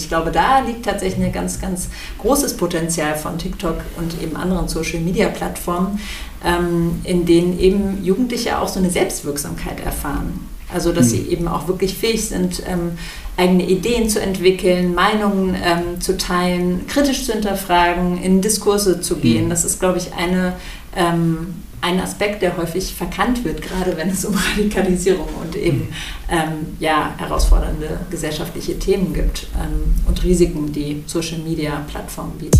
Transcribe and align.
Ich 0.00 0.08
glaube, 0.08 0.30
da 0.30 0.60
liegt 0.60 0.84
tatsächlich 0.84 1.24
ein 1.24 1.32
ganz, 1.32 1.60
ganz 1.60 1.88
großes 2.18 2.56
Potenzial 2.56 3.14
von 3.16 3.38
TikTok 3.38 3.76
und 3.96 4.22
eben 4.22 4.36
anderen 4.36 4.68
Social-Media-Plattformen, 4.68 6.00
ähm, 6.44 7.00
in 7.04 7.26
denen 7.26 7.58
eben 7.58 8.04
Jugendliche 8.04 8.58
auch 8.58 8.68
so 8.68 8.78
eine 8.78 8.90
Selbstwirksamkeit 8.90 9.80
erfahren. 9.84 10.48
Also, 10.72 10.92
dass 10.92 11.10
sie 11.10 11.18
hm. 11.18 11.30
eben 11.30 11.48
auch 11.48 11.68
wirklich 11.68 11.96
fähig 11.96 12.26
sind, 12.26 12.62
ähm, 12.66 12.98
eigene 13.36 13.66
Ideen 13.68 14.08
zu 14.08 14.20
entwickeln, 14.20 14.94
Meinungen 14.94 15.54
ähm, 15.54 16.00
zu 16.00 16.16
teilen, 16.16 16.86
kritisch 16.88 17.24
zu 17.24 17.32
hinterfragen, 17.32 18.20
in 18.20 18.40
Diskurse 18.40 19.00
zu 19.00 19.16
gehen. 19.16 19.44
Hm. 19.44 19.50
Das 19.50 19.64
ist, 19.64 19.78
glaube 19.78 19.98
ich, 19.98 20.14
eine 20.14 20.54
ähm, 20.96 21.54
ein 21.86 22.00
Aspekt, 22.00 22.42
der 22.42 22.56
häufig 22.56 22.92
verkannt 22.92 23.44
wird, 23.44 23.62
gerade 23.62 23.96
wenn 23.96 24.08
es 24.08 24.24
um 24.24 24.34
Radikalisierung 24.34 25.28
und 25.36 25.54
eben 25.54 25.88
ähm, 26.28 26.76
ja, 26.80 27.14
herausfordernde 27.16 28.00
gesellschaftliche 28.10 28.76
Themen 28.76 29.14
gibt 29.14 29.46
ähm, 29.56 29.94
und 30.08 30.24
Risiken, 30.24 30.72
die 30.72 31.04
Social-Media-Plattformen 31.06 32.38
bieten. 32.38 32.58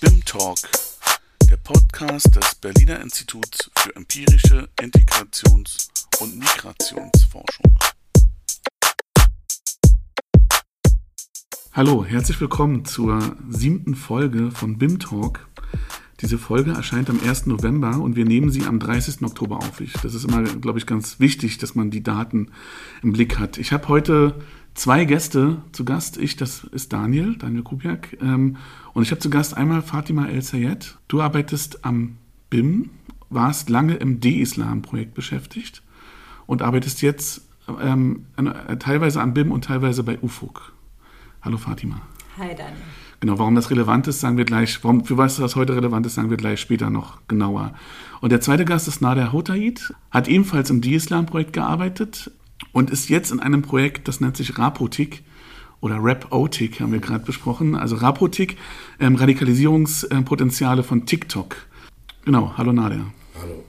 BIM 0.00 0.24
Talk, 0.24 0.56
der 1.50 1.56
Podcast 1.56 2.36
des 2.36 2.54
Berliner 2.54 3.00
Instituts 3.00 3.72
für 3.76 3.96
empirische 3.96 4.68
Integrations- 4.80 5.88
und 6.20 6.38
Migrationsforschung. 6.38 7.74
Hallo, 11.72 12.04
herzlich 12.04 12.40
willkommen 12.40 12.84
zur 12.84 13.36
siebten 13.48 13.96
Folge 13.96 14.52
von 14.52 14.78
BIM 14.78 15.00
Talk. 15.00 15.48
Diese 16.20 16.36
Folge 16.36 16.72
erscheint 16.72 17.10
am 17.10 17.20
1. 17.24 17.46
November 17.46 18.00
und 18.00 18.16
wir 18.16 18.24
nehmen 18.24 18.50
sie 18.50 18.64
am 18.64 18.80
30. 18.80 19.22
Oktober 19.22 19.58
auf. 19.58 19.80
das 20.02 20.14
ist 20.14 20.24
immer, 20.24 20.42
glaube 20.42 20.78
ich, 20.78 20.86
ganz 20.86 21.20
wichtig, 21.20 21.58
dass 21.58 21.76
man 21.76 21.90
die 21.90 22.02
Daten 22.02 22.50
im 23.02 23.12
Blick 23.12 23.38
hat. 23.38 23.56
Ich 23.56 23.72
habe 23.72 23.86
heute 23.86 24.34
zwei 24.74 25.04
Gäste 25.04 25.62
zu 25.70 25.84
Gast. 25.84 26.16
Ich, 26.16 26.34
das 26.34 26.64
ist 26.64 26.92
Daniel, 26.92 27.36
Daniel 27.36 27.62
Kubiak. 27.62 28.16
Ähm, 28.20 28.56
und 28.94 29.04
ich 29.04 29.12
habe 29.12 29.20
zu 29.20 29.30
Gast 29.30 29.56
einmal 29.56 29.80
Fatima 29.80 30.26
El 30.26 30.42
Sayed. 30.42 30.98
Du 31.06 31.20
arbeitest 31.20 31.84
am 31.84 32.16
BIM, 32.50 32.90
warst 33.30 33.70
lange 33.70 33.94
im 33.94 34.18
D-Islam-Projekt 34.18 35.14
beschäftigt 35.14 35.82
und 36.46 36.62
arbeitest 36.62 37.00
jetzt 37.00 37.42
ähm, 37.80 38.26
teilweise 38.80 39.20
am 39.20 39.34
BIM 39.34 39.52
und 39.52 39.66
teilweise 39.66 40.02
bei 40.02 40.18
UFUG. 40.18 40.72
Hallo 41.42 41.58
Fatima. 41.58 42.00
Hi 42.38 42.56
Daniel. 42.56 42.82
Genau, 43.20 43.38
warum 43.38 43.56
das 43.56 43.70
relevant 43.70 44.06
ist, 44.06 44.20
sagen 44.20 44.36
wir 44.36 44.44
gleich, 44.44 44.82
warum, 44.84 45.04
für 45.04 45.16
was 45.16 45.36
das 45.36 45.56
heute 45.56 45.74
relevant 45.74 46.06
ist, 46.06 46.14
sagen 46.14 46.30
wir 46.30 46.36
gleich 46.36 46.60
später 46.60 46.88
noch 46.88 47.18
genauer. 47.26 47.74
Und 48.20 48.30
der 48.30 48.40
zweite 48.40 48.64
Gast 48.64 48.86
ist 48.86 49.00
Nader 49.00 49.32
Hotaid, 49.32 49.92
hat 50.10 50.28
ebenfalls 50.28 50.70
im 50.70 50.80
D-Islam-Projekt 50.80 51.52
gearbeitet 51.52 52.30
und 52.72 52.90
ist 52.90 53.08
jetzt 53.08 53.32
in 53.32 53.40
einem 53.40 53.62
Projekt, 53.62 54.06
das 54.06 54.20
nennt 54.20 54.36
sich 54.36 54.56
Rapotik 54.56 55.22
oder 55.80 55.96
Rapotik, 56.00 56.80
haben 56.80 56.92
wir 56.92 57.00
gerade 57.00 57.24
besprochen. 57.24 57.74
Also 57.74 57.96
Rapotik, 57.96 58.56
ähm, 59.00 59.16
Radikalisierungspotenziale 59.16 60.84
von 60.84 61.04
TikTok. 61.06 61.56
Genau, 62.24 62.54
hallo 62.56 62.72
Nader. 62.72 63.06
Hallo. 63.40 63.64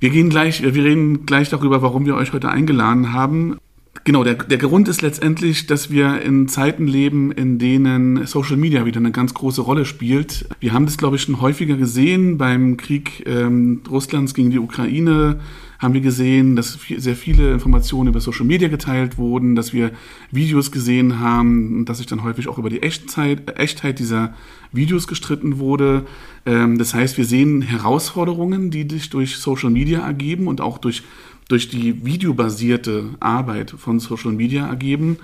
Wir 0.00 0.10
gehen 0.10 0.30
gleich, 0.30 0.62
wir 0.62 0.74
reden 0.74 1.26
gleich 1.26 1.50
darüber, 1.50 1.82
warum 1.82 2.06
wir 2.06 2.16
euch 2.16 2.32
heute 2.32 2.48
eingeladen 2.48 3.12
haben. 3.12 3.58
Genau, 4.04 4.24
der, 4.24 4.34
der 4.34 4.58
Grund 4.58 4.88
ist 4.88 5.02
letztendlich, 5.02 5.66
dass 5.66 5.90
wir 5.90 6.22
in 6.22 6.48
Zeiten 6.48 6.86
leben, 6.86 7.30
in 7.30 7.58
denen 7.58 8.26
Social 8.26 8.56
Media 8.56 8.84
wieder 8.84 8.98
eine 8.98 9.12
ganz 9.12 9.32
große 9.32 9.60
Rolle 9.60 9.84
spielt. 9.84 10.48
Wir 10.60 10.72
haben 10.72 10.86
das, 10.86 10.98
glaube 10.98 11.16
ich, 11.16 11.22
schon 11.22 11.40
häufiger 11.40 11.76
gesehen 11.76 12.36
beim 12.36 12.76
Krieg 12.76 13.24
ähm, 13.26 13.82
Russlands 13.88 14.34
gegen 14.34 14.50
die 14.50 14.58
Ukraine 14.58 15.38
haben 15.82 15.94
wir 15.94 16.00
gesehen, 16.00 16.54
dass 16.54 16.78
sehr 16.96 17.16
viele 17.16 17.52
Informationen 17.52 18.08
über 18.08 18.20
Social 18.20 18.46
Media 18.46 18.68
geteilt 18.68 19.18
wurden, 19.18 19.56
dass 19.56 19.72
wir 19.72 19.90
Videos 20.30 20.70
gesehen 20.70 21.18
haben, 21.18 21.84
dass 21.84 21.98
sich 21.98 22.06
dann 22.06 22.22
häufig 22.22 22.46
auch 22.46 22.56
über 22.56 22.70
die 22.70 22.82
Echtzeit, 22.82 23.58
Echtheit 23.58 23.98
dieser 23.98 24.32
Videos 24.70 25.08
gestritten 25.08 25.58
wurde. 25.58 26.06
Ähm, 26.46 26.78
das 26.78 26.94
heißt, 26.94 27.18
wir 27.18 27.24
sehen 27.24 27.62
Herausforderungen, 27.62 28.70
die 28.70 28.88
sich 28.88 29.10
durch 29.10 29.38
Social 29.38 29.70
Media 29.70 30.06
ergeben 30.06 30.46
und 30.46 30.60
auch 30.60 30.78
durch 30.78 31.02
durch 31.48 31.68
die 31.68 32.04
videobasierte 32.04 33.10
Arbeit 33.20 33.74
von 33.76 34.00
Social 34.00 34.32
Media 34.32 34.66
ergeben. 34.66 35.18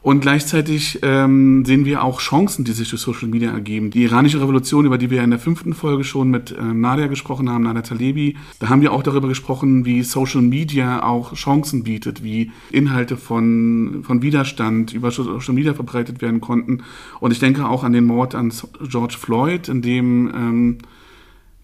Und 0.00 0.20
gleichzeitig 0.20 1.00
ähm, 1.02 1.64
sehen 1.64 1.84
wir 1.84 2.04
auch 2.04 2.20
Chancen, 2.20 2.64
die 2.64 2.72
sich 2.72 2.88
durch 2.88 3.02
Social 3.02 3.28
Media 3.28 3.50
ergeben. 3.50 3.90
Die 3.90 4.04
iranische 4.04 4.40
Revolution, 4.40 4.86
über 4.86 4.96
die 4.96 5.10
wir 5.10 5.22
in 5.22 5.30
der 5.30 5.40
fünften 5.40 5.74
Folge 5.74 6.04
schon 6.04 6.30
mit 6.30 6.52
äh, 6.52 6.62
Nadia 6.62 7.08
gesprochen 7.08 7.50
haben, 7.50 7.64
Nadia 7.64 7.82
Talebi, 7.82 8.36
da 8.60 8.68
haben 8.68 8.80
wir 8.80 8.92
auch 8.92 9.02
darüber 9.02 9.26
gesprochen, 9.26 9.84
wie 9.84 10.02
Social 10.04 10.40
Media 10.40 11.02
auch 11.02 11.34
Chancen 11.34 11.82
bietet, 11.82 12.22
wie 12.22 12.52
Inhalte 12.70 13.16
von, 13.16 14.04
von 14.04 14.22
Widerstand 14.22 14.94
über 14.94 15.10
Social 15.10 15.54
Media 15.54 15.74
verbreitet 15.74 16.22
werden 16.22 16.40
konnten. 16.40 16.84
Und 17.18 17.32
ich 17.32 17.40
denke 17.40 17.68
auch 17.68 17.82
an 17.82 17.92
den 17.92 18.04
Mord 18.04 18.36
an 18.36 18.52
George 18.88 19.16
Floyd, 19.18 19.68
in 19.68 19.82
dem 19.82 20.28
ähm, 20.28 20.78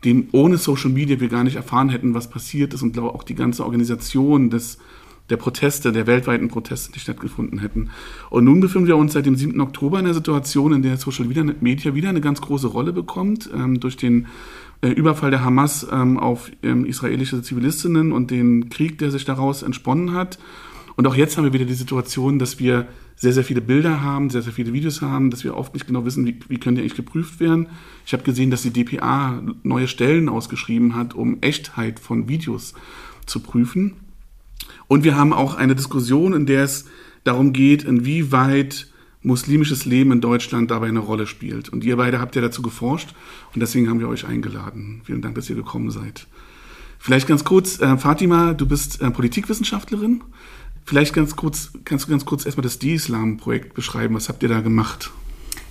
den 0.05 0.29
ohne 0.33 0.59
Social 0.59 0.91
Media 0.91 1.21
wir 1.21 1.29
gar 1.29 1.45
nicht 1.45 1.57
erfahren 1.57 1.89
hätten, 1.89 2.15
was 2.15 2.29
passiert 2.29 2.75
ist 2.75 2.83
und 2.83 2.93
glaube 2.93 3.15
auch 3.15 3.23
die 3.23 3.35
ganze 3.35 3.65
Organisation 3.65 4.51
des, 4.51 4.79
der 5.31 5.37
Proteste, 5.37 5.93
der 5.93 6.07
weltweiten 6.07 6.49
Proteste, 6.49 6.93
die 6.93 7.01
stattgefunden 7.01 7.59
hätten. 7.59 7.91
Und 8.31 8.45
nun 8.45 8.61
befinden 8.61 8.89
wir 8.89 8.97
uns 8.97 9.15
seit 9.15 9.27
dem 9.27 9.37
7. 9.37 9.61
Oktober 9.61 9.99
in 9.99 10.05
einer 10.05 10.15
Situation, 10.15 10.73
in 10.73 10.83
der 10.83 10.97
Social 10.99 11.27
Media 11.27 11.95
wieder 11.95 12.09
eine 12.11 12.21
ganz 12.21 12.41
große 12.41 12.67
Rolle 12.67 12.93
bekommt, 12.93 13.49
ähm, 13.55 13.81
durch 13.81 13.97
den 13.97 14.27
äh, 14.83 14.89
Überfall 14.89 15.31
der 15.31 15.45
Hamas 15.45 15.87
ähm, 15.91 16.19
auf 16.19 16.51
ähm, 16.63 16.85
israelische 16.85 17.41
Zivilistinnen 17.43 18.13
und 18.13 18.31
den 18.31 18.69
Krieg, 18.69 18.99
der 18.99 19.11
sich 19.11 19.25
daraus 19.25 19.63
entsponnen 19.63 20.13
hat. 20.13 20.39
Und 20.97 21.07
auch 21.07 21.17
jetzt 21.17 21.37
haben 21.37 21.45
wir 21.45 21.53
wieder 21.53 21.65
die 21.65 21.75
Situation, 21.75 22.39
dass 22.39 22.59
wir 22.59 22.87
sehr, 23.17 23.33
sehr 23.33 23.45
viele 23.45 23.61
Bilder 23.61 24.03
haben, 24.03 24.31
sehr, 24.31 24.43
sehr 24.43 24.53
viele 24.53 24.73
Videos 24.73 25.01
haben, 25.01 25.31
dass 25.31 25.45
wir 25.45 25.57
oft 25.57 25.75
nicht 25.75 25.87
genau 25.87 26.05
wissen, 26.05 26.27
wie, 26.27 26.39
wie 26.49 26.59
können 26.59 26.77
die 26.77 26.83
eigentlich 26.83 26.97
geprüft 26.97 27.41
werden. 27.41 27.69
Ich 28.07 28.13
habe 28.13 28.23
gesehen, 28.23 28.51
dass 28.51 28.63
die 28.63 28.71
DPA 28.71 29.43
neue 29.63 29.89
Stellen 29.89 30.29
ausgeschrieben 30.29 30.95
hat, 30.95 31.15
um 31.15 31.39
Echtheit 31.41 32.01
von 32.01 32.29
Videos 32.29 32.75
zu 33.27 33.41
prüfen. 33.41 33.95
Und 34.89 35.05
wir 35.05 35.17
haben 35.17 35.33
auch 35.33 35.55
eine 35.55 35.75
Diskussion, 35.75 36.33
in 36.33 36.47
der 36.47 36.65
es 36.65 36.87
darum 37.25 37.53
geht, 37.53 37.85
inwieweit 37.85 38.89
muslimisches 39.23 39.87
Leben 39.87 40.13
in 40.13 40.21
Deutschland 40.21 40.71
dabei 40.71 40.89
eine 40.89 40.99
Rolle 40.99 41.27
spielt. 41.27 41.71
Und 41.71 41.83
ihr 41.83 41.97
beide 41.97 42.21
habt 42.21 42.37
ja 42.37 42.43
dazu 42.43 42.63
geforscht 42.63 43.15
und 43.55 43.61
deswegen 43.61 43.89
haben 43.89 44.01
wir 44.01 44.09
euch 44.09 44.27
eingeladen. 44.27 45.01
Vielen 45.05 45.23
Dank, 45.23 45.35
dass 45.35 45.49
ihr 45.49 45.57
gekommen 45.57 45.91
seid. 45.91 46.27
Vielleicht 46.99 47.27
ganz 47.27 47.45
kurz, 47.45 47.81
äh, 47.81 47.97
Fatima, 47.97 48.55
du 48.55 48.67
bist 48.67 49.01
äh, 49.01 49.11
Politikwissenschaftlerin. 49.11 50.23
Vielleicht 50.85 51.15
ganz 51.15 51.35
kurz, 51.35 51.71
kannst 51.85 52.07
du 52.07 52.11
ganz 52.11 52.25
kurz 52.25 52.45
erstmal 52.45 52.63
das 52.63 52.79
D-Islam-Projekt 52.79 53.75
beschreiben. 53.75 54.15
Was 54.15 54.29
habt 54.29 54.43
ihr 54.43 54.49
da 54.49 54.61
gemacht? 54.61 55.11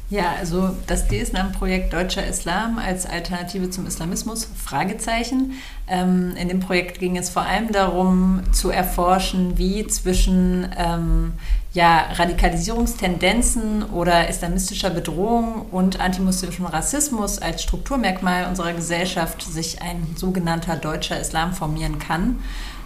Ja, 0.10 0.34
also 0.38 0.76
das 0.86 1.08
D-Islam-Projekt 1.08 1.94
Deutscher 1.94 2.26
Islam 2.28 2.78
als 2.78 3.06
Alternative 3.06 3.70
zum 3.70 3.88
Islamismus, 3.88 4.48
Fragezeichen. 4.64 5.54
Ähm, 5.88 6.36
in 6.40 6.50
dem 6.50 6.60
Projekt 6.60 7.00
ging 7.00 7.18
es 7.18 7.30
vor 7.30 7.44
allem 7.44 7.72
darum, 7.72 8.42
zu 8.52 8.70
erforschen, 8.70 9.58
wie 9.58 9.88
zwischen 9.88 10.68
ähm, 10.78 11.34
ja, 11.74 12.10
Radikalisierungstendenzen 12.14 13.84
oder 13.84 14.30
islamistischer 14.30 14.92
Bedrohung 14.92 15.66
und 15.72 16.00
antimuslimischem 16.00 16.66
Rassismus 16.68 17.40
als 17.40 17.64
Strukturmerkmal 17.64 18.46
unserer 18.48 18.74
Gesellschaft 18.74 19.42
sich 19.42 19.82
ein 19.82 20.06
sogenannter 20.16 20.76
deutscher 20.76 21.20
Islam 21.20 21.54
formieren 21.54 21.98
kann. 21.98 22.38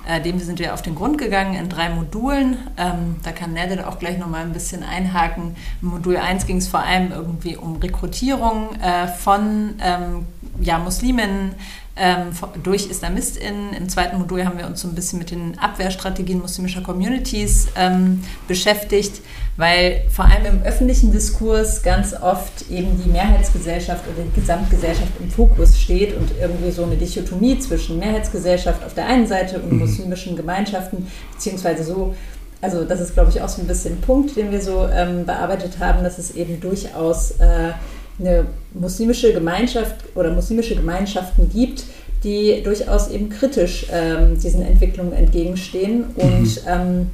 Äh, 0.07 0.21
dem 0.21 0.39
sind 0.39 0.59
wir 0.59 0.73
auf 0.73 0.81
den 0.81 0.95
Grund 0.95 1.17
gegangen 1.17 1.53
in 1.55 1.67
drei 1.67 1.89
Modulen. 1.89 2.57
Ähm, 2.77 3.17
da 3.23 3.31
kann 3.31 3.53
Nedel 3.53 3.83
auch 3.83 3.99
gleich 3.99 4.17
noch 4.17 4.27
mal 4.27 4.41
ein 4.41 4.53
bisschen 4.53 4.83
einhaken. 4.83 5.55
Im 5.81 5.89
Modul 5.89 6.15
1 6.15 6.45
ging 6.47 6.57
es 6.57 6.67
vor 6.69 6.79
allem 6.79 7.11
irgendwie 7.11 7.57
um 7.57 7.75
Rekrutierung 7.75 8.75
äh, 8.75 9.07
von 9.07 9.75
ähm, 9.81 10.25
ja, 10.61 10.79
Musliminnen 10.79 11.55
ähm, 11.97 12.27
durch 12.63 12.89
IslamistInnen. 12.89 13.73
Im 13.73 13.89
zweiten 13.89 14.17
Modul 14.17 14.45
haben 14.45 14.57
wir 14.57 14.67
uns 14.67 14.81
so 14.81 14.87
ein 14.87 14.95
bisschen 14.95 15.19
mit 15.19 15.31
den 15.31 15.57
Abwehrstrategien 15.59 16.39
muslimischer 16.39 16.81
Communities 16.81 17.67
ähm, 17.75 18.23
beschäftigt, 18.47 19.21
weil 19.57 20.03
vor 20.09 20.25
allem 20.25 20.45
im 20.45 20.61
öffentlichen 20.63 21.11
Diskurs 21.11 21.81
ganz 21.81 22.13
oft 22.13 22.69
eben 22.69 23.01
die 23.03 23.09
Mehrheitsgesellschaft 23.09 24.03
oder 24.07 24.25
die 24.25 24.39
Gesamtgesellschaft 24.39 25.11
im 25.19 25.29
Fokus 25.29 25.79
steht 25.79 26.15
und 26.15 26.31
irgendwie 26.39 26.71
so 26.71 26.83
eine 26.83 26.95
Dichotomie 26.95 27.59
zwischen 27.59 27.99
Mehrheitsgesellschaft 27.99 28.83
auf 28.83 28.93
der 28.93 29.07
einen 29.07 29.27
Seite 29.27 29.59
und 29.59 29.71
mhm. 29.71 29.79
muslimischen 29.79 30.35
Gemeinschaften, 30.35 31.07
beziehungsweise 31.33 31.83
so 31.83 32.15
also 32.59 32.85
das 32.85 32.99
ist, 32.99 33.13
glaube 33.13 33.29
ich, 33.29 33.41
auch 33.41 33.49
so 33.49 33.61
ein 33.61 33.67
bisschen 33.67 33.97
ein 33.97 34.01
Punkt, 34.01 34.35
den 34.35 34.51
wir 34.51 34.61
so 34.61 34.87
ähm, 34.91 35.25
bearbeitet 35.25 35.79
haben, 35.79 36.03
dass 36.03 36.17
es 36.17 36.31
eben 36.31 36.59
durchaus 36.59 37.31
äh, 37.39 37.73
eine 38.19 38.45
muslimische 38.73 39.33
Gemeinschaft 39.33 39.95
oder 40.15 40.33
muslimische 40.33 40.75
Gemeinschaften 40.75 41.49
gibt, 41.49 41.83
die 42.23 42.61
durchaus 42.63 43.09
eben 43.09 43.29
kritisch 43.29 43.87
ähm, 43.91 44.39
diesen 44.39 44.63
Entwicklungen 44.63 45.13
entgegenstehen 45.13 46.05
und 46.15 46.41
mhm. 46.41 46.67
ähm, 46.67 47.11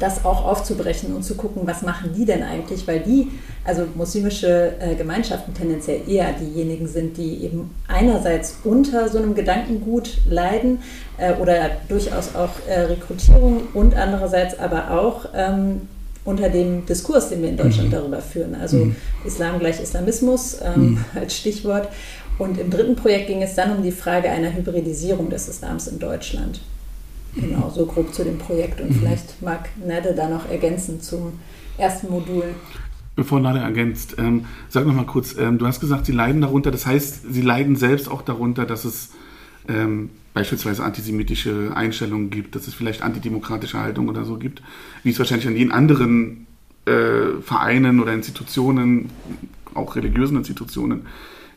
das 0.00 0.24
auch 0.24 0.44
aufzubrechen 0.44 1.14
und 1.14 1.22
zu 1.22 1.36
gucken, 1.36 1.62
was 1.64 1.82
machen 1.82 2.12
die 2.16 2.24
denn 2.24 2.42
eigentlich, 2.42 2.86
weil 2.88 3.00
die, 3.00 3.28
also 3.64 3.84
muslimische 3.94 4.72
äh, 4.80 4.94
Gemeinschaften 4.96 5.54
tendenziell 5.54 6.00
eher 6.08 6.32
diejenigen 6.32 6.88
sind, 6.88 7.16
die 7.16 7.44
eben 7.44 7.70
einerseits 7.86 8.56
unter 8.64 9.08
so 9.08 9.18
einem 9.18 9.34
Gedankengut 9.34 10.18
leiden 10.28 10.80
äh, 11.18 11.34
oder 11.34 11.70
durchaus 11.88 12.34
auch 12.34 12.50
äh, 12.68 12.80
Rekrutierung 12.80 13.68
und 13.74 13.94
andererseits 13.94 14.58
aber 14.58 14.90
auch 14.90 15.26
ähm, 15.34 15.82
unter 16.24 16.48
dem 16.48 16.86
Diskurs, 16.86 17.28
den 17.30 17.42
wir 17.42 17.48
in 17.48 17.56
Deutschland 17.56 17.88
mhm. 17.88 17.92
darüber 17.92 18.20
führen. 18.20 18.54
Also 18.54 18.78
mhm. 18.78 18.96
Islam 19.24 19.58
gleich 19.58 19.80
Islamismus 19.80 20.58
ähm, 20.62 20.82
mhm. 20.82 21.04
als 21.14 21.36
Stichwort. 21.36 21.88
Und 22.38 22.58
im 22.58 22.70
dritten 22.70 22.96
Projekt 22.96 23.26
ging 23.26 23.42
es 23.42 23.54
dann 23.54 23.76
um 23.76 23.82
die 23.82 23.92
Frage 23.92 24.30
einer 24.30 24.54
Hybridisierung 24.54 25.30
des 25.30 25.48
Islams 25.48 25.86
in 25.86 25.98
Deutschland. 25.98 26.60
Genau, 27.34 27.72
so 27.74 27.86
grob 27.86 28.12
zu 28.12 28.24
dem 28.24 28.38
Projekt. 28.38 28.80
Und 28.80 28.90
mhm. 28.90 28.94
vielleicht 28.94 29.42
mag 29.42 29.68
Nade 29.84 30.14
da 30.14 30.28
noch 30.28 30.48
ergänzen 30.48 31.00
zum 31.00 31.32
ersten 31.78 32.10
Modul. 32.10 32.44
Bevor 33.16 33.40
Nade 33.40 33.58
ergänzt, 33.58 34.16
ähm, 34.18 34.46
sag 34.68 34.86
noch 34.86 34.94
mal 34.94 35.06
kurz, 35.06 35.36
ähm, 35.36 35.58
du 35.58 35.66
hast 35.66 35.80
gesagt, 35.80 36.06
Sie 36.06 36.12
leiden 36.12 36.40
darunter, 36.40 36.70
das 36.70 36.86
heißt, 36.86 37.32
Sie 37.32 37.42
leiden 37.42 37.76
selbst 37.76 38.10
auch 38.10 38.22
darunter, 38.22 38.64
dass 38.64 38.84
es 38.84 39.10
ähm, 39.68 40.10
beispielsweise 40.34 40.82
antisemitische 40.84 41.72
Einstellungen 41.74 42.30
gibt, 42.30 42.54
dass 42.54 42.66
es 42.66 42.74
vielleicht 42.74 43.02
antidemokratische 43.02 43.78
Haltung 43.78 44.08
oder 44.08 44.24
so 44.24 44.36
gibt, 44.38 44.62
wie 45.02 45.10
es 45.10 45.18
wahrscheinlich 45.18 45.46
an 45.46 45.56
jeden 45.56 45.72
anderen 45.72 46.46
äh, 46.86 47.40
Vereinen 47.42 48.00
oder 48.00 48.12
Institutionen, 48.12 49.10
auch 49.74 49.96
religiösen 49.96 50.36
Institutionen 50.36 51.06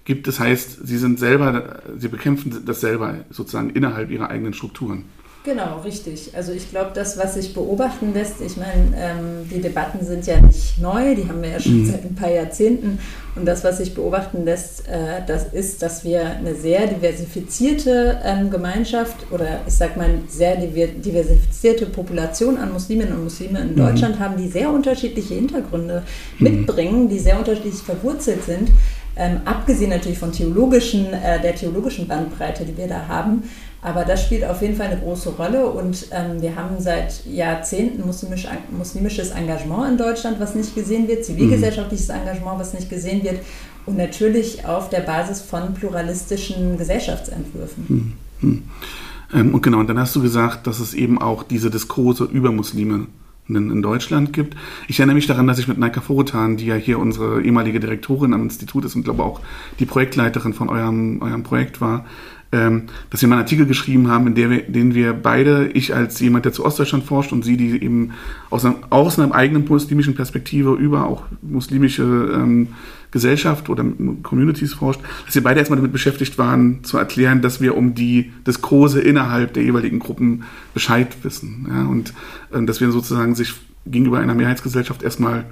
gibt. 0.06 0.28
Das 0.28 0.40
heißt, 0.40 0.88
sie 0.88 0.98
sind 0.98 1.20
selber, 1.20 1.82
sie 1.98 2.08
bekämpfen 2.08 2.64
das 2.66 2.82
selber 2.82 3.26
sozusagen 3.30 3.72
innerhalb 3.72 4.12
ihrer 4.12 4.30
eigenen 4.30 4.54
Strukturen. 4.54 5.06
Genau, 5.46 5.82
richtig. 5.86 6.32
Also 6.34 6.54
ich 6.54 6.72
glaube, 6.72 6.90
das, 6.96 7.20
was 7.20 7.36
sich 7.36 7.54
beobachten 7.54 8.16
lässt, 8.16 8.42
ich 8.42 8.58
meine, 8.58 8.92
ähm, 8.98 9.48
die 9.50 9.62
Debatten 9.62 10.04
sind 10.04 10.26
ja 10.26 10.42
nicht 10.42 10.82
neu, 10.82 11.14
die 11.14 11.28
haben 11.30 11.44
wir 11.44 11.50
ja 11.50 11.60
schon 11.60 11.84
mhm. 11.84 11.86
seit 11.86 12.04
ein 12.04 12.16
paar 12.16 12.32
Jahrzehnten. 12.32 12.98
Und 13.36 13.46
das, 13.46 13.64
was 13.64 13.78
sich 13.78 13.94
beobachten 13.94 14.44
lässt, 14.44 14.88
äh, 14.88 15.22
das 15.28 15.54
ist, 15.54 15.84
dass 15.84 16.04
wir 16.04 16.26
eine 16.26 16.56
sehr 16.56 16.88
diversifizierte 16.88 18.20
ähm, 18.24 18.50
Gemeinschaft 18.50 19.18
oder 19.32 19.60
ich 19.68 19.76
sage 19.76 20.00
mal 20.00 20.10
sehr 20.28 20.56
diversifizierte 20.56 21.86
Population 21.86 22.58
an 22.58 22.74
Musliminnen 22.74 23.14
und 23.14 23.26
Muslimen 23.26 23.62
in 23.62 23.72
mhm. 23.74 23.78
Deutschland 23.78 24.20
haben, 24.20 24.38
die 24.38 24.48
sehr 24.48 24.72
unterschiedliche 24.72 25.36
Hintergründe 25.36 26.02
mhm. 26.40 26.44
mitbringen, 26.44 27.08
die 27.08 27.20
sehr 27.20 27.38
unterschiedlich 27.38 27.76
verwurzelt 27.76 28.44
sind. 28.44 28.72
Ähm, 29.18 29.42
abgesehen 29.46 29.92
natürlich 29.92 30.20
von 30.20 30.32
theologischen, 30.32 31.14
äh, 31.14 31.40
der 31.40 31.56
theologischen 31.56 32.08
Bandbreite, 32.08 32.66
die 32.66 32.76
wir 32.76 32.88
da 32.88 33.08
haben. 33.08 33.44
Aber 33.86 34.04
das 34.04 34.24
spielt 34.24 34.44
auf 34.44 34.64
jeden 34.64 34.76
Fall 34.76 34.88
eine 34.88 35.00
große 35.00 35.30
Rolle 35.30 35.68
und 35.68 36.08
ähm, 36.10 36.42
wir 36.42 36.56
haben 36.56 36.80
seit 36.80 37.24
Jahrzehnten 37.28 38.04
muslimisch, 38.04 38.48
muslimisches 38.76 39.30
Engagement 39.30 39.92
in 39.92 39.98
Deutschland, 40.00 40.40
was 40.40 40.56
nicht 40.56 40.74
gesehen 40.74 41.08
wird, 41.08 41.24
zivilgesellschaftliches 41.24 42.10
Engagement, 42.10 42.60
was 42.60 42.74
nicht 42.74 42.90
gesehen 42.90 43.24
wird 43.24 43.42
und 43.86 43.96
natürlich 43.96 44.66
auf 44.66 44.90
der 44.90 45.02
Basis 45.02 45.40
von 45.40 45.76
pluralistischen 45.76 46.80
Gesellschaftsentwürfen. 46.80 47.86
Hm, 47.88 48.14
hm. 48.40 48.64
Ähm, 49.36 49.54
und 49.54 49.62
genau, 49.62 49.82
und 49.82 49.88
dann 49.88 50.00
hast 50.00 50.16
du 50.16 50.22
gesagt, 50.24 50.66
dass 50.66 50.80
es 50.80 50.96
eben 50.96 51.22
auch 51.22 51.44
diese 51.44 51.70
Diskurse 51.70 52.24
über 52.24 52.52
Muslime 52.52 53.06
in 53.48 53.82
Deutschland 53.84 54.34
gibt. 54.34 54.56
Ich 54.88 55.00
erinnere 55.00 55.16
mich 55.16 55.28
daran, 55.28 55.46
dass 55.46 55.60
ich 55.60 55.68
mit 55.68 55.78
Naika 55.78 56.02
Forotan, 56.02 56.58
die 56.58 56.66
ja 56.66 56.76
hier 56.76 56.98
unsere 56.98 57.44
ehemalige 57.44 57.80
Direktorin 57.80 58.34
am 58.34 58.42
Institut 58.42 58.86
ist 58.86 58.96
und 58.96 59.04
glaube 59.04 59.24
auch 59.24 59.42
die 59.80 59.86
Projektleiterin 59.86 60.54
von 60.54 60.70
eurem, 60.70 61.22
eurem 61.22 61.44
Projekt 61.44 61.80
war, 61.80 62.06
dass 62.52 63.22
wir 63.22 63.28
mal 63.28 63.36
einen 63.36 63.44
Artikel 63.44 63.66
geschrieben 63.66 64.10
haben, 64.10 64.28
in 64.28 64.36
wir, 64.36 64.62
den 64.62 64.94
wir 64.94 65.14
beide, 65.14 65.68
ich 65.74 65.94
als 65.94 66.20
jemand, 66.20 66.46
der 66.46 66.54
zu 66.54 66.64
Ostdeutschland 66.66 67.04
forscht 67.04 67.32
und 67.32 67.44
sie, 67.44 67.58
die 67.58 67.82
eben 67.82 68.12
aus, 68.50 68.64
einem, 68.64 68.78
aus 68.90 69.20
einer 69.20 69.34
eigenen 69.34 69.68
muslimischen 69.68 70.16
Perspektive 70.16 70.74
über 70.74 71.08
auch 71.08 71.24
muslimische 71.42 72.04
ähm, 72.04 72.70
Gesellschaft 73.12 73.70
oder 73.70 73.86
Communities 74.24 74.74
forscht, 74.74 75.00
dass 75.26 75.36
wir 75.36 75.44
beide 75.44 75.60
erstmal 75.60 75.78
damit 75.78 75.94
beschäftigt 75.94 76.38
waren, 76.38 76.84
zu 76.84 76.98
erklären, 76.98 77.42
dass 77.42 77.62
wir 77.62 77.78
um 77.78 77.96
die 77.96 78.32
Diskurse 78.46 79.00
innerhalb 79.00 79.54
der 79.54 79.64
jeweiligen 79.64 80.00
Gruppen 80.00 80.44
Bescheid 80.74 81.16
wissen. 81.24 81.68
Ja, 81.70 81.86
und 81.86 82.14
äh, 82.52 82.64
dass 82.66 82.82
wir 82.82 82.92
sozusagen 82.92 83.36
sich 83.36 83.54
gegenüber 83.86 84.20
einer 84.20 84.36
Mehrheitsgesellschaft 84.36 85.04
erstmal 85.04 85.46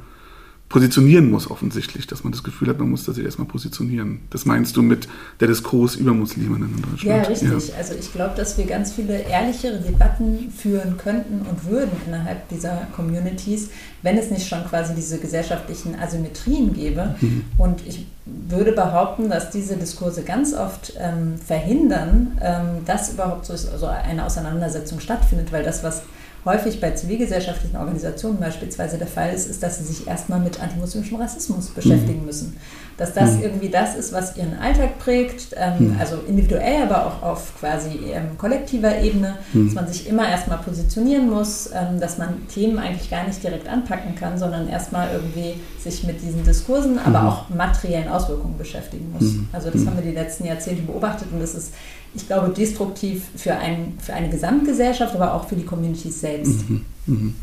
positionieren 0.74 1.30
muss, 1.30 1.52
offensichtlich, 1.52 2.08
dass 2.08 2.24
man 2.24 2.34
das 2.34 2.42
Gefühl 2.42 2.68
hat, 2.68 2.80
man 2.80 2.90
muss 2.90 3.06
sich 3.06 3.24
erstmal 3.24 3.48
positionieren. 3.48 4.22
Das 4.32 4.46
meinst 4.46 4.76
du 4.76 4.82
mit 4.82 5.08
der 5.40 5.48
Diskurs 5.48 5.94
über 5.94 6.16
Muslime 6.16 6.56
in 6.56 6.82
Deutschland? 6.82 7.04
Ja, 7.04 7.22
richtig. 7.30 7.48
Ja. 7.48 7.76
Also 7.78 7.94
ich 7.94 8.12
glaube, 8.12 8.34
dass 8.36 8.58
wir 8.58 8.66
ganz 8.66 8.92
viele 8.92 9.20
ehrlichere 9.20 9.80
Debatten 9.80 10.52
führen 10.52 10.98
könnten 10.98 11.46
und 11.48 11.70
würden 11.70 11.92
innerhalb 12.08 12.50
dieser 12.50 12.88
Communities, 12.96 13.70
wenn 14.02 14.18
es 14.18 14.32
nicht 14.32 14.48
schon 14.48 14.66
quasi 14.66 14.96
diese 14.96 15.20
gesellschaftlichen 15.20 15.94
Asymmetrien 15.94 16.74
gäbe. 16.74 17.18
Mhm. 17.22 17.46
Und 17.60 17.86
ich 17.86 18.08
würde 18.26 18.72
behaupten, 18.72 19.30
dass 19.30 19.52
diese 19.52 19.78
Diskurse 19.78 20.24
ganz 20.24 20.56
oft 20.56 20.94
ähm, 21.00 21.36
verhindern, 21.38 22.40
ähm, 22.42 22.84
dass 22.88 23.14
überhaupt 23.14 23.46
so, 23.46 23.56
so 23.56 23.86
eine 23.86 24.26
Auseinandersetzung 24.26 25.00
stattfindet, 25.00 25.52
weil 25.52 25.64
das, 25.64 25.84
was 25.84 26.02
häufig 26.46 26.82
bei 26.82 26.92
zivilgesellschaftlichen 26.92 27.78
Organisationen 27.78 28.40
beispielsweise 28.40 28.98
der 28.98 29.08
Fall 29.08 29.34
ist, 29.34 29.50
ist, 29.50 29.64
dass 29.64 29.78
sie 29.78 29.86
sich 29.86 30.08
erstmal 30.08 30.40
mit 30.40 30.62
antimuslimischem 30.62 31.18
Rassismus 31.18 31.70
beschäftigen 31.70 32.20
mhm. 32.20 32.26
müssen. 32.26 32.58
Dass 32.98 33.14
das 33.14 33.34
mhm. 33.34 33.44
irgendwie 33.44 33.70
das 33.70 33.96
ist, 33.96 34.14
was 34.14 34.38
ihren 34.38 34.60
Alltag 34.60 35.00
prägt, 35.00 35.56
ähm, 35.56 35.94
mhm. 35.94 36.00
also 36.00 36.18
individuell, 36.28 36.84
aber 36.84 37.08
auch 37.08 37.24
auf 37.24 37.60
quasi 37.60 38.00
ähm, 38.14 38.38
kollektiver 38.38 39.00
Ebene, 39.00 39.38
mhm. 39.54 39.66
dass 39.66 39.76
man 39.76 39.88
sich 39.88 40.08
immer 40.08 40.30
erstmal 40.30 40.60
positionieren 40.60 41.30
muss, 41.30 41.70
ähm, 41.74 42.00
dass 42.00 42.18
man 42.18 42.48
Themen 42.48 42.78
eigentlich 42.78 43.10
gar 43.10 43.26
nicht 43.26 43.42
direkt 43.42 43.68
anpacken 43.68 44.16
kann, 44.16 44.38
sondern 44.38 44.68
erstmal 44.68 45.10
irgendwie 45.14 45.56
sich 45.80 46.04
mit 46.04 46.22
diesen 46.22 46.44
Diskursen, 46.44 47.00
aber 47.00 47.22
mhm. 47.22 47.28
auch 47.28 47.50
materiellen 47.50 48.10
Auswirkungen 48.10 48.58
beschäftigen 48.58 49.12
muss. 49.12 49.34
Mhm. 49.34 49.50
Also 49.54 49.70
das 49.70 49.86
haben 49.86 49.96
wir 49.96 50.04
die 50.04 50.16
letzten 50.16 50.46
Jahrzehnte 50.46 50.84
beobachtet 50.84 51.30
und 51.32 51.40
das 51.40 51.56
ist 51.56 51.74
ich 52.16 52.28
glaube, 52.28 52.54
destruktiv 52.54 53.24
für, 53.36 53.56
ein, 53.56 53.98
für 54.00 54.14
eine 54.14 54.30
Gesamtgesellschaft, 54.30 55.16
aber 55.16 55.34
auch 55.34 55.48
für 55.48 55.56
die 55.56 55.66
Communities 55.66 56.22
selbst. 56.22 56.70
Mhm, 56.70 56.82
mhm. 57.08 57.36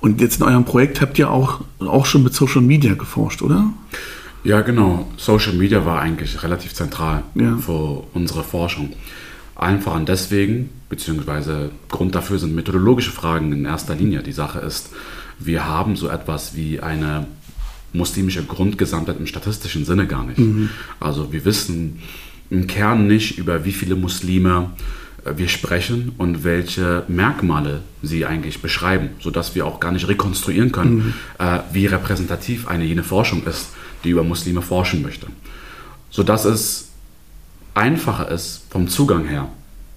Und 0.00 0.20
jetzt 0.20 0.40
in 0.40 0.46
eurem 0.46 0.64
Projekt 0.64 1.00
habt 1.00 1.18
ihr 1.18 1.30
auch, 1.30 1.60
auch 1.78 2.06
schon 2.06 2.22
mit 2.22 2.34
Social 2.34 2.62
Media 2.62 2.94
geforscht, 2.94 3.42
oder? 3.42 3.72
Ja, 4.44 4.62
genau. 4.62 5.06
Social 5.18 5.52
Media 5.52 5.84
war 5.84 6.00
eigentlich 6.00 6.42
relativ 6.42 6.72
zentral 6.72 7.22
ja. 7.34 7.56
für 7.58 8.04
unsere 8.14 8.42
Forschung. 8.42 8.94
Einfach 9.54 9.94
und 9.94 10.08
deswegen, 10.08 10.70
beziehungsweise 10.88 11.70
Grund 11.90 12.14
dafür 12.14 12.38
sind 12.38 12.54
methodologische 12.54 13.10
Fragen 13.10 13.52
in 13.52 13.66
erster 13.66 13.94
Linie. 13.94 14.22
Die 14.22 14.32
Sache 14.32 14.60
ist, 14.60 14.88
wir 15.38 15.66
haben 15.66 15.96
so 15.96 16.08
etwas 16.08 16.56
wie 16.56 16.80
eine 16.80 17.26
muslimische 17.92 18.44
Grundgesamtheit 18.44 19.18
im 19.18 19.26
statistischen 19.26 19.84
Sinne 19.84 20.06
gar 20.06 20.24
nicht. 20.24 20.38
Mhm. 20.38 20.70
Also 20.98 21.32
wir 21.32 21.44
wissen, 21.44 22.00
im 22.50 22.66
Kern 22.66 23.06
nicht, 23.06 23.38
über 23.38 23.64
wie 23.64 23.72
viele 23.72 23.94
Muslime 23.94 24.70
äh, 25.24 25.36
wir 25.36 25.48
sprechen 25.48 26.12
und 26.18 26.44
welche 26.44 27.04
Merkmale 27.08 27.82
sie 28.02 28.26
eigentlich 28.26 28.60
beschreiben, 28.60 29.10
sodass 29.20 29.54
wir 29.54 29.66
auch 29.66 29.80
gar 29.80 29.92
nicht 29.92 30.08
rekonstruieren 30.08 30.72
können, 30.72 30.96
mhm. 30.96 31.14
äh, 31.38 31.60
wie 31.72 31.86
repräsentativ 31.86 32.68
eine 32.68 32.84
jene 32.84 33.04
Forschung 33.04 33.44
ist, 33.44 33.68
die 34.04 34.10
über 34.10 34.24
Muslime 34.24 34.62
forschen 34.62 35.02
möchte. 35.02 35.26
Sodass 36.10 36.44
es 36.44 36.88
einfacher 37.74 38.28
ist 38.30 38.66
vom 38.70 38.88
Zugang 38.88 39.26
her, 39.26 39.48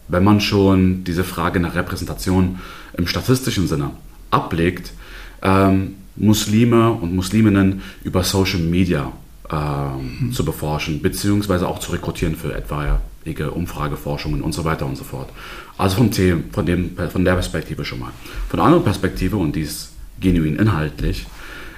wenn 0.07 0.23
man 0.23 0.41
schon 0.41 1.03
diese 1.03 1.23
Frage 1.23 1.59
nach 1.59 1.75
Repräsentation 1.75 2.59
im 2.95 3.07
statistischen 3.07 3.67
Sinne 3.67 3.91
ablegt, 4.29 4.93
ähm, 5.41 5.95
Muslime 6.15 6.91
und 6.91 7.15
Musliminnen 7.15 7.81
über 8.03 8.23
Social 8.23 8.59
Media 8.59 9.11
ähm, 9.53 10.31
zu 10.31 10.43
beforschen, 10.43 11.01
beziehungsweise 11.01 11.67
auch 11.67 11.79
zu 11.79 11.91
rekrutieren 11.91 12.35
für 12.35 12.53
etwaige 12.53 13.51
Umfrageforschungen 13.51 14.41
und 14.41 14.53
so 14.53 14.65
weiter 14.65 14.85
und 14.85 14.97
so 14.97 15.03
fort. 15.03 15.29
Also 15.77 15.97
vom 15.97 16.11
Thema, 16.11 16.41
von, 16.51 16.65
dem, 16.65 16.97
von 17.11 17.23
der 17.23 17.33
Perspektive 17.33 17.85
schon 17.85 17.99
mal. 17.99 18.11
Von 18.49 18.57
der 18.57 18.65
anderen 18.65 18.83
Perspektive, 18.83 19.37
und 19.37 19.55
die 19.55 19.61
ist 19.61 19.93
genuin 20.19 20.55
inhaltlich, 20.55 21.25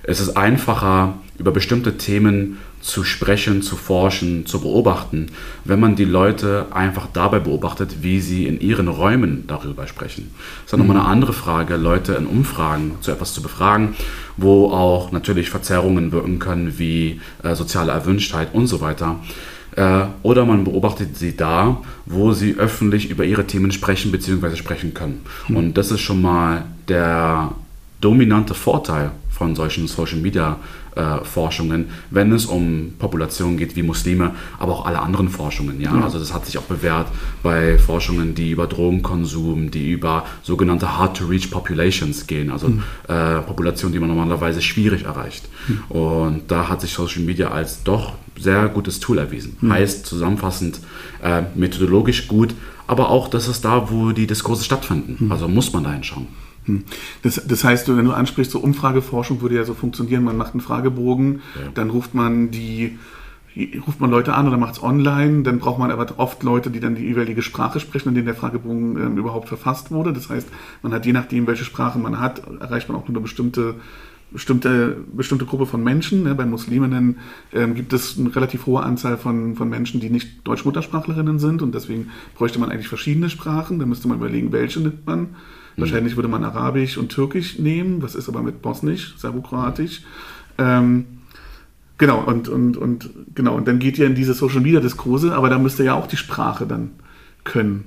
ist 0.03 0.19
es 0.19 0.35
einfacher, 0.35 1.15
über 1.37 1.51
bestimmte 1.51 1.97
Themen 1.97 2.57
zu 2.81 3.03
sprechen, 3.03 3.61
zu 3.61 3.75
forschen, 3.75 4.45
zu 4.45 4.61
beobachten, 4.61 5.27
wenn 5.63 5.79
man 5.79 5.95
die 5.95 6.05
Leute 6.05 6.67
einfach 6.71 7.07
dabei 7.11 7.39
beobachtet, 7.39 7.97
wie 8.01 8.19
sie 8.19 8.45
in 8.45 8.59
ihren 8.61 8.87
Räumen 8.87 9.45
darüber 9.47 9.87
sprechen. 9.87 10.31
Das 10.35 10.65
ist 10.65 10.73
dann 10.73 10.81
mhm. 10.81 10.87
nochmal 10.87 11.01
eine 11.03 11.11
andere 11.11 11.33
Frage, 11.33 11.77
Leute 11.77 12.13
in 12.13 12.27
Umfragen 12.27 12.93
zu 13.01 13.11
etwas 13.11 13.33
zu 13.33 13.41
befragen, 13.41 13.95
wo 14.37 14.69
auch 14.69 15.11
natürlich 15.11 15.49
Verzerrungen 15.49 16.11
wirken 16.11 16.39
können, 16.39 16.77
wie 16.77 17.19
äh, 17.43 17.55
soziale 17.55 17.91
Erwünschtheit 17.91 18.53
und 18.53 18.67
so 18.67 18.81
weiter. 18.81 19.19
Äh, 19.75 20.05
oder 20.21 20.45
man 20.45 20.63
beobachtet 20.63 21.17
sie 21.17 21.35
da, 21.35 21.81
wo 22.05 22.33
sie 22.33 22.55
öffentlich 22.55 23.09
über 23.09 23.25
ihre 23.25 23.45
Themen 23.45 23.71
sprechen 23.71 24.11
bzw. 24.11 24.55
sprechen 24.55 24.93
können. 24.93 25.21
Mhm. 25.47 25.57
Und 25.57 25.73
das 25.73 25.91
ist 25.91 26.01
schon 26.01 26.21
mal 26.21 26.65
der 26.87 27.51
dominante 27.99 28.53
Vorteil 28.53 29.11
von 29.37 29.55
solchen 29.55 29.87
Social 29.87 30.19
Media 30.19 30.57
äh, 30.95 31.23
Forschungen, 31.23 31.87
wenn 32.09 32.31
es 32.31 32.45
um 32.45 32.93
Populationen 32.97 33.57
geht 33.57 33.75
wie 33.75 33.83
Muslime, 33.83 34.31
aber 34.59 34.71
auch 34.71 34.85
alle 34.85 35.01
anderen 35.01 35.27
Forschungen. 35.29 35.81
Ja? 35.81 35.93
ja? 35.93 36.03
Also 36.03 36.19
das 36.19 36.33
hat 36.33 36.45
sich 36.45 36.57
auch 36.57 36.63
bewährt 36.63 37.07
bei 37.43 37.77
Forschungen, 37.77 38.33
die 38.33 38.51
über 38.51 38.67
Drogenkonsum, 38.67 39.71
die 39.71 39.91
über 39.91 40.25
sogenannte 40.41 40.97
Hard-to-Reach 40.97 41.51
Populations 41.51 42.27
gehen, 42.27 42.49
also 42.49 42.69
mhm. 42.69 42.83
äh, 43.09 43.41
Populationen, 43.41 43.93
die 43.93 43.99
man 43.99 44.09
normalerweise 44.09 44.61
schwierig 44.61 45.03
erreicht. 45.03 45.49
Mhm. 45.67 45.83
Und 45.89 46.41
da 46.47 46.69
hat 46.69 46.79
sich 46.81 46.93
Social 46.93 47.23
Media 47.23 47.49
als 47.49 47.83
doch 47.83 48.13
sehr 48.39 48.69
gutes 48.69 48.99
Tool 48.99 49.17
erwiesen. 49.17 49.57
Mhm. 49.59 49.73
Heißt 49.73 50.05
zusammenfassend 50.05 50.79
äh, 51.21 51.43
methodologisch 51.55 52.27
gut, 52.27 52.55
aber 52.87 53.09
auch, 53.09 53.27
das 53.27 53.47
ist 53.47 53.65
da, 53.65 53.89
wo 53.89 54.11
die 54.11 54.27
Diskurse 54.27 54.63
stattfinden. 54.63 55.17
Hm. 55.19 55.31
Also 55.31 55.47
muss 55.47 55.73
man 55.73 55.83
da 55.83 55.91
hinschauen. 55.91 56.27
Hm. 56.65 56.83
Das, 57.21 57.41
das, 57.47 57.63
heißt, 57.63 57.95
wenn 57.95 58.05
du 58.05 58.11
ansprichst, 58.11 58.51
so 58.51 58.59
Umfrageforschung 58.59 59.41
würde 59.41 59.55
ja 59.55 59.63
so 59.63 59.73
funktionieren, 59.73 60.23
man 60.23 60.37
macht 60.37 60.53
einen 60.53 60.61
Fragebogen, 60.61 61.41
ja. 61.55 61.71
dann 61.73 61.89
ruft 61.89 62.13
man 62.13 62.51
die 62.51 62.97
ruft 63.87 64.01
man 64.01 64.11
Leute 64.11 64.33
an 64.33 64.47
oder 64.49 64.57
macht 64.57 64.73
es 64.73 64.83
online, 64.83 65.43
dann 65.43 65.59
braucht 65.59 65.79
man 65.79 65.89
aber 65.89 66.07
oft 66.17 66.43
Leute, 66.43 66.69
die 66.69 66.81
dann 66.81 66.95
die 66.95 67.03
jeweilige 67.03 67.41
Sprache 67.41 67.79
sprechen, 67.79 68.09
in 68.09 68.15
denen 68.15 68.25
der 68.25 68.35
Fragebogen 68.35 68.97
ähm, 68.97 69.17
überhaupt 69.17 69.47
verfasst 69.47 69.91
wurde. 69.91 70.11
Das 70.11 70.29
heißt, 70.29 70.49
man 70.81 70.93
hat 70.93 71.05
je 71.05 71.13
nachdem, 71.13 71.47
welche 71.47 71.63
Sprache 71.63 71.97
man 71.97 72.19
hat, 72.19 72.41
erreicht 72.59 72.89
man 72.89 72.97
auch 72.97 73.07
nur 73.07 73.15
eine 73.15 73.21
bestimmte 73.21 73.75
bestimmte, 74.31 74.97
bestimmte 75.13 75.45
Gruppe 75.45 75.65
von 75.65 75.83
Menschen. 75.83 76.23
Ne? 76.23 76.35
Bei 76.35 76.45
Musliminnen 76.45 77.19
ähm, 77.53 77.73
gibt 77.75 77.93
es 77.93 78.17
eine 78.19 78.35
relativ 78.35 78.65
hohe 78.65 78.83
Anzahl 78.83 79.17
von, 79.17 79.55
von 79.55 79.69
Menschen, 79.69 80.01
die 80.01 80.09
nicht 80.09 80.45
Deutschmuttersprachlerinnen 80.45 81.39
sind 81.39 81.61
und 81.61 81.73
deswegen 81.73 82.09
bräuchte 82.35 82.59
man 82.59 82.69
eigentlich 82.69 82.89
verschiedene 82.89 83.29
Sprachen. 83.29 83.79
Da 83.79 83.85
müsste 83.85 84.07
man 84.07 84.17
überlegen, 84.17 84.51
welche 84.51 84.81
nimmt 84.81 85.05
man. 85.05 85.35
Mhm. 85.75 85.81
Wahrscheinlich 85.81 86.15
würde 86.15 86.29
man 86.29 86.43
Arabisch 86.43 86.97
und 86.97 87.09
Türkisch 87.09 87.59
nehmen, 87.59 88.01
was 88.01 88.15
ist 88.15 88.29
aber 88.29 88.41
mit 88.41 88.61
Bosnisch, 88.61 89.15
Serbokroatisch. 89.17 90.01
Ähm, 90.57 91.05
genau, 91.97 92.23
und, 92.23 92.47
und, 92.47 92.77
und, 92.77 93.09
genau, 93.33 93.55
und 93.55 93.67
dann 93.67 93.79
geht 93.79 93.97
ihr 93.97 94.05
in 94.05 94.15
diese 94.15 94.33
Social 94.33 94.61
Media 94.61 94.79
Diskurse, 94.79 95.35
aber 95.35 95.49
da 95.49 95.59
müsste 95.59 95.83
ja 95.83 95.93
auch 95.95 96.07
die 96.07 96.17
Sprache 96.17 96.65
dann 96.65 96.91
können. 97.43 97.85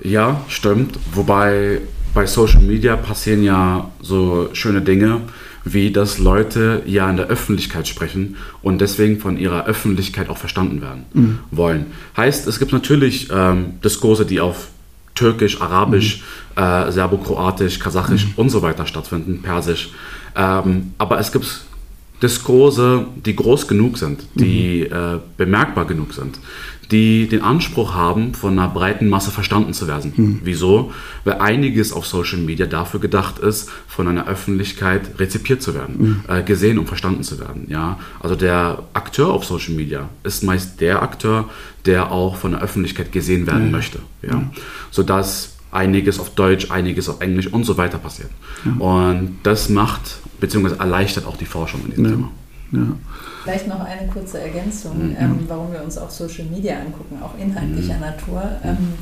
Ja, 0.00 0.40
stimmt. 0.48 0.98
Wobei 1.12 1.80
bei 2.14 2.26
Social 2.26 2.60
Media 2.60 2.96
passieren 2.96 3.42
ja 3.42 3.90
so 4.00 4.50
schöne 4.52 4.80
Dinge 4.80 5.22
wie 5.64 5.90
dass 5.90 6.18
Leute 6.18 6.82
ja 6.86 7.08
in 7.10 7.16
der 7.16 7.26
Öffentlichkeit 7.26 7.88
sprechen 7.88 8.36
und 8.62 8.80
deswegen 8.80 9.18
von 9.18 9.38
ihrer 9.38 9.66
Öffentlichkeit 9.66 10.28
auch 10.28 10.36
verstanden 10.36 10.82
werden 10.82 11.04
mhm. 11.12 11.38
wollen. 11.50 11.86
Heißt, 12.16 12.46
es 12.46 12.58
gibt 12.58 12.72
natürlich 12.72 13.28
ähm, 13.32 13.80
Diskurse, 13.82 14.26
die 14.26 14.40
auf 14.40 14.68
Türkisch, 15.14 15.60
Arabisch, 15.60 16.22
mhm. 16.56 16.62
äh, 16.62 16.92
Serbokroatisch, 16.92 17.78
Kasachisch 17.78 18.26
mhm. 18.26 18.32
und 18.36 18.50
so 18.50 18.62
weiter 18.62 18.86
stattfinden, 18.86 19.42
Persisch. 19.42 19.90
Ähm, 20.36 20.94
aber 20.98 21.18
es 21.18 21.30
gibt 21.30 21.64
Diskurse, 22.22 23.06
die 23.24 23.36
groß 23.36 23.68
genug 23.68 23.98
sind, 23.98 24.26
die 24.34 24.88
mhm. 24.90 24.96
äh, 24.96 25.18
bemerkbar 25.36 25.84
genug 25.84 26.14
sind, 26.14 26.38
die 26.90 27.28
den 27.28 27.42
Anspruch 27.42 27.94
haben, 27.94 28.34
von 28.34 28.58
einer 28.58 28.68
breiten 28.68 29.08
Masse 29.08 29.30
verstanden 29.30 29.72
zu 29.72 29.86
werden. 29.86 30.12
Mhm. 30.16 30.40
Wieso? 30.44 30.92
Weil 31.24 31.34
einiges 31.34 31.92
auf 31.92 32.06
Social 32.06 32.38
Media 32.38 32.66
dafür 32.66 33.00
gedacht 33.00 33.38
ist, 33.38 33.70
von 33.86 34.08
einer 34.08 34.26
Öffentlichkeit 34.26 35.18
rezipiert 35.18 35.62
zu 35.62 35.74
werden, 35.74 35.96
mhm. 35.98 36.20
äh, 36.28 36.42
gesehen 36.42 36.78
und 36.78 36.86
verstanden 36.86 37.22
zu 37.22 37.38
werden. 37.40 37.66
Ja? 37.68 37.98
Also 38.20 38.36
der 38.36 38.82
Akteur 38.92 39.32
auf 39.32 39.44
Social 39.44 39.74
Media 39.74 40.08
ist 40.22 40.42
meist 40.42 40.80
der 40.80 41.02
Akteur, 41.02 41.48
der 41.86 42.10
auch 42.10 42.36
von 42.36 42.52
der 42.52 42.62
Öffentlichkeit 42.62 43.12
gesehen 43.12 43.46
werden 43.46 43.66
mhm. 43.66 43.72
möchte. 43.72 43.98
Ja? 44.22 44.50
Sodass 44.90 45.54
einiges 45.70 46.20
auf 46.20 46.30
Deutsch, 46.30 46.70
einiges 46.70 47.08
auf 47.08 47.20
Englisch 47.20 47.48
und 47.48 47.64
so 47.64 47.76
weiter 47.76 47.98
passiert. 47.98 48.30
Und 48.78 49.38
das 49.42 49.68
macht 49.68 50.18
bzw. 50.40 50.76
erleichtert 50.78 51.26
auch 51.26 51.36
die 51.36 51.46
Forschung 51.46 51.80
in 51.84 51.90
diesem 51.90 52.04
Thema. 52.04 52.30
Ja. 52.72 52.96
Vielleicht 53.44 53.68
noch 53.68 53.80
eine 53.80 54.08
kurze 54.08 54.40
Ergänzung, 54.40 55.10
mhm. 55.10 55.16
ähm, 55.20 55.38
warum 55.46 55.72
wir 55.72 55.82
uns 55.82 55.98
auch 55.98 56.10
Social 56.10 56.46
Media 56.46 56.78
angucken, 56.78 57.18
auch 57.22 57.38
inhaltlicher 57.38 57.94
mhm. 57.94 58.00
Natur. 58.00 58.42
Ähm, 58.64 58.94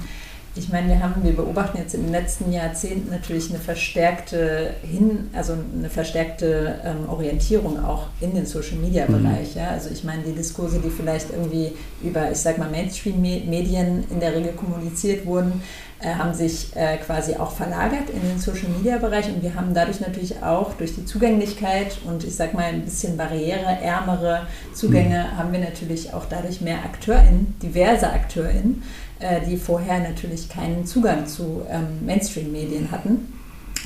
ich 0.55 0.69
meine, 0.69 0.89
wir 0.89 1.03
haben, 1.03 1.25
wir 1.25 1.35
beobachten 1.35 1.79
jetzt 1.79 1.95
im 1.95 2.11
letzten 2.11 2.53
Jahrzehnt 2.53 3.11
natürlich 3.11 3.49
eine 3.49 3.59
verstärkte 3.59 4.75
hin, 4.83 5.31
also 5.33 5.55
eine 5.79 5.89
verstärkte 5.89 6.81
ähm, 6.85 7.09
Orientierung 7.09 7.83
auch 7.83 8.09
in 8.21 8.35
den 8.35 8.45
Social 8.45 8.77
Media 8.77 9.07
Bereich. 9.07 9.55
Mhm. 9.55 9.61
Ja? 9.61 9.69
Also 9.69 9.89
ich 9.91 10.05
meine, 10.05 10.25
die 10.25 10.33
Diskurse, 10.33 10.81
die 10.81 10.91
vielleicht 10.91 11.31
irgendwie 11.31 11.73
über, 12.03 12.31
ich 12.31 12.39
sag 12.39 12.59
mal, 12.59 12.69
Mainstream-Medien 12.69 14.05
in 14.11 14.21
der 14.21 14.35
Regel 14.35 14.53
kommuniziert 14.53 15.25
wurden, 15.25 15.63
haben 16.09 16.35
sich 16.35 16.75
äh, 16.75 16.97
quasi 16.99 17.37
auch 17.37 17.53
verlagert 17.53 18.11
in 18.11 18.21
den 18.21 18.39
Social 18.39 18.69
Media 18.69 18.99
Bereich 18.99 19.29
und 19.29 19.43
wir 19.43 19.55
haben 19.55 19.75
dadurch 19.75 20.01
natürlich 20.01 20.43
auch 20.43 20.75
durch 20.75 20.95
die 20.95 21.05
Zugänglichkeit 21.05 21.99
und 22.05 22.25
ich 22.25 22.35
sag 22.35 22.55
mal 22.55 22.65
ein 22.65 22.83
bisschen 22.83 23.17
barriereärmere 23.17 24.47
Zugänge 24.75 25.27
mhm. 25.33 25.39
haben 25.39 25.53
wir 25.53 25.61
natürlich 25.61 26.13
auch 26.13 26.25
dadurch 26.29 26.61
mehr 26.61 26.79
AkteurInnen, 26.85 27.55
diverse 27.63 28.11
AkteurInnen, 28.11 28.83
äh, 29.21 29.41
die 29.49 29.57
vorher 29.57 30.01
natürlich 30.01 30.49
keinen 30.49 30.87
Zugang 30.87 31.27
zu 31.27 31.63
ähm, 31.71 32.05
Mainstream-Medien 32.05 32.91
hatten. 32.91 33.33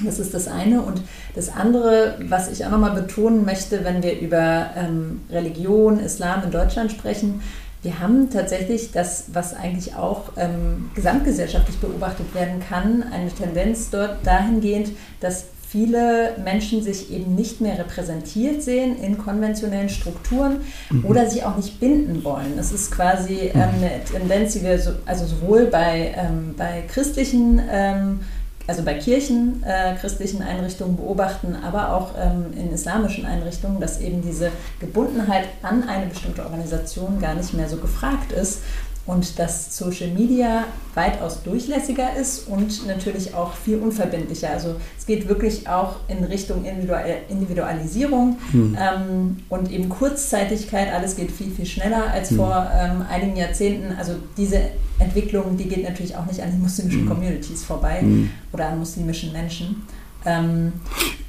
Das 0.05 0.19
ist 0.19 0.35
das 0.35 0.49
eine. 0.49 0.83
Und 0.83 1.03
das 1.35 1.49
andere, 1.49 2.17
was 2.21 2.51
ich 2.51 2.65
auch 2.67 2.71
nochmal 2.71 2.95
betonen 2.95 3.45
möchte, 3.45 3.85
wenn 3.85 4.03
wir 4.03 4.19
über 4.19 4.71
ähm, 4.77 5.23
Religion, 5.31 6.01
Islam 6.01 6.45
in 6.45 6.51
Deutschland 6.51 6.91
sprechen, 6.91 7.41
wir 7.87 8.01
haben 8.01 8.31
tatsächlich 8.31 8.91
das, 8.91 9.27
was 9.33 9.55
eigentlich 9.55 9.95
auch 9.95 10.33
ähm, 10.37 10.91
gesamtgesellschaftlich 10.97 11.77
beobachtet 11.79 12.35
werden 12.35 12.61
kann, 12.69 13.05
eine 13.13 13.31
Tendenz 13.31 13.91
dort 13.91 14.27
dahingehend, 14.27 14.91
dass 15.21 15.45
viele 15.69 16.37
Menschen 16.43 16.83
sich 16.83 17.13
eben 17.13 17.37
nicht 17.37 17.61
mehr 17.61 17.79
repräsentiert 17.79 18.61
sehen 18.63 19.01
in 19.01 19.19
konventionellen 19.19 19.89
Strukturen 19.89 20.63
mhm. 20.91 21.05
oder 21.05 21.31
sich 21.31 21.45
auch 21.45 21.57
nicht 21.57 21.79
binden 21.79 22.25
wollen. 22.25 22.55
Das 22.57 22.73
ist 22.73 22.91
quasi 22.91 23.53
ähm, 23.55 23.71
eine 23.77 24.01
Tendenz, 24.05 24.55
die 24.55 24.65
wir 24.65 24.81
so, 24.81 24.91
also 25.07 25.25
sowohl 25.27 25.67
bei, 25.67 26.13
ähm, 26.17 26.55
bei 26.57 26.83
christlichen 26.89 27.61
ähm, 27.71 28.21
also 28.67 28.83
bei 28.83 28.95
Kirchen, 28.95 29.63
äh, 29.65 29.95
christlichen 29.95 30.43
Einrichtungen 30.43 30.97
beobachten, 30.97 31.57
aber 31.63 31.93
auch 31.93 32.11
ähm, 32.19 32.47
in 32.57 32.73
islamischen 32.73 33.25
Einrichtungen, 33.25 33.81
dass 33.81 34.01
eben 34.01 34.23
diese 34.23 34.51
Gebundenheit 34.81 35.45
an 35.63 35.89
eine 35.89 36.07
bestimmte 36.07 36.43
Organisation 36.43 37.21
gar 37.21 37.35
nicht 37.35 37.55
mehr 37.55 37.69
so 37.69 37.77
gefragt 37.77 38.33
ist 38.33 38.63
und 39.07 39.39
dass 39.39 39.77
Social 39.77 40.11
Media 40.11 40.65
weitaus 40.95 41.43
durchlässiger 41.43 42.17
ist 42.17 42.49
und 42.49 42.87
natürlich 42.87 43.35
auch 43.35 43.55
viel 43.55 43.79
unverbindlicher. 43.79 44.51
Also 44.51 44.77
es 44.99 45.07
geht 45.07 45.29
wirklich 45.29 45.69
auch 45.69 45.97
in 46.09 46.25
Richtung 46.25 46.65
Individualisierung 46.65 48.39
hm. 48.51 48.77
ähm, 48.79 49.37
und 49.49 49.71
eben 49.71 49.89
Kurzzeitigkeit. 49.89 50.93
Alles 50.93 51.15
geht 51.15 51.31
viel, 51.31 51.53
viel 51.53 51.67
schneller 51.67 52.11
als 52.11 52.31
hm. 52.31 52.37
vor 52.37 52.71
ähm, 52.75 53.05
einigen 53.09 53.37
Jahrzehnten. 53.37 53.95
Also 53.97 54.17
diese 54.37 54.61
Entwicklung, 54.99 55.57
die 55.57 55.69
geht 55.69 55.85
natürlich 55.85 56.17
auch 56.17 56.27
nicht 56.27 56.43
an 56.43 56.51
den 56.51 56.61
muslimischen 56.61 57.03
hm. 57.03 57.09
Communities 57.09 57.63
vorbei 57.63 58.01
hm. 58.01 58.31
oder 58.53 58.69
an 58.71 58.79
muslimischen 58.81 59.33
Menschen. 59.33 59.83
Ähm, 60.25 60.73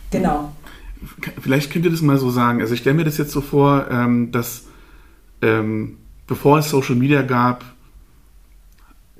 genau. 0.10 0.52
Vielleicht 1.40 1.72
könnt 1.72 1.86
ihr 1.86 1.92
das 1.92 2.02
mal 2.02 2.18
so 2.18 2.32
sagen. 2.32 2.60
Also 2.60 2.74
ich 2.74 2.80
stelle 2.80 2.96
mir 2.96 3.04
das 3.04 3.20
jetzt 3.20 3.32
so 3.32 3.42
vor, 3.42 3.86
ähm, 3.92 4.32
dass 4.32 4.64
ähm, 5.44 5.98
bevor 6.28 6.60
es 6.60 6.70
Social 6.70 6.96
Media 6.96 7.22
gab, 7.22 7.64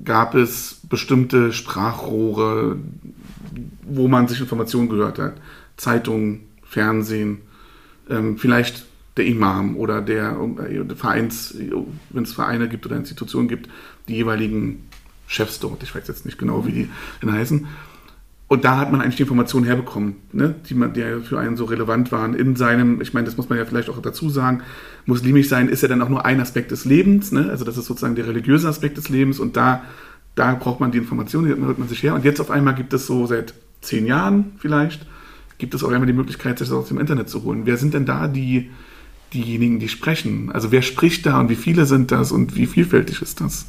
gab 0.04 0.34
es 0.34 0.80
bestimmte 0.88 1.52
Sprachrohre, 1.52 2.76
wo 3.82 4.08
man 4.08 4.28
sich 4.28 4.40
Informationen 4.40 4.88
gehört 4.88 5.18
hat. 5.18 5.34
Zeitungen, 5.76 6.40
Fernsehen, 6.62 7.38
ähm, 8.08 8.38
vielleicht 8.38 8.86
der 9.16 9.26
Imam 9.26 9.76
oder 9.76 10.00
der 10.00 10.36
äh, 10.58 10.94
Vereins, 10.94 11.54
wenn 12.10 12.22
es 12.22 12.32
Vereine 12.32 12.68
gibt 12.68 12.86
oder 12.86 12.96
Institutionen 12.96 13.48
gibt, 13.48 13.68
die 14.06 14.14
jeweiligen 14.14 14.84
Chefs 15.26 15.58
dort, 15.60 15.82
ich 15.82 15.94
weiß 15.94 16.06
jetzt 16.08 16.24
nicht 16.24 16.38
genau, 16.38 16.66
wie 16.66 16.72
die 16.72 16.88
denn 17.20 17.32
heißen, 17.32 17.66
und 18.48 18.64
da 18.64 18.78
hat 18.78 18.90
man 18.90 19.02
eigentlich 19.02 19.16
die 19.16 19.22
Informationen 19.22 19.66
herbekommen, 19.66 20.16
ne, 20.32 20.54
die, 20.68 20.74
man, 20.74 20.94
die 20.94 21.02
für 21.22 21.38
einen 21.38 21.58
so 21.58 21.66
relevant 21.66 22.10
waren 22.10 22.34
in 22.34 22.56
seinem, 22.56 23.02
ich 23.02 23.12
meine, 23.12 23.26
das 23.26 23.36
muss 23.36 23.50
man 23.50 23.58
ja 23.58 23.66
vielleicht 23.66 23.90
auch 23.90 24.00
dazu 24.00 24.30
sagen, 24.30 24.62
muslimisch 25.04 25.48
sein 25.48 25.68
ist 25.68 25.82
ja 25.82 25.88
dann 25.88 26.00
auch 26.00 26.08
nur 26.08 26.24
ein 26.24 26.40
Aspekt 26.40 26.70
des 26.70 26.86
Lebens, 26.86 27.30
ne? 27.30 27.48
also 27.50 27.66
das 27.66 27.76
ist 27.76 27.84
sozusagen 27.84 28.14
der 28.14 28.26
religiöse 28.26 28.66
Aspekt 28.66 28.96
des 28.96 29.10
Lebens 29.10 29.38
und 29.38 29.56
da, 29.58 29.82
da 30.34 30.54
braucht 30.54 30.80
man 30.80 30.90
die 30.90 30.98
Informationen, 30.98 31.54
die 31.54 31.66
hört 31.66 31.78
man 31.78 31.88
sich 31.88 32.02
her. 32.02 32.14
Und 32.14 32.24
jetzt 32.24 32.40
auf 32.40 32.50
einmal 32.50 32.74
gibt 32.74 32.94
es 32.94 33.06
so 33.06 33.26
seit 33.26 33.52
zehn 33.82 34.06
Jahren 34.06 34.52
vielleicht, 34.58 35.04
gibt 35.58 35.74
es 35.74 35.84
auch 35.84 35.90
einmal 35.90 36.06
die 36.06 36.14
Möglichkeit, 36.14 36.58
sich 36.58 36.68
das 36.68 36.76
aus 36.76 36.88
dem 36.88 36.98
Internet 36.98 37.28
zu 37.28 37.42
holen. 37.42 37.62
Wer 37.66 37.76
sind 37.76 37.92
denn 37.92 38.06
da 38.06 38.28
die, 38.28 38.70
diejenigen, 39.34 39.78
die 39.78 39.88
sprechen? 39.88 40.50
Also 40.52 40.72
wer 40.72 40.80
spricht 40.80 41.26
da 41.26 41.38
und 41.38 41.50
wie 41.50 41.56
viele 41.56 41.84
sind 41.84 42.12
das 42.12 42.32
und 42.32 42.56
wie 42.56 42.66
vielfältig 42.66 43.20
ist 43.20 43.42
das? 43.42 43.66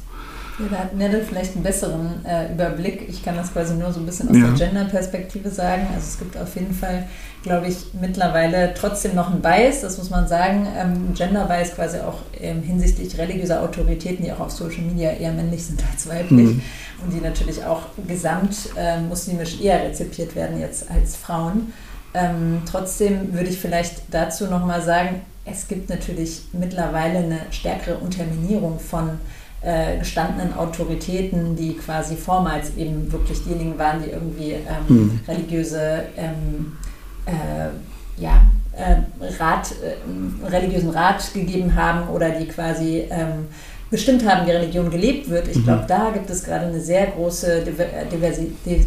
Da 0.68 0.78
hat 0.78 0.94
Nelle 0.94 1.22
vielleicht 1.22 1.54
einen 1.54 1.62
besseren 1.62 2.24
äh, 2.24 2.52
Überblick. 2.52 3.08
Ich 3.08 3.24
kann 3.24 3.36
das 3.36 3.52
quasi 3.52 3.74
nur 3.74 3.92
so 3.92 4.00
ein 4.00 4.06
bisschen 4.06 4.28
aus 4.28 4.36
ja. 4.36 4.48
der 4.48 4.54
Gender-Perspektive 4.54 5.48
sagen. 5.50 5.86
Also 5.94 6.06
es 6.08 6.18
gibt 6.18 6.36
auf 6.36 6.54
jeden 6.56 6.74
Fall, 6.74 7.06
glaube 7.42 7.68
ich, 7.68 7.76
mittlerweile 8.00 8.74
trotzdem 8.74 9.14
noch 9.14 9.30
ein 9.30 9.40
Bias, 9.40 9.80
das 9.80 9.98
muss 9.98 10.10
man 10.10 10.28
sagen. 10.28 10.66
Ähm, 10.76 11.14
Gender-Bias 11.14 11.74
quasi 11.74 11.98
auch 11.98 12.18
ähm, 12.40 12.62
hinsichtlich 12.62 13.16
religiöser 13.16 13.62
Autoritäten, 13.62 14.24
die 14.24 14.32
auch 14.32 14.40
auf 14.40 14.50
Social 14.50 14.82
Media 14.82 15.12
eher 15.12 15.32
männlich 15.32 15.64
sind 15.64 15.82
als 15.90 16.08
weiblich 16.08 16.48
mhm. 16.56 16.62
und 17.04 17.12
die 17.12 17.20
natürlich 17.20 17.64
auch 17.64 17.82
gesamt 18.06 18.56
äh, 18.76 19.00
muslimisch 19.00 19.60
eher 19.60 19.82
rezipiert 19.82 20.34
werden 20.34 20.60
jetzt 20.60 20.90
als 20.90 21.16
Frauen. 21.16 21.72
Ähm, 22.12 22.62
trotzdem 22.68 23.32
würde 23.32 23.50
ich 23.50 23.58
vielleicht 23.58 24.02
dazu 24.10 24.46
nochmal 24.46 24.82
sagen, 24.82 25.22
es 25.44 25.68
gibt 25.68 25.88
natürlich 25.88 26.42
mittlerweile 26.52 27.18
eine 27.18 27.40
stärkere 27.50 27.98
Unterminierung 27.98 28.78
von 28.78 29.18
äh, 29.62 29.98
gestandenen 29.98 30.54
Autoritäten, 30.54 31.56
die 31.56 31.74
quasi 31.74 32.16
vormals 32.16 32.76
eben 32.76 33.10
wirklich 33.12 33.42
diejenigen 33.44 33.78
waren, 33.78 34.02
die 34.02 34.10
irgendwie 34.10 34.52
ähm, 34.52 34.62
mhm. 34.88 35.20
religiöse 35.28 36.04
ähm, 36.16 36.76
äh, 37.26 38.20
ja, 38.22 38.42
äh, 38.76 38.96
Rat, 39.38 39.72
äh, 39.82 40.46
religiösen 40.46 40.90
Rat 40.90 41.34
gegeben 41.34 41.74
haben 41.74 42.08
oder 42.08 42.30
die 42.30 42.46
quasi 42.46 43.04
ähm, 43.10 43.48
bestimmt 43.90 44.26
haben, 44.26 44.46
wie 44.46 44.52
Religion 44.52 44.90
gelebt 44.90 45.28
wird. 45.28 45.48
Ich 45.48 45.58
mhm. 45.58 45.64
glaube, 45.64 45.84
da 45.86 46.10
gibt 46.10 46.30
es 46.30 46.44
gerade 46.44 46.66
eine 46.66 46.80
sehr 46.80 47.08
große 47.08 47.64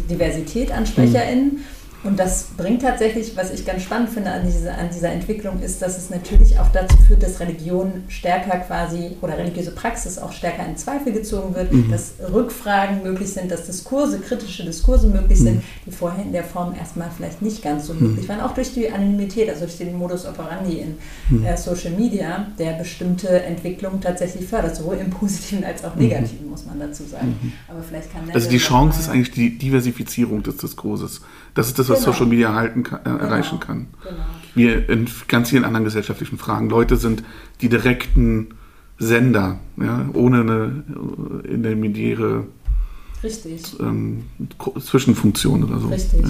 Diversität 0.08 0.72
an 0.72 0.86
SprecherInnen. 0.86 1.54
Mhm 1.54 1.64
Und 2.04 2.18
das 2.18 2.48
bringt 2.56 2.82
tatsächlich, 2.82 3.34
was 3.34 3.50
ich 3.50 3.64
ganz 3.64 3.82
spannend 3.82 4.10
finde 4.10 4.30
an, 4.30 4.42
diese, 4.44 4.72
an 4.72 4.90
dieser 4.94 5.10
Entwicklung, 5.10 5.60
ist, 5.60 5.80
dass 5.80 5.96
es 5.96 6.10
natürlich 6.10 6.58
auch 6.58 6.68
dazu 6.68 6.96
führt, 6.98 7.22
dass 7.22 7.40
Religion 7.40 8.04
stärker 8.08 8.58
quasi 8.58 9.16
oder 9.22 9.38
religiöse 9.38 9.70
Praxis 9.70 10.18
auch 10.18 10.32
stärker 10.32 10.66
in 10.66 10.76
Zweifel 10.76 11.12
gezogen 11.12 11.54
wird, 11.54 11.72
mhm. 11.72 11.90
dass 11.90 12.12
Rückfragen 12.32 13.02
möglich 13.02 13.30
sind, 13.32 13.50
dass 13.50 13.64
Diskurse, 13.64 14.20
kritische 14.20 14.64
Diskurse 14.64 15.08
möglich 15.08 15.38
sind, 15.38 15.56
mhm. 15.56 15.62
die 15.86 15.90
vorher 15.92 16.22
in 16.22 16.32
der 16.32 16.44
Form 16.44 16.74
erstmal 16.78 17.08
vielleicht 17.16 17.40
nicht 17.40 17.62
ganz 17.62 17.86
so 17.86 17.94
möglich 17.94 18.26
mhm. 18.26 18.32
waren, 18.32 18.40
auch 18.42 18.54
durch 18.54 18.74
die 18.74 18.90
Anonymität, 18.90 19.48
also 19.48 19.64
durch 19.64 19.78
den 19.78 19.96
Modus 19.96 20.26
operandi 20.26 20.80
in 20.80 20.96
mhm. 21.30 21.44
äh, 21.44 21.56
Social 21.56 21.92
Media, 21.92 22.48
der 22.58 22.74
bestimmte 22.74 23.28
Entwicklungen 23.28 24.02
tatsächlich 24.02 24.46
fördert, 24.46 24.76
sowohl 24.76 24.96
im 24.96 25.08
Positiven 25.08 25.64
als 25.64 25.82
auch 25.84 25.96
Negativen, 25.96 26.50
muss 26.50 26.66
man 26.66 26.78
dazu 26.78 27.04
sagen. 27.04 27.34
Mhm. 27.40 27.52
Aber 27.66 27.82
vielleicht 27.82 28.12
kann 28.12 28.30
Also 28.30 28.50
die 28.50 28.58
Chance 28.58 29.00
ist 29.00 29.08
eigentlich 29.08 29.30
die 29.30 29.56
Diversifizierung 29.56 30.42
des 30.42 30.58
Diskurses. 30.58 31.22
Das 31.54 31.68
ist 31.68 31.78
das, 31.78 31.88
was 31.88 32.00
genau. 32.00 32.12
Social 32.12 32.26
Media 32.26 32.48
erhalten 32.48 32.82
kann, 32.82 33.00
äh, 33.00 33.04
genau. 33.04 33.18
erreichen 33.18 33.60
kann. 33.60 33.86
Genau. 34.02 34.16
Wir 34.54 34.88
in 34.88 35.08
ganz 35.28 35.50
vielen 35.50 35.64
anderen 35.64 35.84
gesellschaftlichen 35.84 36.38
Fragen. 36.38 36.68
Leute 36.68 36.96
sind 36.96 37.22
die 37.60 37.68
direkten 37.68 38.48
Sender, 38.98 39.58
ja, 39.76 40.08
ohne 40.12 40.40
eine 40.40 40.84
äh, 41.44 41.54
intermediäre 41.54 42.46
ähm, 43.80 44.24
Zwischenfunktion 44.80 45.64
oder 45.64 45.80
so. 45.80 45.88
Richtig. 45.88 46.22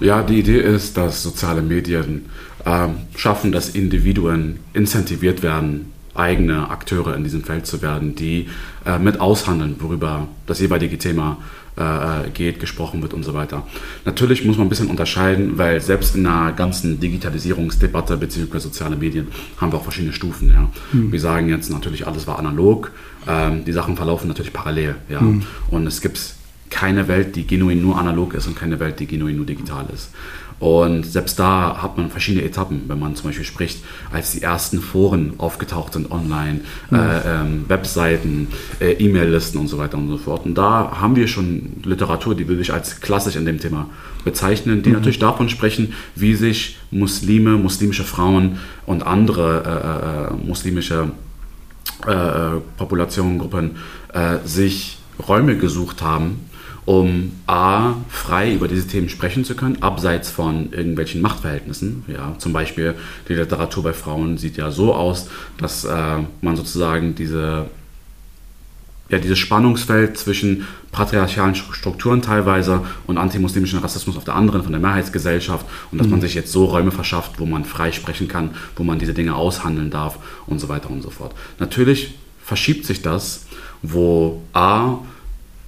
Ja. 0.00 0.06
ja. 0.06 0.22
die 0.22 0.38
Idee 0.38 0.60
ist, 0.60 0.96
dass 0.96 1.22
soziale 1.22 1.60
Medien 1.60 2.26
ähm, 2.64 2.94
schaffen, 3.16 3.52
dass 3.52 3.70
Individuen 3.70 4.60
incentiviert 4.72 5.42
werden, 5.42 5.92
eigene 6.14 6.70
Akteure 6.70 7.16
in 7.16 7.24
diesem 7.24 7.42
Feld 7.42 7.66
zu 7.66 7.82
werden, 7.82 8.14
die 8.14 8.48
äh, 8.86 8.98
mit 8.98 9.20
aushandeln, 9.20 9.76
worüber 9.80 10.28
das 10.46 10.60
jeweilige 10.60 10.98
Thema 10.98 11.38
äh, 11.76 12.30
geht, 12.32 12.60
gesprochen 12.60 13.02
wird 13.02 13.14
und 13.14 13.24
so 13.24 13.34
weiter. 13.34 13.66
Natürlich 14.04 14.44
muss 14.44 14.56
man 14.56 14.66
ein 14.66 14.70
bisschen 14.70 14.90
unterscheiden, 14.90 15.58
weil 15.58 15.80
selbst 15.80 16.14
in 16.14 16.26
einer 16.26 16.52
ganzen 16.52 17.00
Digitalisierungsdebatte 17.00 18.16
bzw. 18.16 18.58
soziale 18.58 18.96
Medien 18.96 19.28
haben 19.60 19.72
wir 19.72 19.78
auch 19.78 19.82
verschiedene 19.82 20.12
Stufen. 20.12 20.50
Ja. 20.50 20.70
Mhm. 20.92 21.10
Wir 21.12 21.20
sagen 21.20 21.48
jetzt 21.48 21.70
natürlich, 21.70 22.06
alles 22.06 22.26
war 22.26 22.38
analog, 22.38 22.92
ähm, 23.26 23.64
die 23.64 23.72
Sachen 23.72 23.96
verlaufen 23.96 24.28
natürlich 24.28 24.52
parallel. 24.52 24.94
Ja. 25.08 25.20
Mhm. 25.20 25.42
Und 25.70 25.86
es 25.86 26.00
gibt 26.00 26.20
keine 26.70 27.08
Welt, 27.08 27.36
die 27.36 27.46
genuin 27.46 27.80
nur 27.80 27.98
analog 27.98 28.34
ist 28.34 28.46
und 28.46 28.56
keine 28.56 28.80
Welt, 28.80 28.98
die 28.98 29.06
genuin 29.06 29.36
nur 29.36 29.46
digital 29.46 29.86
ist. 29.92 30.10
Und 30.64 31.04
selbst 31.04 31.38
da 31.38 31.82
hat 31.82 31.98
man 31.98 32.08
verschiedene 32.08 32.42
Etappen, 32.42 32.84
wenn 32.86 32.98
man 32.98 33.14
zum 33.14 33.28
Beispiel 33.28 33.44
spricht, 33.44 33.84
als 34.10 34.32
die 34.32 34.40
ersten 34.40 34.80
Foren 34.80 35.34
aufgetaucht 35.36 35.92
sind 35.92 36.10
online, 36.10 36.60
mhm. 36.88 36.98
äh, 36.98 37.18
ähm, 37.26 37.64
Webseiten, 37.68 38.48
äh, 38.80 38.92
E-Mail-Listen 38.92 39.58
und 39.58 39.68
so 39.68 39.76
weiter 39.76 39.98
und 39.98 40.08
so 40.08 40.16
fort. 40.16 40.46
Und 40.46 40.54
da 40.54 40.96
haben 40.98 41.16
wir 41.16 41.28
schon 41.28 41.82
Literatur, 41.82 42.34
die 42.34 42.48
würde 42.48 42.62
ich 42.62 42.72
als 42.72 43.02
klassisch 43.02 43.36
in 43.36 43.44
dem 43.44 43.60
Thema 43.60 43.90
bezeichnen, 44.24 44.82
die 44.82 44.88
mhm. 44.88 44.94
natürlich 44.94 45.18
davon 45.18 45.50
sprechen, 45.50 45.92
wie 46.14 46.34
sich 46.34 46.78
Muslime, 46.90 47.58
muslimische 47.58 48.04
Frauen 48.04 48.58
und 48.86 49.06
andere 49.06 50.30
äh, 50.32 50.32
äh 50.32 50.46
muslimische 50.48 51.10
äh, 52.06 52.60
Populationengruppen 52.78 53.72
äh, 54.14 54.38
sich 54.46 54.96
Räume 55.28 55.58
gesucht 55.58 56.00
haben, 56.00 56.40
um 56.86 57.32
A, 57.46 57.94
frei 58.08 58.52
über 58.52 58.68
diese 58.68 58.86
Themen 58.86 59.08
sprechen 59.08 59.44
zu 59.44 59.54
können, 59.54 59.82
abseits 59.82 60.30
von 60.30 60.72
irgendwelchen 60.72 61.22
Machtverhältnissen. 61.22 62.04
Ja, 62.08 62.34
zum 62.38 62.52
Beispiel 62.52 62.94
die 63.28 63.34
Literatur 63.34 63.82
bei 63.84 63.92
Frauen 63.92 64.36
sieht 64.36 64.56
ja 64.56 64.70
so 64.70 64.94
aus, 64.94 65.28
dass 65.58 65.84
äh, 65.84 66.18
man 66.42 66.56
sozusagen 66.56 67.14
diese, 67.14 67.66
ja, 69.08 69.18
dieses 69.18 69.38
Spannungsfeld 69.38 70.18
zwischen 70.18 70.66
patriarchalen 70.92 71.54
Strukturen 71.54 72.20
teilweise 72.20 72.82
und 73.06 73.16
antimuslimischen 73.16 73.78
Rassismus 73.78 74.16
auf 74.16 74.24
der 74.24 74.34
anderen, 74.34 74.62
von 74.62 74.72
der 74.72 74.80
Mehrheitsgesellschaft 74.80 75.66
und 75.90 75.98
dass 75.98 76.06
mhm. 76.06 76.12
man 76.12 76.20
sich 76.20 76.34
jetzt 76.34 76.52
so 76.52 76.66
Räume 76.66 76.90
verschafft, 76.90 77.40
wo 77.40 77.46
man 77.46 77.64
frei 77.64 77.92
sprechen 77.92 78.28
kann, 78.28 78.50
wo 78.76 78.84
man 78.84 78.98
diese 78.98 79.14
Dinge 79.14 79.34
aushandeln 79.34 79.90
darf 79.90 80.18
und 80.46 80.60
so 80.60 80.68
weiter 80.68 80.90
und 80.90 81.02
so 81.02 81.10
fort. 81.10 81.34
Natürlich 81.58 82.14
verschiebt 82.44 82.84
sich 82.84 83.00
das, 83.00 83.46
wo 83.82 84.42
A, 84.52 84.98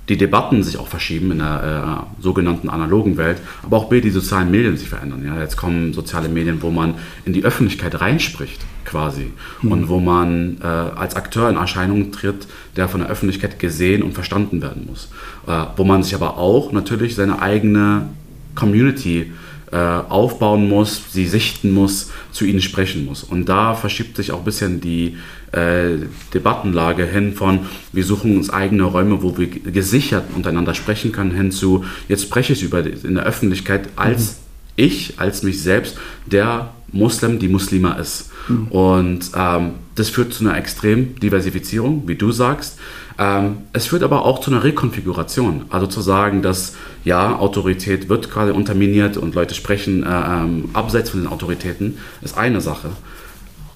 die 0.08 0.16
Debatten 0.16 0.62
sich 0.62 0.78
auch 0.78 0.86
verschieben 0.86 1.32
in 1.32 1.38
der 1.38 2.06
äh, 2.18 2.22
sogenannten 2.22 2.68
analogen 2.68 3.16
Welt, 3.16 3.38
aber 3.62 3.76
auch 3.76 3.88
B, 3.88 4.00
die 4.00 4.10
sozialen 4.10 4.50
Medien 4.50 4.76
sich 4.76 4.88
verändern. 4.88 5.24
Ja? 5.24 5.40
Jetzt 5.40 5.56
kommen 5.56 5.92
soziale 5.92 6.28
Medien, 6.28 6.62
wo 6.62 6.70
man 6.70 6.94
in 7.24 7.32
die 7.32 7.44
Öffentlichkeit 7.44 8.00
reinspricht, 8.00 8.60
quasi, 8.84 9.32
mhm. 9.62 9.72
und 9.72 9.88
wo 9.88 9.98
man 9.98 10.58
äh, 10.62 10.66
als 10.66 11.16
Akteur 11.16 11.50
in 11.50 11.56
Erscheinung 11.56 12.12
tritt, 12.12 12.46
der 12.76 12.88
von 12.88 13.00
der 13.00 13.10
Öffentlichkeit 13.10 13.58
gesehen 13.58 14.02
und 14.02 14.12
verstanden 14.12 14.62
werden 14.62 14.86
muss. 14.86 15.10
Äh, 15.46 15.64
wo 15.76 15.84
man 15.84 16.02
sich 16.02 16.14
aber 16.14 16.38
auch 16.38 16.72
natürlich 16.72 17.16
seine 17.16 17.42
eigene 17.42 18.08
Community 18.54 19.32
äh, 19.72 19.76
aufbauen 19.76 20.68
muss, 20.68 21.12
sie 21.12 21.26
sichten 21.26 21.72
muss, 21.72 22.10
zu 22.32 22.44
ihnen 22.44 22.60
sprechen 22.60 23.04
muss. 23.04 23.24
Und 23.24 23.48
da 23.48 23.74
verschiebt 23.74 24.16
sich 24.16 24.32
auch 24.32 24.38
ein 24.38 24.44
bisschen 24.44 24.80
die 24.80 25.16
äh, 25.52 25.96
Debattenlage 26.34 27.04
hin 27.04 27.34
von, 27.34 27.60
wir 27.92 28.04
suchen 28.04 28.36
uns 28.36 28.50
eigene 28.50 28.84
Räume, 28.84 29.22
wo 29.22 29.36
wir 29.36 29.48
gesichert 29.48 30.24
untereinander 30.34 30.74
sprechen 30.74 31.12
können, 31.12 31.32
hin 31.32 31.50
zu, 31.50 31.84
jetzt 32.08 32.22
spreche 32.22 32.52
ich 32.52 32.62
über 32.62 32.84
in 32.84 33.16
der 33.16 33.24
Öffentlichkeit 33.24 33.88
als 33.96 34.32
mhm. 34.32 34.36
ich, 34.76 35.14
als 35.18 35.42
mich 35.42 35.62
selbst, 35.62 35.98
der 36.26 36.72
Muslim, 36.92 37.38
die 37.38 37.48
Muslima 37.48 37.92
ist. 37.94 38.30
Mhm. 38.48 38.68
Und 38.68 39.30
ähm, 39.36 39.70
das 39.94 40.08
führt 40.08 40.32
zu 40.32 40.44
einer 40.44 40.56
extremen 40.56 41.16
Diversifizierung, 41.16 42.06
wie 42.06 42.16
du 42.16 42.32
sagst. 42.32 42.78
Ähm, 43.18 43.58
es 43.72 43.86
führt 43.86 44.02
aber 44.02 44.24
auch 44.24 44.40
zu 44.40 44.50
einer 44.50 44.62
Rekonfiguration. 44.62 45.66
Also 45.70 45.86
zu 45.86 46.00
sagen, 46.00 46.42
dass 46.42 46.74
ja, 47.04 47.36
Autorität 47.38 48.08
wird 48.08 48.30
gerade 48.30 48.54
unterminiert 48.54 49.16
und 49.16 49.34
Leute 49.34 49.54
sprechen 49.54 50.02
äh, 50.02 50.06
ähm, 50.06 50.70
abseits 50.72 51.10
von 51.10 51.20
den 51.20 51.28
Autoritäten, 51.28 51.98
ist 52.22 52.36
eine 52.36 52.60
Sache 52.60 52.90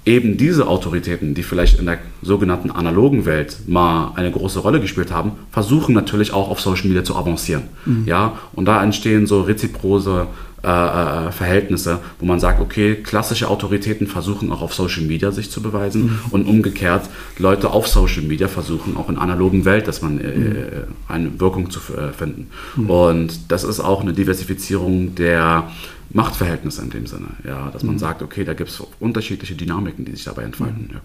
eben 0.07 0.37
diese 0.37 0.67
Autoritäten, 0.67 1.35
die 1.35 1.43
vielleicht 1.43 1.79
in 1.79 1.87
der 1.87 1.99
sogenannten 2.23 2.71
analogen 2.71 3.27
Welt 3.27 3.59
mal 3.67 4.13
eine 4.17 4.31
große 4.31 4.61
Rolle 4.61 4.81
gespielt 4.81 5.13
haben, 5.13 5.33
versuchen 5.51 5.95
natürlich 5.95 6.33
auch 6.33 6.51
auf 6.51 6.61
Social 6.61 6.89
Media 6.89 7.05
zu 7.05 7.17
avancieren. 7.17 7.65
Mhm. 7.85 8.05
Ja, 8.07 8.39
und 8.55 8.65
da 8.65 8.83
entstehen 8.83 9.27
so 9.27 9.43
reziprose 9.43 10.27
äh, 10.63 10.69
äh, 10.69 11.33
Verhältnisse, 11.33 12.01
wo 12.19 12.27
man 12.27 12.39
sagt, 12.39 12.61
okay, 12.61 12.97
klassische 12.97 13.49
Autoritäten 13.49 14.07
versuchen 14.07 14.53
auch 14.53 14.61
auf 14.61 14.75
Social 14.75 15.05
Media 15.05 15.33
sich 15.33 15.51
zu 15.51 15.63
beweisen 15.63 16.03
mhm. 16.03 16.19
und 16.33 16.47
umgekehrt 16.47 17.09
Leute 17.39 17.71
auf 17.71 17.89
Social 17.89 18.25
Media 18.25 18.47
versuchen 18.47 18.95
auch 18.99 19.09
in 19.09 19.17
analogen 19.17 19.65
Welt, 19.65 19.89
dass 19.89 20.03
man 20.03 20.21
äh, 20.21 20.29
mhm. 20.29 20.65
eine 21.09 21.41
Wirkung 21.41 21.71
zu 21.71 21.81
äh, 21.95 22.13
finden. 22.13 22.49
Mhm. 22.77 22.91
Und 22.91 23.51
das 23.51 23.65
ist 23.65 23.81
auch 23.81 24.03
eine 24.03 24.13
Diversifizierung 24.13 25.15
der 25.15 25.71
Machtverhältnisse 26.11 26.83
in 26.83 26.91
dem 26.91 27.07
Sinne, 27.07 27.29
ja, 27.43 27.71
dass 27.71 27.83
man 27.83 27.95
mhm. 27.95 28.01
sagt, 28.01 28.21
okay, 28.21 28.45
da 28.45 28.53
gibt 28.53 28.69
es 28.69 28.83
unterschiedliche 28.99 29.55
Dynamiken, 29.55 30.05
die 30.05 30.13
sich 30.13 30.25
dabei 30.25 30.43
entfalten. 30.43 30.89
Mhm. 30.89 30.95
Ja. 30.95 31.01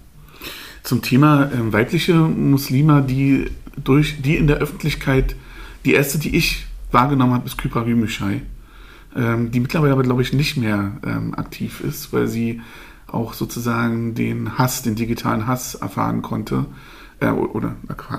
Zum 0.84 1.02
Thema 1.02 1.46
äh, 1.46 1.72
weibliche 1.72 2.14
Muslime, 2.14 3.06
die 3.08 3.46
durch 3.82 4.22
die 4.22 4.36
in 4.36 4.48
der 4.48 4.58
Öffentlichkeit, 4.58 5.38
die 5.86 5.94
erste, 5.94 6.20
die 6.20 6.36
ich 6.36 6.66
wahrgenommen 6.92 7.36
habe, 7.36 7.46
ist 7.46 7.58
Kypra 7.58 7.84
Gümüşay 7.84 8.42
ähm, 9.16 9.52
die 9.52 9.60
mittlerweile 9.60 9.94
aber, 9.94 10.04
glaube 10.04 10.22
ich, 10.22 10.34
nicht 10.34 10.58
mehr 10.58 10.92
ähm, 11.06 11.34
aktiv 11.36 11.82
ist, 11.82 12.14
weil 12.14 12.28
sie 12.28 12.62
auch 13.08 13.34
sozusagen 13.34 14.16
den 14.16 14.58
Hass, 14.58 14.82
den 14.82 14.96
digitalen 14.96 15.48
Hass 15.48 15.76
erfahren 15.76 16.22
konnte 16.22 16.66
äh, 17.20 17.30
oder 17.30 17.76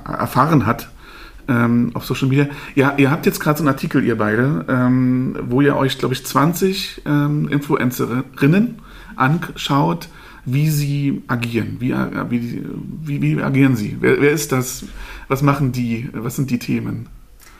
erfahren 0.07 0.67
hat 0.67 0.91
ähm, 1.49 1.91
auf 1.95 2.05
Social 2.05 2.29
Media. 2.29 2.49
Ja, 2.75 2.95
ihr 2.97 3.11
habt 3.11 3.27
jetzt 3.27 3.41
gerade 3.41 3.59
so 3.59 3.63
einen 3.63 3.69
Artikel, 3.69 4.05
ihr 4.05 4.17
beide, 4.17 4.65
ähm, 4.69 5.37
wo 5.49 5.61
ihr 5.61 5.77
euch, 5.77 5.99
glaube 5.99 6.15
ich, 6.15 6.25
20 6.25 7.03
ähm, 7.07 7.49
Influencerinnen 7.49 8.77
anschaut, 9.17 10.09
wie 10.45 10.71
sie 10.71 11.23
agieren. 11.27 11.77
Wie, 11.81 11.91
äh, 11.91 12.31
wie, 12.31 12.65
wie, 13.03 13.23
wie 13.23 13.43
agieren 13.43 13.77
sie? 13.77 13.97
Wer, 14.01 14.21
wer 14.21 14.31
ist 14.31 14.53
das? 14.53 14.85
Was 15.29 15.43
machen 15.43 15.73
die? 15.73 16.09
Was 16.13 16.37
sind 16.37 16.51
die 16.51 16.59
Themen? 16.59 17.09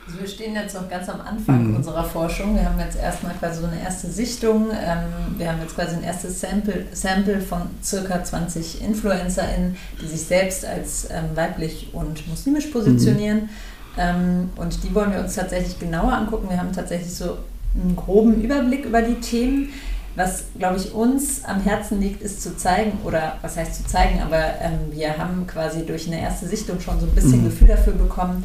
Also 0.07 0.21
wir 0.21 0.27
stehen 0.27 0.55
jetzt 0.55 0.73
noch 0.73 0.89
ganz 0.89 1.09
am 1.09 1.19
Anfang 1.19 1.67
mhm. 1.67 1.75
unserer 1.75 2.05
Forschung. 2.05 2.55
Wir 2.55 2.63
haben 2.63 2.79
jetzt 2.79 2.97
erstmal 2.97 3.33
quasi 3.33 3.59
so 3.59 3.67
eine 3.67 3.81
erste 3.81 4.07
Sichtung. 4.07 4.69
Ähm, 4.71 5.35
wir 5.37 5.51
haben 5.51 5.59
jetzt 5.61 5.75
quasi 5.75 5.97
ein 5.97 6.03
erstes 6.03 6.39
Sample, 6.39 6.85
Sample 6.93 7.41
von 7.41 7.63
circa 7.83 8.23
20 8.23 8.81
InfluencerInnen, 8.83 9.75
die 10.01 10.07
sich 10.07 10.21
selbst 10.21 10.65
als 10.65 11.09
ähm, 11.11 11.35
weiblich 11.35 11.89
und 11.91 12.25
muslimisch 12.29 12.67
positionieren. 12.67 13.41
Mhm. 13.41 13.49
Ähm, 13.97 14.49
und 14.55 14.81
die 14.83 14.95
wollen 14.95 15.11
wir 15.11 15.19
uns 15.19 15.35
tatsächlich 15.35 15.77
genauer 15.77 16.13
angucken. 16.13 16.49
Wir 16.49 16.57
haben 16.57 16.71
tatsächlich 16.71 17.13
so 17.13 17.39
einen 17.75 17.97
groben 17.97 18.41
Überblick 18.41 18.85
über 18.85 19.01
die 19.01 19.15
Themen. 19.15 19.73
Was, 20.15 20.45
glaube 20.57 20.77
ich, 20.77 20.93
uns 20.93 21.43
am 21.43 21.61
Herzen 21.61 22.01
liegt, 22.01 22.23
ist 22.23 22.41
zu 22.41 22.57
zeigen, 22.57 22.93
oder 23.03 23.37
was 23.43 23.55
heißt 23.55 23.75
zu 23.75 23.85
zeigen, 23.85 24.19
aber 24.19 24.55
ähm, 24.61 24.91
wir 24.91 25.15
haben 25.15 25.45
quasi 25.45 25.85
durch 25.85 26.07
eine 26.07 26.19
erste 26.19 26.47
Sichtung 26.47 26.79
schon 26.79 26.99
so 26.99 27.05
ein 27.05 27.13
bisschen 27.13 27.41
mhm. 27.41 27.45
Gefühl 27.45 27.67
dafür 27.67 27.93
bekommen, 27.93 28.43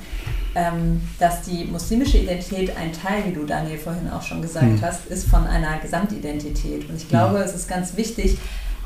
dass 1.19 1.43
die 1.43 1.65
muslimische 1.65 2.19
Identität 2.19 2.77
ein 2.77 2.93
Teil, 2.93 3.25
wie 3.27 3.33
du 3.33 3.45
Daniel 3.45 3.79
vorhin 3.79 4.11
auch 4.11 4.23
schon 4.23 4.43
gesagt 4.43 4.67
mhm. 4.67 4.83
hast, 4.83 5.07
ist 5.07 5.29
von 5.29 5.47
einer 5.47 5.79
Gesamtidentität. 5.79 6.89
Und 6.91 6.97
ich 6.97 7.09
glaube, 7.09 7.39
mhm. 7.39 7.45
es 7.45 7.55
ist 7.55 7.69
ganz 7.69 7.97
wichtig, 7.97 8.37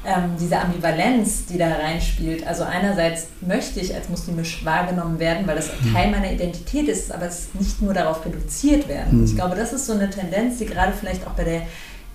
ähm, 0.07 0.37
diese 0.39 0.59
Ambivalenz, 0.61 1.47
die 1.47 1.59
da 1.59 1.69
reinspielt. 1.69 2.47
Also 2.47 2.63
einerseits 2.63 3.27
möchte 3.41 3.81
ich 3.81 3.95
als 3.95 4.09
muslimisch 4.09 4.65
wahrgenommen 4.65 5.19
werden, 5.19 5.47
weil 5.47 5.57
das 5.57 5.71
mhm. 5.83 5.93
Teil 5.93 6.11
meiner 6.11 6.31
Identität 6.31 6.89
ist, 6.89 7.13
aber 7.13 7.27
es 7.27 7.49
nicht 7.55 7.83
nur 7.83 7.93
darauf 7.93 8.25
reduziert 8.25 8.89
werden. 8.89 9.19
Mhm. 9.19 9.25
Ich 9.25 9.35
glaube, 9.35 9.57
das 9.57 9.73
ist 9.73 9.87
so 9.87 9.95
eine 9.95 10.09
Tendenz, 10.09 10.59
die 10.59 10.67
gerade 10.67 10.93
vielleicht 10.93 11.27
auch 11.27 11.33
bei 11.33 11.45
der 11.45 11.63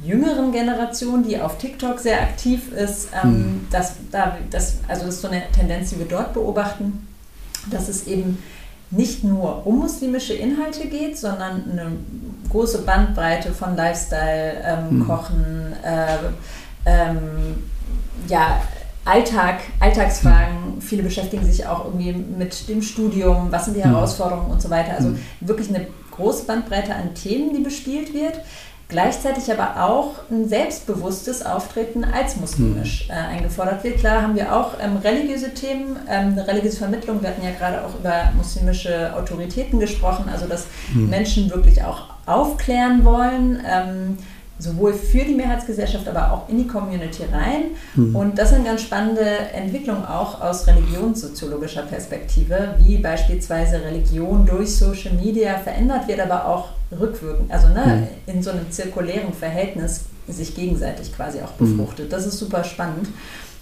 jüngeren 0.04 0.52
Generation, 0.52 1.24
die 1.28 1.40
auf 1.40 1.58
TikTok 1.58 2.00
sehr 2.00 2.22
aktiv 2.22 2.72
ist, 2.72 3.10
ähm, 3.24 3.30
mhm. 3.32 3.68
dass 3.72 3.96
da, 4.10 4.38
das, 4.50 4.78
also 4.88 5.06
das 5.06 5.16
ist 5.16 5.22
so 5.22 5.28
eine 5.28 5.44
Tendenz, 5.52 5.90
die 5.90 6.00
wir 6.00 6.08
dort 6.08 6.34
beobachten, 6.34 7.08
dass 7.70 7.90
es 7.90 8.08
eben 8.08 8.42
nicht 8.92 9.24
nur 9.24 9.66
um 9.66 9.80
muslimische 9.80 10.34
Inhalte 10.34 10.88
geht, 10.88 11.18
sondern 11.18 11.64
eine 11.72 11.92
große 12.50 12.84
Bandbreite 12.84 13.54
von 13.54 13.76
Lifestyle, 13.76 14.62
ähm, 14.64 15.00
mhm. 15.00 15.08
Kochen, 15.08 15.74
äh, 15.84 16.18
ähm, 16.86 17.64
ja, 18.28 18.62
Alltag, 19.06 19.62
Alltagsfragen. 19.80 20.76
Mhm. 20.76 20.82
Viele 20.82 21.04
beschäftigen 21.04 21.46
sich 21.46 21.66
auch 21.66 21.86
irgendwie 21.86 22.12
mit 22.14 22.68
dem 22.68 22.82
Studium, 22.82 23.48
was 23.50 23.66
sind 23.66 23.76
die 23.76 23.80
mhm. 23.80 23.92
Herausforderungen 23.92 24.52
und 24.52 24.62
so 24.62 24.70
weiter. 24.70 24.94
Also 24.96 25.10
mhm. 25.10 25.20
wirklich 25.40 25.70
eine 25.70 25.88
große 26.12 26.46
Bandbreite 26.46 26.94
an 26.94 27.16
Themen, 27.16 27.56
die 27.56 27.64
bespielt 27.64 28.14
wird. 28.14 28.42
Gleichzeitig 28.92 29.50
aber 29.50 29.82
auch 29.82 30.16
ein 30.30 30.50
selbstbewusstes 30.50 31.46
Auftreten 31.46 32.04
als 32.04 32.36
muslimisch 32.36 33.08
äh, 33.10 33.14
eingefordert 33.14 33.86
wird. 33.86 34.00
Klar 34.00 34.22
haben 34.22 34.36
wir 34.36 34.54
auch 34.54 34.74
ähm, 34.82 34.98
religiöse 34.98 35.54
Themen, 35.54 35.96
ähm, 36.10 36.34
eine 36.34 36.46
religiöse 36.46 36.80
Vermittlung. 36.80 37.22
Wir 37.22 37.30
hatten 37.30 37.42
ja 37.42 37.52
gerade 37.52 37.86
auch 37.86 37.98
über 37.98 38.34
muslimische 38.36 39.16
Autoritäten 39.16 39.80
gesprochen, 39.80 40.26
also 40.30 40.46
dass 40.46 40.68
mhm. 40.94 41.10
Menschen 41.10 41.50
wirklich 41.50 41.82
auch 41.86 42.10
aufklären 42.26 43.06
wollen. 43.06 43.64
Ähm, 43.66 44.18
sowohl 44.62 44.94
für 44.94 45.24
die 45.24 45.34
Mehrheitsgesellschaft, 45.34 46.08
aber 46.08 46.32
auch 46.32 46.48
in 46.48 46.60
die 46.60 46.68
Community 46.68 47.24
rein. 47.32 47.72
Mhm. 47.96 48.16
Und 48.16 48.38
das 48.38 48.52
sind 48.52 48.64
ganz 48.64 48.82
spannende 48.82 49.26
Entwicklungen 49.54 50.06
auch 50.06 50.40
aus 50.40 50.68
religionssoziologischer 50.68 51.84
Perspektive, 51.84 52.76
wie 52.78 52.98
beispielsweise 52.98 53.82
Religion 53.82 54.46
durch 54.46 54.76
Social 54.76 55.14
Media 55.14 55.58
verändert 55.58 56.08
wird, 56.08 56.20
aber 56.20 56.46
auch 56.48 56.70
rückwirkend, 56.92 57.52
also 57.52 57.70
ne, 57.70 58.08
mhm. 58.28 58.34
in 58.34 58.44
so 58.44 58.52
einem 58.52 58.70
zirkulären 58.70 59.34
Verhältnis 59.34 60.02
sich 60.28 60.54
gegenseitig 60.54 61.14
quasi 61.16 61.40
auch 61.42 61.52
befruchtet. 61.54 62.08
Mhm. 62.08 62.12
Das 62.12 62.28
ist 62.28 62.38
super 62.38 62.64
spannend. 62.64 63.08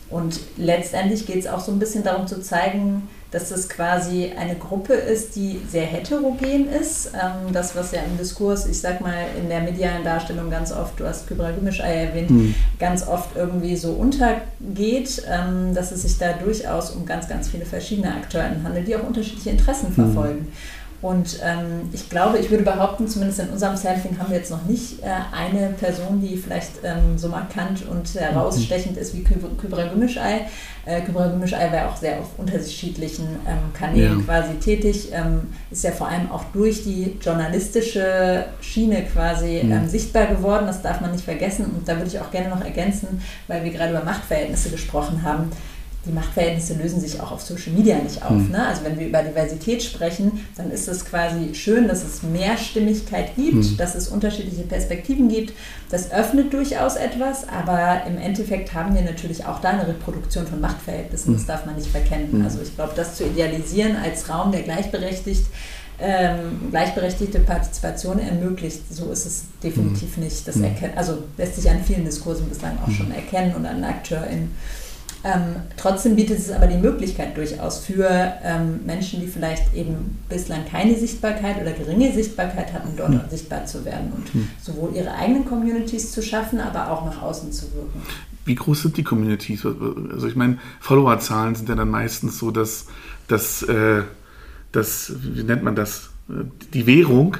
Und 0.10 0.40
letztendlich 0.58 1.26
geht 1.26 1.40
es 1.40 1.48
auch 1.48 1.60
so 1.60 1.72
ein 1.72 1.80
bisschen 1.80 2.04
darum 2.04 2.28
zu 2.28 2.42
zeigen, 2.42 3.08
dass 3.32 3.50
das 3.50 3.70
quasi 3.70 4.32
eine 4.38 4.56
Gruppe 4.56 4.94
ist, 4.94 5.36
die 5.36 5.62
sehr 5.70 5.86
heterogen 5.86 6.68
ist. 6.68 7.12
Ähm, 7.14 7.54
das, 7.54 7.76
was 7.76 7.92
ja 7.92 8.02
im 8.02 8.18
Diskurs, 8.18 8.66
ich 8.66 8.80
sag 8.80 9.02
mal, 9.02 9.26
in 9.40 9.50
der 9.50 9.62
medialen 9.62 10.04
Darstellung 10.04 10.50
ganz 10.50 10.72
oft, 10.72 11.00
du 11.00 11.06
hast 11.06 11.28
Kybra 11.28 11.52
Gümüşay 11.52 12.06
erwähnt, 12.08 12.32
mhm. 12.32 12.56
ganz 12.80 13.08
oft 13.08 13.36
irgendwie 13.36 13.76
so 13.76 13.92
untergeht, 13.92 15.24
ähm, 15.30 15.76
dass 15.76 15.92
es 15.92 16.02
sich 16.02 16.18
da 16.18 16.34
durchaus 16.34 16.92
um 16.92 17.06
ganz, 17.06 17.28
ganz 17.28 17.50
viele 17.50 17.66
verschiedene 17.66 18.16
Akteure 18.16 18.50
handelt, 18.64 18.88
die 18.88 18.96
auch 18.96 19.04
unterschiedliche 19.04 19.52
Interessen 19.52 19.94
mhm. 19.96 20.48
Und 21.02 21.40
ähm, 21.44 21.90
ich 21.94 22.10
glaube, 22.10 22.40
ich 22.40 22.50
würde 22.50 22.64
behaupten, 22.64 23.08
zumindest 23.08 23.40
in 23.40 23.50
unserem 23.50 23.78
Sampling 23.78 24.20
haben 24.20 24.30
wir 24.30 24.38
jetzt 24.38 24.52
noch 24.52 24.66
nicht 24.66 25.02
äh, 25.02 25.08
eine 25.32 25.70
Person, 25.70 26.22
die 26.22 26.36
vielleicht 26.36 26.72
ähm, 26.84 27.18
so 27.18 27.30
markant 27.30 27.88
und 27.88 28.14
herausstechend 28.14 28.98
ist 28.98 29.16
wie 29.16 29.24
Kybra 29.24 29.84
Gümüşay. 29.84 30.42
Äh, 30.86 31.02
Kybra 31.02 31.28
Gümüşay 31.28 31.72
war 31.72 31.90
auch 31.90 31.96
sehr 31.96 32.20
auf 32.20 32.28
unterschiedlichen 32.38 33.28
ähm, 33.48 33.74
Kanälen 33.74 34.20
ja. 34.20 34.26
quasi 34.26 34.56
tätig, 34.56 35.10
ähm, 35.14 35.54
ist 35.72 35.86
ja 35.86 35.92
vor 35.92 36.10
allem 36.10 36.30
auch 36.32 36.44
durch 36.52 36.84
die 36.84 37.18
journalistische 37.22 38.46
Schiene 38.60 39.04
quasi 39.06 39.62
mhm. 39.64 39.88
sichtbar 39.88 40.26
geworden, 40.26 40.68
das 40.68 40.82
darf 40.82 41.00
man 41.00 41.14
nicht 41.14 41.24
vergessen. 41.24 41.66
Und 41.78 41.88
da 41.88 41.96
würde 41.96 42.08
ich 42.08 42.20
auch 42.20 42.32
gerne 42.32 42.50
noch 42.50 42.62
ergänzen, 42.62 43.22
weil 43.48 43.64
wir 43.64 43.72
gerade 43.72 43.92
über 43.92 44.04
Machtverhältnisse 44.04 44.70
gesprochen 44.70 45.24
haben 45.24 45.50
die 46.06 46.12
Machtverhältnisse 46.12 46.76
lösen 46.76 47.02
sich 47.02 47.20
auch 47.20 47.32
auf 47.32 47.42
Social 47.42 47.74
Media 47.74 47.98
nicht 47.98 48.24
auf. 48.24 48.32
Mhm. 48.32 48.52
Ne? 48.52 48.66
Also 48.66 48.86
wenn 48.86 48.98
wir 48.98 49.08
über 49.08 49.22
Diversität 49.22 49.84
sprechen, 49.84 50.46
dann 50.56 50.72
ist 50.72 50.88
es 50.88 51.04
quasi 51.04 51.54
schön, 51.54 51.90
dass 51.90 52.04
es 52.04 52.24
Mehrstimmigkeit 52.24 53.36
gibt, 53.36 53.56
mhm. 53.56 53.78
dass 53.78 53.96
es 53.96 54.08
unterschiedliche 54.08 54.64
Perspektiven 54.64 55.28
gibt. 55.28 55.54
Das 55.92 56.12
öffnet 56.12 56.54
durchaus 56.54 56.96
etwas, 56.96 57.48
aber 57.50 58.04
im 58.08 58.18
Endeffekt 58.18 58.74
haben 58.74 58.96
wir 58.96 59.02
natürlich 59.02 59.46
auch 59.46 59.60
da 59.60 59.72
eine 59.72 59.88
Reproduktion 59.88 60.48
von 60.48 60.62
Machtverhältnissen. 60.62 61.34
Mhm. 61.34 61.38
Das 61.38 61.46
darf 61.46 61.66
man 61.66 61.76
nicht 61.76 61.90
verkennen. 61.90 62.32
Hm. 62.32 62.44
Also 62.44 62.60
ich 62.62 62.74
glaube, 62.76 62.94
das 62.96 63.16
zu 63.16 63.26
idealisieren 63.26 63.98
als 63.98 64.30
Raum, 64.30 64.52
der 64.52 64.62
gleichberechtigt 64.62 65.46
ähm, 66.02 66.70
gleichberechtigte 66.72 67.40
Partizipation 67.40 68.20
ermöglicht. 68.20 68.82
So 68.90 69.12
ist 69.12 69.26
es 69.26 69.44
definitiv 69.62 70.16
hm. 70.16 70.24
nicht. 70.24 70.48
Das 70.48 70.56
hm. 70.56 70.64
erkennt, 70.64 70.98
also 70.98 71.24
lässt 71.38 71.58
sich 71.58 71.70
an 71.70 71.84
vielen 71.84 72.06
Diskursen 72.06 72.48
bislang 72.48 72.78
auch 72.86 72.92
schon 72.92 73.12
erkennen 73.12 73.54
und 73.54 73.66
an 73.66 73.84
AkteurInnen. 73.84 74.52
Ähm, 75.24 75.58
trotzdem 75.76 76.16
bietet 76.16 76.40
es 76.40 76.50
aber 76.50 76.68
die 76.68 76.78
Möglichkeit 76.78 77.36
durchaus 77.36 77.80
für 77.80 78.08
ähm, 78.44 78.80
Menschen, 78.86 79.20
die 79.20 79.28
vielleicht 79.28 79.74
eben 79.74 80.20
bislang 80.30 80.66
keine 80.66 80.96
Sichtbarkeit 80.96 81.62
oder 81.62 81.74
geringe 81.74 82.14
Sichtbarkeit 82.14 82.72
hatten, 82.72 82.96
dort 82.96 83.12
mhm. 83.12 83.22
sichtbar 83.30 83.66
zu 83.66 83.84
werden 83.84 84.14
und 84.16 84.34
mhm. 84.34 84.48
sowohl 84.62 84.96
ihre 84.96 85.14
eigenen 85.14 85.46
Communities 85.46 86.14
zu 86.14 86.22
schaffen, 86.22 86.62
aber 86.62 86.90
auch 86.92 87.06
nach 87.06 87.22
außen 87.22 87.52
zu 87.52 87.74
wirken. 87.74 88.02
Wie 88.46 88.56
groß 88.56 88.84
sind 88.84 88.98
die 88.98 89.04
Communities? 89.04 89.66
Also 89.66 90.28
ich 90.28 90.36
meine, 90.36 90.58
Followerzahlen 90.80 91.56
sind 91.56 91.68
ja 91.68 91.76
dann 91.76 91.90
meistens 91.90 92.40
so, 92.40 92.50
dass, 92.50 92.86
dass, 93.28 93.62
äh, 93.64 94.04
dass 94.72 95.14
wie 95.22 95.44
nennt 95.44 95.64
man 95.64 95.76
das, 95.76 96.10
die 96.74 96.88
Währung. 96.88 97.38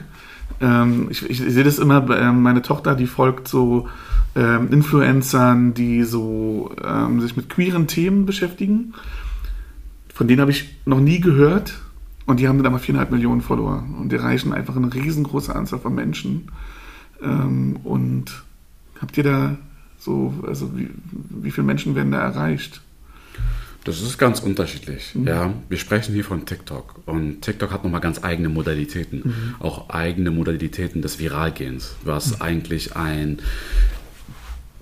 Ähm, 0.62 1.08
ich, 1.10 1.30
ich, 1.30 1.40
sehe 1.40 1.64
das 1.64 1.80
immer, 1.80 2.02
meine 2.32 2.62
Tochter, 2.62 2.96
die 2.96 3.08
folgt 3.08 3.48
so 3.48 3.88
ähm, 4.36 4.72
Influencern, 4.72 5.74
die 5.74 6.04
so 6.04 6.72
ähm, 6.84 7.22
sich 7.22 7.36
mit 7.36 7.50
queeren 7.50 7.88
Themen 7.88 8.26
beschäftigen. 8.26 8.94
Von 10.14 10.28
denen 10.28 10.42
habe 10.42 10.52
ich 10.52 10.76
noch 10.86 11.00
nie 11.00 11.20
gehört. 11.20 11.82
Und 12.26 12.40
die 12.40 12.48
haben 12.48 12.58
dann 12.58 12.68
aber 12.68 12.78
viereinhalb 12.78 13.10
Millionen 13.10 13.42
Follower. 13.42 13.84
Und 14.00 14.12
die 14.12 14.18
erreichen 14.18 14.54
einfach 14.54 14.76
eine 14.76 14.94
riesengroße 14.94 15.56
Anzahl 15.56 15.80
von 15.80 15.96
Menschen. 15.96 16.52
Ähm, 17.24 17.78
und 17.84 18.44
habt 19.02 19.18
ihr 19.18 19.24
da 19.24 19.58
so, 19.98 20.34
also 20.46 20.78
wie, 20.78 20.90
wie 21.12 21.52
viele 21.52 21.66
Menschen 21.66 21.96
werden 21.96 22.12
da 22.12 22.20
erreicht? 22.20 22.82
Das 23.86 24.02
ist 24.02 24.18
ganz 24.18 24.42
unterschiedlich. 24.42 25.16
Mhm. 25.16 25.28
Ja, 25.28 25.54
wir 25.70 25.78
sprechen 25.78 26.14
hier 26.14 26.26
von 26.26 26.46
TikTok 26.46 26.96
und 27.06 27.42
TikTok 27.42 27.72
hat 27.72 27.84
nochmal 27.84 28.02
ganz 28.02 28.24
eigene 28.24 28.50
Modalitäten, 28.50 29.22
mhm. 29.24 29.56
auch 29.60 29.90
eigene 29.90 30.32
Modalitäten 30.32 31.02
des 31.02 31.20
Viralgehens, 31.20 31.96
was 32.04 32.36
mhm. 32.36 32.42
eigentlich 32.42 32.96
ein 32.96 33.40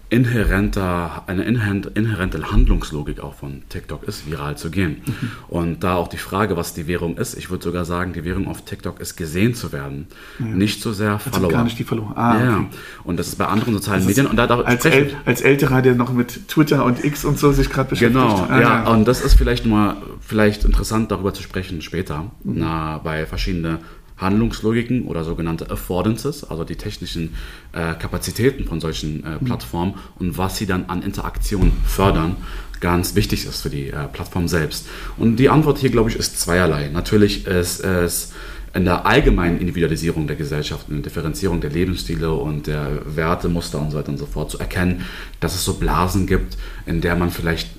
inhärenter, 0.09 1.23
eine 1.27 1.43
inhärente 1.43 2.51
Handlungslogik 2.51 3.19
auch 3.19 3.33
von 3.33 3.63
TikTok 3.67 4.03
ist, 4.03 4.25
viral 4.29 4.57
zu 4.57 4.71
gehen. 4.71 5.01
Mhm. 5.05 5.31
Und 5.49 5.83
da 5.83 5.95
auch 5.95 6.07
die 6.07 6.17
Frage, 6.17 6.55
was 6.55 6.73
die 6.73 6.87
Währung 6.87 7.17
ist, 7.17 7.37
ich 7.37 7.49
würde 7.49 7.63
sogar 7.63 7.83
sagen, 7.83 8.13
die 8.13 8.23
Währung 8.23 8.47
auf 8.47 8.63
TikTok 8.63 9.01
ist 9.01 9.17
gesehen 9.17 9.53
zu 9.53 9.73
werden, 9.73 10.07
ja. 10.39 10.45
nicht 10.45 10.81
so 10.81 10.93
sehr 10.93 11.13
also 11.13 11.29
Follower. 11.31 11.51
gar 11.51 11.63
nicht 11.65 11.77
die 11.77 11.83
Follower. 11.83 12.13
Ah, 12.15 12.41
ja. 12.41 12.57
Okay. 12.57 12.67
Und 13.03 13.17
das 13.17 13.27
ist 13.27 13.37
bei 13.37 13.47
anderen 13.47 13.73
sozialen 13.73 14.05
Medien. 14.05 14.27
Und 14.27 14.37
da, 14.37 14.47
da 14.47 14.61
als, 14.61 14.85
El 14.85 15.11
als 15.25 15.41
Älterer, 15.41 15.81
der 15.81 15.95
noch 15.95 16.13
mit 16.13 16.47
Twitter 16.47 16.85
und 16.85 17.03
X 17.03 17.25
und 17.25 17.37
so 17.37 17.51
sich 17.51 17.69
gerade 17.69 17.89
beschäftigt. 17.89 18.19
Genau, 18.19 18.47
ah, 18.49 18.61
ja. 18.61 18.83
ja. 18.83 18.91
Und 18.91 19.07
das 19.07 19.21
ist 19.21 19.33
vielleicht 19.33 19.65
mal 19.65 19.97
vielleicht 20.21 20.63
interessant 20.63 21.11
darüber 21.11 21.33
zu 21.33 21.43
sprechen 21.43 21.81
später, 21.81 22.31
mhm. 22.43 22.53
na, 22.55 22.99
bei 22.99 23.25
verschiedenen 23.25 23.79
Handlungslogiken 24.17 25.03
oder 25.05 25.23
sogenannte 25.23 25.69
Affordances, 25.69 26.43
also 26.43 26.63
die 26.63 26.75
technischen 26.75 27.35
äh, 27.71 27.93
Kapazitäten 27.93 28.65
von 28.65 28.81
solchen 28.81 29.23
äh, 29.23 29.37
mhm. 29.39 29.45
Plattformen 29.45 29.95
und 30.19 30.37
was 30.37 30.57
sie 30.57 30.65
dann 30.65 30.85
an 30.85 31.03
Interaktion 31.03 31.71
fördern, 31.85 32.35
ganz 32.79 33.15
wichtig 33.15 33.45
ist 33.45 33.61
für 33.61 33.69
die 33.69 33.87
äh, 33.87 34.07
Plattform 34.11 34.47
selbst. 34.47 34.87
Und 35.17 35.37
die 35.37 35.49
Antwort 35.49 35.77
hier, 35.77 35.89
glaube 35.89 36.09
ich, 36.09 36.15
ist 36.15 36.39
zweierlei. 36.39 36.89
Natürlich 36.89 37.45
ist 37.47 37.83
es 37.83 38.33
in 38.73 38.85
der 38.85 39.05
allgemeinen 39.05 39.59
Individualisierung 39.59 40.27
der 40.27 40.35
Gesellschaft, 40.35 40.89
in 40.89 40.95
der 40.95 41.03
Differenzierung 41.03 41.61
der 41.61 41.71
Lebensstile 41.71 42.31
und 42.31 42.67
der 42.67 43.01
Wertemuster 43.05 43.79
und 43.79 43.91
so 43.91 43.97
weiter 43.97 44.09
und 44.09 44.17
so 44.17 44.25
fort 44.25 44.51
zu 44.51 44.59
erkennen, 44.59 45.03
dass 45.39 45.55
es 45.55 45.63
so 45.63 45.75
Blasen 45.75 46.27
gibt, 46.27 46.57
in 46.85 47.01
der 47.01 47.15
man 47.15 47.31
vielleicht 47.31 47.69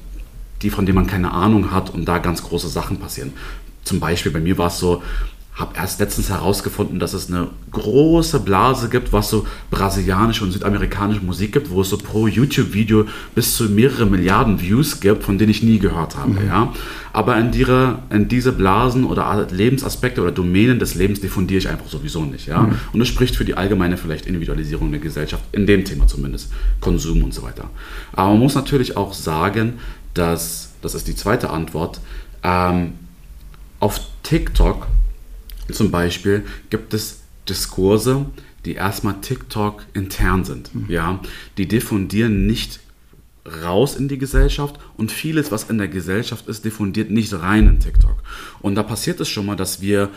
die, 0.62 0.70
von 0.70 0.87
denen 0.87 0.96
man 0.96 1.07
keine 1.07 1.31
Ahnung 1.31 1.70
hat 1.70 1.90
und 1.90 2.05
da 2.07 2.18
ganz 2.18 2.42
große 2.42 2.68
Sachen 2.68 2.98
passieren. 2.98 3.33
Zum 3.85 4.01
Beispiel 4.01 4.33
bei 4.33 4.40
mir 4.40 4.59
war 4.59 4.68
es 4.68 4.79
so, 4.79 5.03
habe 5.59 5.75
erst 5.77 5.99
letztens 5.99 6.31
herausgefunden, 6.31 7.01
dass 7.01 7.14
es 7.14 7.29
eine 7.29 7.49
große 7.73 8.38
Blase 8.40 8.88
gibt, 8.88 9.12
was 9.12 9.29
so 9.29 9.44
brasilianische 9.73 10.44
und 10.44 10.53
südamerikanische 10.53 11.21
Musik 11.21 11.53
gibt, 11.53 11.71
wo 11.71 11.81
es 11.81 11.90
so 11.90 11.99
pro 11.99 12.29
YouTube-Video 12.29 13.07
bis 13.35 13.57
zu 13.57 13.64
mehrere 13.64 14.07
Milliarden 14.07 14.61
Views 14.61 15.01
gibt, 15.01 15.25
von 15.25 15.37
denen 15.37 15.51
ich 15.51 15.64
nie 15.64 15.81
gehört 15.81 16.16
habe. 16.16 16.31
Mhm. 16.31 16.47
Ja? 16.47 16.73
Aber 17.12 17.37
in, 17.38 17.53
ihre, 17.53 17.99
in 18.11 18.29
diese 18.29 18.53
Blasen 18.53 19.03
oder 19.05 19.49
Lebensaspekte 19.51 20.23
oder 20.23 20.31
Domänen 20.31 20.79
des 20.79 20.94
Lebens 20.94 21.21
diffundiere 21.21 21.59
ich 21.59 21.68
einfach 21.68 21.88
sowieso 21.88 22.25
nicht. 22.25 22.47
Ja? 22.47 22.62
Mhm. 22.62 22.77
Und 22.92 23.01
das 23.01 23.09
spricht 23.09 23.35
für 23.35 23.44
die 23.44 23.57
allgemeine 23.57 23.97
vielleicht 23.97 24.27
Individualisierung 24.27 24.92
der 24.92 25.01
Gesellschaft, 25.01 25.42
in 25.51 25.66
dem 25.66 25.85
Thema 25.85 26.07
zumindest, 26.07 26.53
Konsum 26.81 27.25
und 27.25 27.35
so 27.35 27.42
weiter. 27.42 27.68
Aber 28.12 28.31
man 28.31 28.38
muss 28.38 28.55
natürlich 28.55 28.97
auch 28.97 29.12
sagen, 29.12 29.75
dass, 30.14 30.71
das 30.83 30.94
ist 30.94 31.09
die 31.09 31.16
zweite 31.16 31.51
Antwort, 31.51 32.01
ähm, 32.44 32.92
auf 33.81 34.01
TikTok 34.23 34.87
zum 35.72 35.90
Beispiel 35.90 36.44
gibt 36.70 36.94
es 36.94 37.20
Diskurse, 37.48 38.26
die 38.64 38.74
erstmal 38.74 39.20
TikTok 39.20 39.85
intern 39.94 40.44
sind. 40.44 40.74
Mhm. 40.74 40.87
Ja, 40.88 41.20
die 41.57 41.66
diffundieren 41.66 42.46
nicht 42.46 42.81
raus 43.62 43.96
in 43.96 44.09
die 44.09 44.18
Gesellschaft 44.18 44.78
und 44.96 45.11
vieles, 45.11 45.50
was 45.50 45.70
in 45.70 45.78
der 45.78 45.88
Gesellschaft 45.88 46.48
ist, 46.48 46.64
diffundiert 46.64 47.11
nicht 47.11 47.33
rein 47.33 47.66
in 47.66 47.81
TikTok. 47.81 48.22
Und 48.61 48.74
da 48.74 48.83
passiert 48.83 49.20
es 49.20 49.28
schon 49.28 49.46
mal, 49.46 49.57
dass 49.57 49.81
wir 49.81 50.11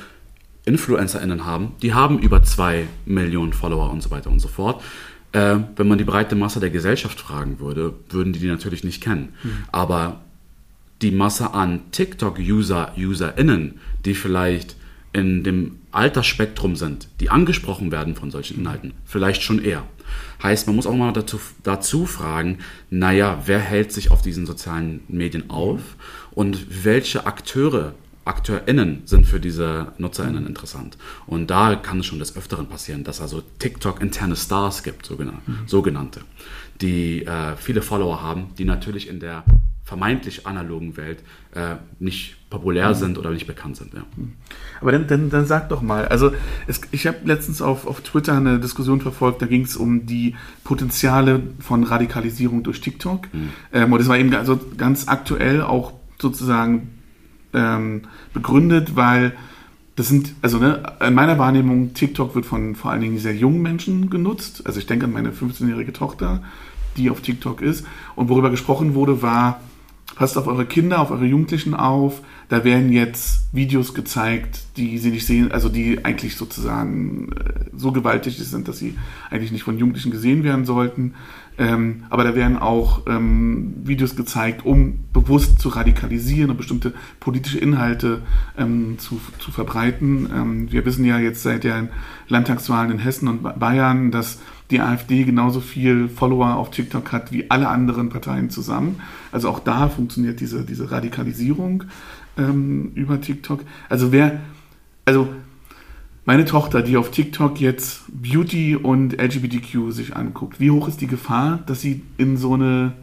InfluencerInnen 0.65 1.45
haben, 1.45 1.73
die 1.81 1.93
haben 1.93 2.19
über 2.19 2.43
zwei 2.43 2.87
Millionen 3.05 3.53
Follower 3.53 3.89
und 3.89 4.03
so 4.03 4.11
weiter 4.11 4.29
und 4.29 4.39
so 4.39 4.47
fort. 4.47 4.83
Äh, 5.31 5.57
wenn 5.75 5.87
man 5.87 5.97
die 5.97 6.03
breite 6.03 6.35
Masse 6.35 6.59
der 6.59 6.69
Gesellschaft 6.69 7.19
fragen 7.19 7.59
würde, 7.59 7.93
würden 8.09 8.33
die 8.33 8.39
die 8.39 8.47
natürlich 8.47 8.83
nicht 8.83 9.01
kennen. 9.01 9.33
Mhm. 9.43 9.63
Aber 9.71 10.21
die 11.01 11.11
Masse 11.11 11.53
an 11.53 11.79
TikTok-User, 11.91 12.93
UserInnen, 12.97 13.79
die 14.05 14.13
vielleicht 14.13 14.75
in 15.13 15.43
dem 15.43 15.79
Altersspektrum 15.91 16.75
sind, 16.75 17.07
die 17.19 17.29
angesprochen 17.29 17.91
werden 17.91 18.15
von 18.15 18.31
solchen 18.31 18.59
Inhalten, 18.59 18.93
vielleicht 19.05 19.41
schon 19.43 19.63
eher. 19.63 19.83
Heißt, 20.41 20.67
man 20.67 20.75
muss 20.75 20.87
auch 20.87 20.95
mal 20.95 21.13
dazu, 21.13 21.39
dazu 21.63 22.05
fragen, 22.05 22.59
naja, 22.89 23.41
wer 23.45 23.59
hält 23.59 23.91
sich 23.91 24.11
auf 24.11 24.21
diesen 24.21 24.45
sozialen 24.45 25.01
Medien 25.07 25.49
auf 25.49 25.81
und 26.31 26.83
welche 26.83 27.25
Akteure 27.25 27.93
AkteurInnen 28.23 29.01
sind 29.05 29.25
für 29.25 29.39
diese 29.39 29.93
NutzerInnen 29.97 30.45
interessant. 30.45 30.95
Und 31.25 31.49
da 31.49 31.75
kann 31.75 31.99
es 31.99 32.05
schon 32.05 32.19
des 32.19 32.35
Öfteren 32.35 32.67
passieren, 32.67 33.03
dass 33.03 33.19
also 33.19 33.41
TikTok 33.57 33.99
interne 33.99 34.35
Stars 34.35 34.83
gibt, 34.83 35.07
sogenannte, 35.07 35.49
mhm. 35.49 35.67
sogenannte 35.67 36.21
die 36.81 37.25
äh, 37.25 37.55
viele 37.57 37.81
Follower 37.81 38.21
haben, 38.21 38.49
die 38.57 38.65
natürlich 38.65 39.07
in 39.07 39.19
der 39.19 39.43
vermeintlich 39.83 40.47
analogen 40.47 40.97
Welt 40.97 41.23
äh, 41.53 41.75
nicht 41.99 42.37
populär 42.51 42.89
mhm. 42.89 42.93
sind 42.93 43.17
oder 43.17 43.31
nicht 43.31 43.47
bekannt 43.47 43.77
sind. 43.77 43.95
Ja. 43.95 44.01
Mhm. 44.15 44.33
Aber 44.79 44.91
dann, 44.91 45.07
dann, 45.07 45.29
dann 45.31 45.47
sag 45.47 45.69
doch 45.69 45.81
mal, 45.81 46.07
also 46.07 46.31
es, 46.67 46.81
ich 46.91 47.07
habe 47.07 47.17
letztens 47.23 47.63
auf, 47.63 47.87
auf 47.87 48.01
Twitter 48.01 48.37
eine 48.37 48.59
Diskussion 48.59 49.01
verfolgt, 49.01 49.41
da 49.41 49.47
ging 49.47 49.63
es 49.63 49.75
um 49.75 50.05
die 50.05 50.35
Potenziale 50.63 51.41
von 51.59 51.83
Radikalisierung 51.83 52.61
durch 52.61 52.81
TikTok. 52.81 53.33
Mhm. 53.33 53.49
Ähm, 53.73 53.91
und 53.91 53.99
das 53.99 54.07
war 54.07 54.17
eben 54.19 54.35
also 54.35 54.59
ganz 54.77 55.07
aktuell 55.07 55.63
auch 55.63 55.93
sozusagen 56.19 56.89
ähm, 57.53 58.03
begründet, 58.33 58.95
weil 58.95 59.33
das 59.95 60.07
sind, 60.07 60.35
also 60.41 60.59
ne, 60.59 60.83
in 61.05 61.13
meiner 61.13 61.37
Wahrnehmung, 61.37 61.93
TikTok 61.93 62.35
wird 62.35 62.45
von 62.45 62.75
vor 62.75 62.91
allen 62.91 63.01
Dingen 63.01 63.17
sehr 63.17 63.35
jungen 63.35 63.61
Menschen 63.61 64.09
genutzt. 64.09 64.63
Also 64.65 64.79
ich 64.79 64.85
denke 64.85 65.05
an 65.05 65.13
meine 65.13 65.31
15-jährige 65.31 65.93
Tochter, 65.93 66.43
die 66.97 67.09
auf 67.09 67.21
TikTok 67.21 67.61
ist. 67.61 67.85
Und 68.15 68.29
worüber 68.29 68.49
gesprochen 68.49 68.93
wurde, 68.93 69.21
war, 69.21 69.61
passt 70.15 70.37
auf 70.37 70.47
eure 70.47 70.65
Kinder, 70.65 70.99
auf 70.99 71.11
eure 71.11 71.25
Jugendlichen 71.25 71.73
auf. 71.73 72.21
Da 72.51 72.65
werden 72.65 72.91
jetzt 72.91 73.47
Videos 73.53 73.93
gezeigt, 73.93 74.63
die 74.75 74.97
sie 74.97 75.11
nicht 75.11 75.25
sehen, 75.25 75.53
also 75.53 75.69
die 75.69 76.03
eigentlich 76.03 76.35
sozusagen 76.35 77.31
äh, 77.31 77.69
so 77.73 77.93
gewaltig 77.93 78.37
sind, 78.39 78.67
dass 78.67 78.77
sie 78.77 78.97
eigentlich 79.29 79.53
nicht 79.53 79.63
von 79.63 79.77
Jugendlichen 79.77 80.11
gesehen 80.11 80.43
werden 80.43 80.65
sollten. 80.65 81.13
Ähm, 81.57 82.03
aber 82.09 82.25
da 82.25 82.35
werden 82.35 82.57
auch 82.57 83.07
ähm, 83.07 83.75
Videos 83.85 84.17
gezeigt, 84.17 84.65
um 84.65 85.05
bewusst 85.13 85.61
zu 85.61 85.69
radikalisieren 85.69 86.51
und 86.51 86.57
bestimmte 86.57 86.93
politische 87.21 87.57
Inhalte 87.57 88.21
ähm, 88.57 88.99
zu, 88.99 89.21
zu 89.39 89.51
verbreiten. 89.51 90.29
Ähm, 90.35 90.71
wir 90.73 90.83
wissen 90.83 91.05
ja 91.05 91.19
jetzt 91.19 91.43
seit 91.43 91.63
den 91.63 91.87
Landtagswahlen 92.27 92.91
in 92.91 92.99
Hessen 92.99 93.29
und 93.29 93.59
Bayern, 93.59 94.11
dass 94.11 94.39
die 94.71 94.79
AfD 94.79 95.23
genauso 95.23 95.59
viel 95.59 96.07
Follower 96.07 96.55
auf 96.55 96.71
TikTok 96.71 97.11
hat 97.11 97.31
wie 97.31 97.51
alle 97.51 97.67
anderen 97.67 98.09
Parteien 98.09 98.49
zusammen. 98.49 99.01
Also 99.31 99.49
auch 99.49 99.59
da 99.59 99.89
funktioniert 99.89 100.39
diese, 100.39 100.63
diese 100.65 100.91
Radikalisierung 100.91 101.83
ähm, 102.37 102.91
über 102.95 103.19
TikTok. 103.19 103.61
Also 103.89 104.11
wer, 104.11 104.39
also 105.05 105.27
meine 106.25 106.45
Tochter, 106.45 106.81
die 106.81 106.97
auf 106.97 107.11
TikTok 107.11 107.59
jetzt 107.59 108.03
Beauty 108.09 108.75
und 108.75 109.19
LGBTQ 109.21 109.91
sich 109.91 110.15
anguckt, 110.15 110.59
wie 110.59 110.71
hoch 110.71 110.87
ist 110.87 111.01
die 111.01 111.07
Gefahr, 111.07 111.59
dass 111.65 111.81
sie 111.81 112.03
in 112.17 112.37
so 112.37 112.53
eine 112.53 112.93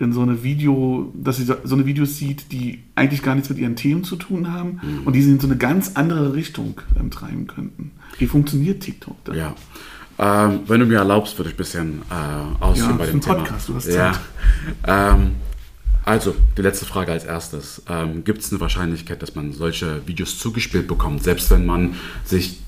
in 0.00 0.12
so 0.12 0.22
eine 0.22 0.42
Video, 0.42 1.12
dass 1.14 1.36
sie 1.36 1.44
so 1.44 1.74
eine 1.74 1.86
Videos 1.86 2.16
sieht, 2.16 2.50
die 2.50 2.82
eigentlich 2.96 3.22
gar 3.22 3.34
nichts 3.36 3.48
mit 3.48 3.58
ihren 3.58 3.76
Themen 3.76 4.02
zu 4.02 4.16
tun 4.16 4.52
haben 4.52 4.80
mhm. 4.82 5.06
und 5.06 5.12
die 5.14 5.22
sie 5.22 5.30
in 5.30 5.40
so 5.40 5.46
eine 5.46 5.56
ganz 5.56 5.92
andere 5.94 6.34
Richtung 6.34 6.80
ähm, 6.98 7.10
treiben 7.10 7.46
könnten. 7.46 7.92
Wie 8.18 8.26
funktioniert 8.26 8.82
TikTok 8.82 9.16
da? 9.24 9.34
Ja. 9.34 9.54
Ähm, 10.18 10.60
wenn 10.66 10.80
du 10.80 10.86
mir 10.86 10.98
erlaubst, 10.98 11.38
würde 11.38 11.50
ich 11.50 11.54
ein 11.54 11.58
bisschen 11.58 12.02
äh, 12.10 12.62
ausführen 12.62 12.90
ja, 12.90 12.96
bei 12.96 13.06
dem 13.06 13.20
Thema. 13.20 13.34
Podcast, 13.36 13.68
du 13.68 13.74
hast 13.74 13.92
Zeit. 13.92 14.20
Ja. 14.86 15.14
Ähm, 15.14 15.32
also, 16.04 16.34
die 16.56 16.62
letzte 16.62 16.84
Frage 16.84 17.12
als 17.12 17.24
erstes. 17.24 17.82
Ähm, 17.88 18.24
Gibt 18.24 18.40
es 18.40 18.50
eine 18.50 18.60
Wahrscheinlichkeit, 18.60 19.22
dass 19.22 19.34
man 19.34 19.52
solche 19.52 20.06
Videos 20.06 20.38
zugespielt 20.38 20.86
bekommt, 20.86 21.22
selbst 21.22 21.50
wenn 21.50 21.64
man 21.64 21.94
sich 22.24 22.60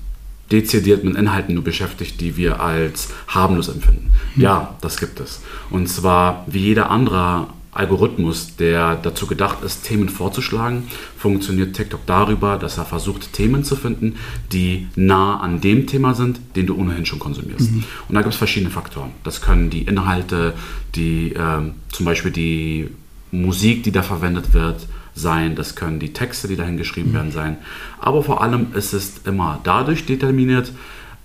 dezidiert 0.51 1.03
mit 1.03 1.15
Inhalten 1.15 1.53
nur 1.53 1.63
beschäftigt, 1.63 2.19
die 2.21 2.35
wir 2.37 2.61
als 2.61 3.09
harmlos 3.27 3.69
empfinden? 3.69 4.11
Mhm. 4.35 4.41
Ja, 4.41 4.75
das 4.81 4.97
gibt 4.97 5.19
es. 5.19 5.41
Und 5.69 5.87
zwar 5.87 6.45
wie 6.47 6.59
jeder 6.59 6.89
andere 6.89 7.47
Algorithmus, 7.77 8.55
der 8.55 8.95
dazu 8.95 9.27
gedacht 9.27 9.63
ist, 9.63 9.83
Themen 9.83 10.09
vorzuschlagen, 10.09 10.87
funktioniert 11.15 11.75
TikTok 11.75 12.07
darüber, 12.07 12.57
dass 12.57 12.79
er 12.79 12.85
versucht, 12.85 13.33
Themen 13.33 13.63
zu 13.63 13.75
finden, 13.75 14.15
die 14.51 14.87
nah 14.95 15.39
an 15.39 15.61
dem 15.61 15.85
Thema 15.85 16.15
sind, 16.15 16.39
den 16.55 16.65
du 16.65 16.75
ohnehin 16.75 17.05
schon 17.05 17.19
konsumierst. 17.19 17.71
Mhm. 17.71 17.83
Und 18.07 18.15
da 18.15 18.21
gibt 18.21 18.33
es 18.33 18.37
verschiedene 18.37 18.71
Faktoren. 18.71 19.11
Das 19.23 19.41
können 19.41 19.69
die 19.69 19.83
Inhalte, 19.83 20.55
die 20.95 21.33
ähm, 21.37 21.75
zum 21.91 22.07
Beispiel 22.07 22.31
die 22.31 22.89
Musik, 23.31 23.83
die 23.83 23.91
da 23.91 24.03
verwendet 24.03 24.53
wird, 24.53 24.87
sein, 25.13 25.55
das 25.55 25.75
können 25.75 25.99
die 25.99 26.13
Texte, 26.13 26.47
die 26.47 26.55
dahin 26.55 26.77
geschrieben 26.77 27.11
mhm. 27.11 27.15
werden, 27.15 27.31
sein. 27.31 27.57
Aber 27.99 28.23
vor 28.23 28.41
allem 28.41 28.73
ist 28.73 28.93
es 28.93 29.21
immer 29.25 29.59
dadurch 29.63 30.05
determiniert, 30.05 30.71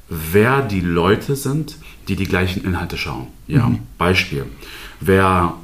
wer 0.08 0.62
die 0.62 0.80
Leute 0.80 1.36
sind, 1.36 1.76
die 2.08 2.16
die 2.16 2.24
gleichen 2.24 2.64
Inhalte 2.64 2.96
schauen. 2.96 3.28
Ja, 3.46 3.68
mhm. 3.68 3.80
Beispiel. 3.98 4.46
Wer 5.00 5.54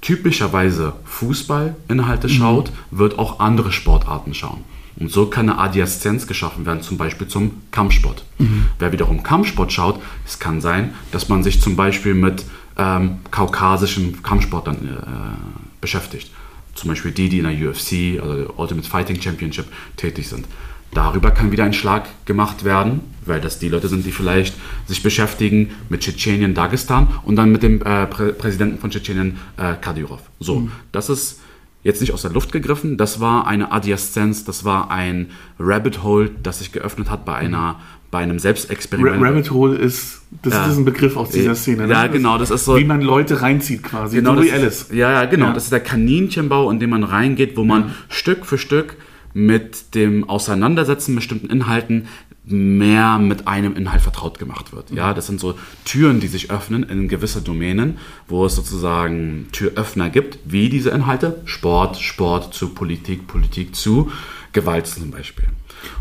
typischerweise 0.00 0.94
Fußballinhalte 1.04 2.28
mhm. 2.28 2.32
schaut, 2.32 2.72
wird 2.90 3.18
auch 3.18 3.40
andere 3.40 3.72
Sportarten 3.72 4.34
schauen. 4.34 4.64
Und 4.98 5.10
so 5.10 5.26
kann 5.26 5.50
eine 5.50 5.58
Adjaszenz 5.58 6.26
geschaffen 6.26 6.64
werden, 6.64 6.80
zum 6.80 6.96
Beispiel 6.96 7.28
zum 7.28 7.62
Kampfsport. 7.70 8.24
Mhm. 8.38 8.66
Wer 8.78 8.92
wiederum 8.92 9.22
Kampfsport 9.22 9.72
schaut, 9.72 10.00
es 10.24 10.38
kann 10.38 10.60
sein, 10.60 10.94
dass 11.12 11.28
man 11.28 11.42
sich 11.42 11.60
zum 11.60 11.76
Beispiel 11.76 12.14
mit 12.14 12.44
ähm, 12.76 13.18
kaukasischen 13.30 14.22
Kampfsport 14.22 14.66
dann 14.66 14.76
äh, 14.76 15.80
beschäftigt. 15.80 16.30
Zum 16.74 16.90
Beispiel 16.90 17.12
die, 17.12 17.28
die 17.28 17.38
in 17.38 17.44
der 17.44 17.70
UFC, 17.70 18.22
also 18.22 18.52
Ultimate 18.56 18.88
Fighting 18.88 19.20
Championship, 19.20 19.66
tätig 19.96 20.28
sind. 20.28 20.46
Darüber 20.92 21.30
kann 21.30 21.52
wieder 21.52 21.64
ein 21.64 21.72
Schlag 21.72 22.06
gemacht 22.24 22.64
werden, 22.64 23.00
weil 23.24 23.40
das 23.40 23.58
die 23.58 23.68
Leute 23.68 23.88
sind, 23.88 24.06
die 24.06 24.12
vielleicht 24.12 24.54
sich 24.86 25.02
beschäftigen 25.02 25.70
mit 25.88 26.00
Tschetschenien, 26.00 26.54
Dagestan 26.54 27.08
und 27.24 27.36
dann 27.36 27.50
mit 27.50 27.62
dem 27.62 27.82
äh, 27.82 28.06
Prä 28.06 28.32
Präsidenten 28.32 28.78
von 28.78 28.90
Tschetschenien, 28.90 29.38
äh, 29.56 29.74
Kadyrov. 29.74 30.20
So, 30.40 30.60
mhm. 30.60 30.72
das 30.92 31.10
ist 31.10 31.40
jetzt 31.82 32.00
nicht 32.00 32.12
aus 32.12 32.22
der 32.22 32.32
Luft 32.32 32.50
gegriffen, 32.50 32.96
das 32.96 33.20
war 33.20 33.46
eine 33.46 33.72
Adieszenz, 33.72 34.44
das 34.44 34.64
war 34.64 34.90
ein 34.90 35.30
Rabbit 35.58 36.02
Hole, 36.02 36.30
das 36.42 36.58
sich 36.58 36.72
geöffnet 36.72 37.10
hat 37.10 37.24
bei 37.24 37.34
einer 37.34 37.78
bei 38.10 38.18
einem 38.18 38.38
Selbstexperiment. 38.38 39.22
Rabbit 39.22 39.50
Hole 39.50 39.76
ist, 39.76 40.22
das 40.42 40.54
ja. 40.54 40.66
ist 40.66 40.76
ein 40.76 40.84
Begriff 40.84 41.16
aus 41.16 41.30
dieser 41.30 41.54
Szene. 41.54 41.86
Ne? 41.86 41.92
Ja, 41.92 42.06
genau, 42.06 42.38
das 42.38 42.50
ist 42.50 42.64
so. 42.64 42.76
Wie 42.76 42.84
man 42.84 43.00
Leute 43.00 43.42
reinzieht 43.42 43.82
quasi, 43.82 44.16
genau, 44.16 44.40
wie 44.42 44.52
Alice. 44.52 44.88
Ja, 44.92 45.10
ja, 45.10 45.24
genau, 45.24 45.46
ja. 45.46 45.52
das 45.52 45.64
ist 45.64 45.72
der 45.72 45.80
Kaninchenbau, 45.80 46.70
in 46.70 46.78
dem 46.80 46.90
man 46.90 47.04
reingeht, 47.04 47.56
wo 47.56 47.64
man 47.64 47.82
ja. 47.82 47.94
Stück 48.08 48.46
für 48.46 48.58
Stück 48.58 48.96
mit 49.34 49.94
dem 49.94 50.28
Auseinandersetzen 50.28 51.14
bestimmten 51.14 51.50
Inhalten 51.50 52.06
mehr 52.46 53.18
mit 53.18 53.48
einem 53.48 53.74
Inhalt 53.74 54.02
vertraut 54.02 54.38
gemacht 54.38 54.72
wird. 54.72 54.92
Ja, 54.92 55.12
das 55.12 55.26
sind 55.26 55.40
so 55.40 55.58
Türen, 55.84 56.20
die 56.20 56.28
sich 56.28 56.50
öffnen 56.50 56.84
in 56.84 57.08
gewisse 57.08 57.42
Domänen, 57.42 57.98
wo 58.28 58.46
es 58.46 58.54
sozusagen 58.54 59.48
Türöffner 59.50 60.10
gibt, 60.10 60.38
wie 60.44 60.68
diese 60.68 60.90
Inhalte. 60.90 61.42
Sport, 61.44 61.98
Sport 61.98 62.54
zu 62.54 62.68
Politik, 62.68 63.26
Politik 63.26 63.74
zu 63.74 64.10
Gewalt 64.52 64.86
zum 64.86 65.10
Beispiel. 65.10 65.46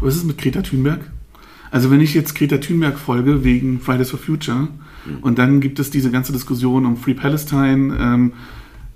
Was 0.01 0.15
ist 0.15 0.25
mit 0.25 0.37
Greta 0.37 0.61
Thunberg? 0.61 0.99
Also 1.75 1.91
wenn 1.91 1.99
ich 1.99 2.13
jetzt 2.13 2.35
Greta 2.35 2.57
Thunberg 2.57 2.97
folge 2.97 3.43
wegen 3.43 3.81
Fridays 3.81 4.09
for 4.09 4.17
Future 4.17 4.69
mhm. 5.05 5.17
und 5.19 5.37
dann 5.37 5.59
gibt 5.59 5.77
es 5.77 5.91
diese 5.91 6.09
ganze 6.09 6.31
Diskussion 6.31 6.85
um 6.85 6.95
Free 6.95 7.15
Palestine, 7.15 7.97
ähm, 7.99 8.31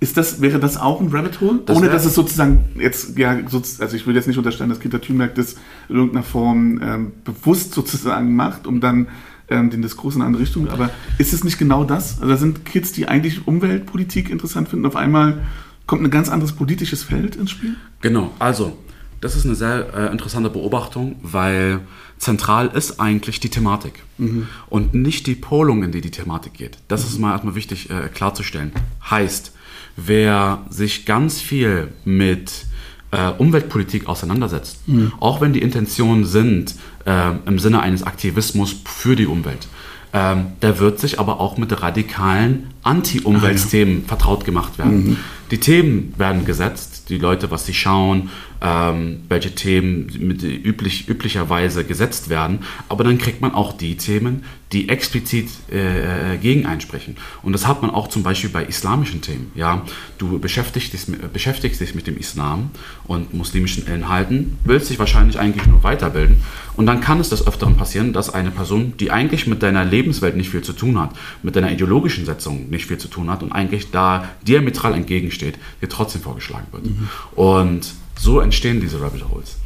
ist 0.00 0.16
das, 0.16 0.40
wäre 0.40 0.58
das 0.58 0.78
auch 0.78 0.98
ein 0.98 1.08
Rabbit 1.08 1.42
Hole? 1.42 1.60
Das 1.66 1.76
Ohne 1.76 1.90
dass 1.90 2.06
es 2.06 2.14
sozusagen 2.14 2.70
jetzt, 2.78 3.18
ja, 3.18 3.32
also 3.32 3.94
ich 3.94 4.06
will 4.06 4.14
jetzt 4.14 4.28
nicht 4.28 4.38
unterstellen, 4.38 4.70
dass 4.70 4.80
Greta 4.80 4.96
Thunberg 4.96 5.34
das 5.34 5.56
in 5.90 5.96
irgendeiner 5.96 6.22
Form 6.22 6.80
ähm, 6.82 7.12
bewusst 7.22 7.74
sozusagen 7.74 8.34
macht, 8.34 8.66
um 8.66 8.80
dann 8.80 9.08
ähm, 9.50 9.68
den 9.68 9.82
Diskurs 9.82 10.14
in 10.14 10.22
eine 10.22 10.28
andere 10.28 10.42
Richtung, 10.44 10.68
aber 10.68 10.88
ist 11.18 11.34
es 11.34 11.44
nicht 11.44 11.58
genau 11.58 11.84
das? 11.84 12.14
Also 12.22 12.28
da 12.28 12.38
sind 12.38 12.64
Kids, 12.64 12.92
die 12.92 13.06
eigentlich 13.08 13.46
Umweltpolitik 13.46 14.30
interessant 14.30 14.70
finden, 14.70 14.86
auf 14.86 14.96
einmal 14.96 15.42
kommt 15.86 16.02
ein 16.02 16.10
ganz 16.10 16.30
anderes 16.30 16.52
politisches 16.52 17.02
Feld 17.02 17.36
ins 17.36 17.50
Spiel? 17.50 17.76
Genau, 18.00 18.32
also 18.38 18.78
das 19.20 19.36
ist 19.36 19.44
eine 19.44 19.54
sehr 19.54 19.92
äh, 19.94 20.12
interessante 20.12 20.50
Beobachtung, 20.50 21.16
weil 21.22 21.80
zentral 22.18 22.68
ist 22.68 23.00
eigentlich 23.00 23.40
die 23.40 23.50
Thematik 23.50 24.02
mhm. 24.18 24.48
und 24.68 24.94
nicht 24.94 25.26
die 25.26 25.34
Polung, 25.34 25.82
in 25.82 25.92
die 25.92 26.00
die 26.00 26.10
Thematik 26.10 26.54
geht. 26.54 26.78
Das 26.88 27.02
mhm. 27.02 27.08
ist 27.08 27.18
mal 27.18 27.32
erstmal 27.32 27.54
wichtig 27.54 27.90
äh, 27.90 28.08
klarzustellen. 28.08 28.72
Heißt, 29.08 29.52
wer 29.96 30.64
sich 30.70 31.06
ganz 31.06 31.40
viel 31.40 31.92
mit 32.04 32.66
äh, 33.10 33.30
Umweltpolitik 33.30 34.06
auseinandersetzt, 34.06 34.86
mhm. 34.88 35.12
auch 35.20 35.40
wenn 35.40 35.52
die 35.52 35.62
Intentionen 35.62 36.24
sind 36.24 36.76
äh, 37.04 37.32
im 37.46 37.58
Sinne 37.58 37.80
eines 37.80 38.02
Aktivismus 38.02 38.74
für 38.84 39.16
die 39.16 39.26
Umwelt, 39.26 39.68
ähm, 40.12 40.52
der 40.62 40.78
wird 40.78 40.98
sich 40.98 41.20
aber 41.20 41.40
auch 41.40 41.56
mit 41.56 41.82
radikalen 41.82 42.70
Anti-Umweltsthemen 42.82 43.96
ah, 43.96 44.00
ja. 44.00 44.08
vertraut 44.08 44.44
gemacht 44.44 44.78
werden. 44.78 45.10
Mhm. 45.10 45.16
Die 45.50 45.58
Themen 45.58 46.14
werden 46.16 46.44
gesetzt, 46.44 47.10
die 47.10 47.18
Leute, 47.18 47.50
was 47.50 47.66
sie 47.66 47.74
schauen, 47.74 48.30
ähm, 48.62 49.20
welche 49.28 49.54
Themen 49.54 50.10
mit 50.20 50.42
üblich, 50.42 51.08
üblicherweise 51.08 51.84
gesetzt 51.84 52.28
werden, 52.28 52.60
aber 52.88 53.04
dann 53.04 53.18
kriegt 53.18 53.40
man 53.40 53.54
auch 53.54 53.72
die 53.72 53.96
Themen, 53.96 54.44
die 54.72 54.88
explizit 54.88 55.48
äh, 55.72 56.36
gegen 56.36 56.66
einsprechen. 56.66 57.16
Und 57.42 57.52
das 57.52 57.66
hat 57.66 57.82
man 57.82 57.90
auch 57.90 58.06
zum 58.08 58.22
Beispiel 58.22 58.50
bei 58.50 58.64
islamischen 58.64 59.20
Themen. 59.20 59.50
Ja? 59.56 59.82
Du 60.18 60.38
beschäftigst 60.38 60.92
dich, 60.92 61.06
beschäftigst 61.32 61.80
dich 61.80 61.94
mit 61.94 62.06
dem 62.06 62.16
Islam 62.16 62.70
und 63.04 63.34
muslimischen 63.34 63.86
Inhalten, 63.86 64.58
willst 64.64 64.90
dich 64.90 65.00
wahrscheinlich 65.00 65.40
eigentlich 65.40 65.66
nur 65.66 65.82
weiterbilden. 65.82 66.36
Und 66.76 66.86
dann 66.86 67.00
kann 67.00 67.18
es 67.18 67.30
des 67.30 67.46
Öfteren 67.46 67.76
passieren, 67.76 68.12
dass 68.12 68.30
eine 68.30 68.52
Person, 68.52 68.94
die 69.00 69.10
eigentlich 69.10 69.46
mit 69.48 69.62
deiner 69.62 69.84
Lebenswelt 69.84 70.36
nicht 70.36 70.50
viel 70.50 70.62
zu 70.62 70.72
tun 70.72 71.00
hat, 71.00 71.10
mit 71.42 71.56
deiner 71.56 71.72
ideologischen 71.72 72.24
Setzung 72.24 72.69
nicht 72.70 72.86
viel 72.86 72.98
zu 72.98 73.08
tun 73.08 73.30
hat 73.30 73.42
und 73.42 73.52
eigentlich 73.52 73.90
da 73.90 74.28
diametral 74.42 74.94
entgegensteht, 74.94 75.58
dir 75.80 75.88
trotzdem 75.88 76.22
vorgeschlagen 76.22 76.66
wird. 76.72 76.86
Mhm. 76.86 77.08
Und 77.34 77.92
so 78.18 78.40
entstehen 78.40 78.80
diese 78.80 79.00
Rabbit 79.00 79.28
Holes. 79.28 79.56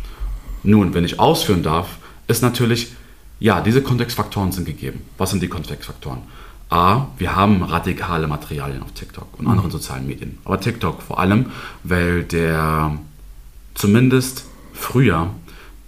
Nun, 0.63 0.95
wenn 0.95 1.05
ich 1.05 1.21
ausführen 1.21 1.63
darf, 1.63 1.99
ist 2.27 2.43
natürlich, 2.43 2.93
ja, 3.39 3.61
diese 3.61 3.83
Kontextfaktoren 3.83 4.53
sind 4.53 4.65
gegeben. 4.65 5.03
Was 5.19 5.31
sind 5.31 5.43
die 5.43 5.49
Kontextfaktoren? 5.49 6.21
A, 6.71 7.09
wir 7.19 7.37
haben 7.37 7.63
radikale 7.63 8.27
Materialien 8.27 8.83
auf 8.83 8.93
TikTok 8.93 9.29
und 9.39 9.45
mhm. 9.45 9.51
anderen 9.51 9.71
sozialen 9.71 10.07
Medien. 10.07 10.39
Aber 10.45 10.61
TikTok 10.61 11.03
vor 11.03 11.19
allem, 11.19 11.47
weil 11.83 12.25
der 12.25 12.99
zumindest 13.75 14.47
früher 14.73 15.31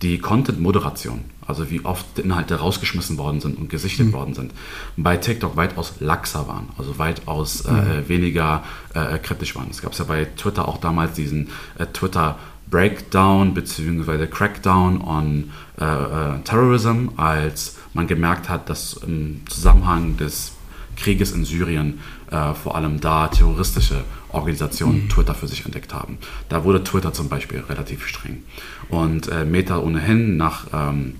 die 0.03 0.19
Content-Moderation, 0.19 1.25
also 1.47 1.71
wie 1.71 1.85
oft 1.85 2.19
Inhalte 2.19 2.57
rausgeschmissen 2.57 3.19
worden 3.19 3.41
sind 3.41 3.59
und 3.59 3.69
gesichtet 3.69 4.09
mhm. 4.09 4.13
worden 4.13 4.35
sind, 4.35 4.53
bei 4.97 5.17
TikTok 5.17 5.57
weitaus 5.57 5.95
laxer 6.01 6.49
waren, 6.49 6.69
also 6.79 6.99
weitaus 6.99 7.63
äh, 7.63 7.71
mhm. 7.71 8.09
weniger 8.09 8.65
äh, 8.95 9.19
kritisch 9.19 9.55
waren. 9.57 9.69
Es 9.71 9.83
gab 9.83 9.95
ja 9.95 10.05
bei 10.05 10.25
Twitter 10.25 10.69
auch 10.69 10.79
damals 10.79 11.15
diesen 11.15 11.49
äh, 11.79 11.87
Twitter 11.87 12.39
Breakdown 12.69 13.55
bzw. 13.55 14.27
Crackdown 14.27 15.01
on 15.01 15.51
äh, 15.81 15.85
äh, 15.85 16.41
Terrorism, 16.43 17.11
als 17.17 17.77
man 17.95 18.07
gemerkt 18.07 18.49
hat, 18.49 18.69
dass 18.69 18.95
im 18.95 19.43
Zusammenhang 19.49 20.17
des 20.17 20.53
Krieges 20.97 21.33
in 21.33 21.45
Syrien 21.45 22.01
äh, 22.31 22.55
vor 22.55 22.75
allem 22.75 23.01
da 23.01 23.29
terroristische 23.29 24.03
Organisationen 24.31 25.05
mhm. 25.05 25.09
Twitter 25.09 25.35
für 25.35 25.47
sich 25.47 25.65
entdeckt 25.65 25.95
haben. 25.95 26.19
Da 26.49 26.65
wurde 26.65 26.83
Twitter 26.83 27.13
zum 27.13 27.29
Beispiel 27.29 27.61
relativ 27.69 28.07
streng. 28.07 28.43
Und 28.89 29.29
äh, 29.29 29.45
Meta 29.45 29.79
ohnehin 29.79 30.37
nach 30.37 30.67
ähm, 30.73 31.15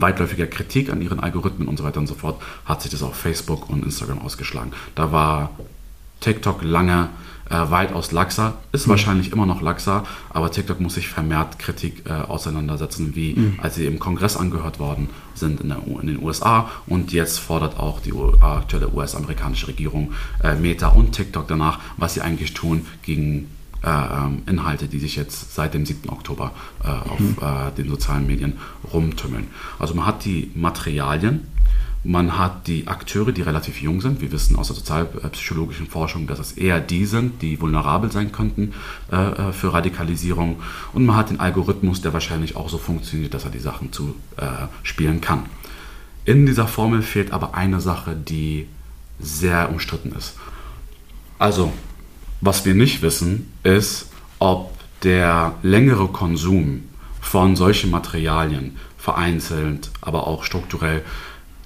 weitläufiger 0.00 0.46
Kritik 0.46 0.90
an 0.90 1.02
ihren 1.02 1.20
Algorithmen 1.20 1.68
und 1.68 1.76
so 1.76 1.84
weiter 1.84 2.00
und 2.00 2.06
so 2.06 2.14
fort 2.14 2.40
hat 2.64 2.82
sich 2.82 2.90
das 2.90 3.02
auf 3.02 3.16
Facebook 3.16 3.68
und 3.70 3.84
Instagram 3.84 4.20
ausgeschlagen. 4.20 4.72
Da 4.94 5.12
war 5.12 5.50
TikTok 6.20 6.62
lange 6.62 7.10
äh, 7.50 7.70
weitaus 7.70 8.12
laxer, 8.12 8.54
ist 8.72 8.86
mhm. 8.86 8.90
wahrscheinlich 8.90 9.32
immer 9.32 9.46
noch 9.46 9.62
laxer, 9.62 10.04
aber 10.30 10.50
TikTok 10.50 10.80
muss 10.80 10.94
sich 10.94 11.08
vermehrt 11.08 11.58
Kritik 11.58 12.04
äh, 12.06 12.12
auseinandersetzen, 12.12 13.14
wie 13.14 13.34
mhm. 13.34 13.58
als 13.62 13.76
sie 13.76 13.86
im 13.86 13.98
Kongress 13.98 14.36
angehört 14.36 14.78
worden 14.78 15.08
sind 15.34 15.60
in, 15.60 15.68
der, 15.68 15.78
in, 15.86 16.06
den 16.08 16.22
USA 16.22 16.70
und 16.86 17.12
jetzt 17.12 17.38
fordert 17.38 17.78
auch 17.78 18.00
die 18.00 18.12
aktuelle 18.40 18.92
US-amerikanische 18.92 19.68
Regierung 19.68 20.12
äh, 20.42 20.56
Meta 20.56 20.88
und 20.88 21.12
TikTok 21.12 21.48
danach, 21.48 21.78
was 21.96 22.14
sie 22.14 22.20
eigentlich 22.20 22.54
tun 22.54 22.86
gegen 23.02 23.48
äh, 23.82 23.88
ähm, 23.88 24.42
Inhalte, 24.46 24.88
die 24.88 24.98
sich 24.98 25.16
jetzt 25.16 25.54
seit 25.54 25.74
dem 25.74 25.86
7. 25.86 26.08
Oktober 26.10 26.52
äh, 26.82 26.88
auf 26.88 27.20
mhm. 27.20 27.36
äh, 27.40 27.72
den 27.76 27.88
sozialen 27.88 28.26
Medien 28.26 28.54
rumtümmeln. 28.92 29.48
Also 29.78 29.94
man 29.94 30.06
hat 30.06 30.24
die 30.24 30.50
Materialien, 30.54 31.46
man 32.04 32.38
hat 32.38 32.68
die 32.68 32.86
Akteure, 32.86 33.32
die 33.32 33.42
relativ 33.42 33.82
jung 33.82 34.00
sind. 34.00 34.20
Wir 34.20 34.30
wissen 34.30 34.56
aus 34.56 34.68
der 34.68 34.76
sozialpsychologischen 34.76 35.88
Forschung, 35.88 36.26
dass 36.26 36.38
es 36.38 36.52
eher 36.52 36.80
die 36.80 37.04
sind, 37.04 37.42
die 37.42 37.60
vulnerabel 37.60 38.12
sein 38.12 38.30
könnten 38.32 38.72
äh, 39.10 39.16
äh, 39.16 39.52
für 39.52 39.72
Radikalisierung. 39.72 40.60
Und 40.92 41.06
man 41.06 41.16
hat 41.16 41.30
den 41.30 41.40
Algorithmus, 41.40 42.00
der 42.00 42.12
wahrscheinlich 42.12 42.56
auch 42.56 42.68
so 42.68 42.78
funktioniert, 42.78 43.34
dass 43.34 43.44
er 43.44 43.50
die 43.50 43.58
Sachen 43.58 43.92
zu 43.92 44.14
äh, 44.36 44.46
spielen 44.84 45.20
kann. 45.20 45.46
In 46.24 46.46
dieser 46.46 46.68
Formel 46.68 47.02
fehlt 47.02 47.32
aber 47.32 47.54
eine 47.54 47.80
Sache, 47.80 48.14
die 48.14 48.66
sehr 49.18 49.70
umstritten 49.70 50.12
ist. 50.12 50.36
Also, 51.38 51.72
was 52.40 52.64
wir 52.64 52.74
nicht 52.74 53.02
wissen, 53.02 53.52
ist, 53.62 54.06
ob 54.38 54.72
der 55.02 55.54
längere 55.62 56.08
Konsum 56.08 56.84
von 57.20 57.56
solchen 57.56 57.90
Materialien 57.90 58.76
vereinzelt, 58.96 59.90
aber 60.00 60.26
auch 60.26 60.44
strukturell 60.44 61.02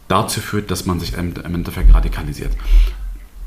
dazu 0.09 0.41
führt, 0.41 0.71
dass 0.71 0.87
man 0.87 1.01
sich 1.01 1.15
im 1.15 1.35
Endeffekt 1.37 1.95
radikalisiert. 1.95 2.53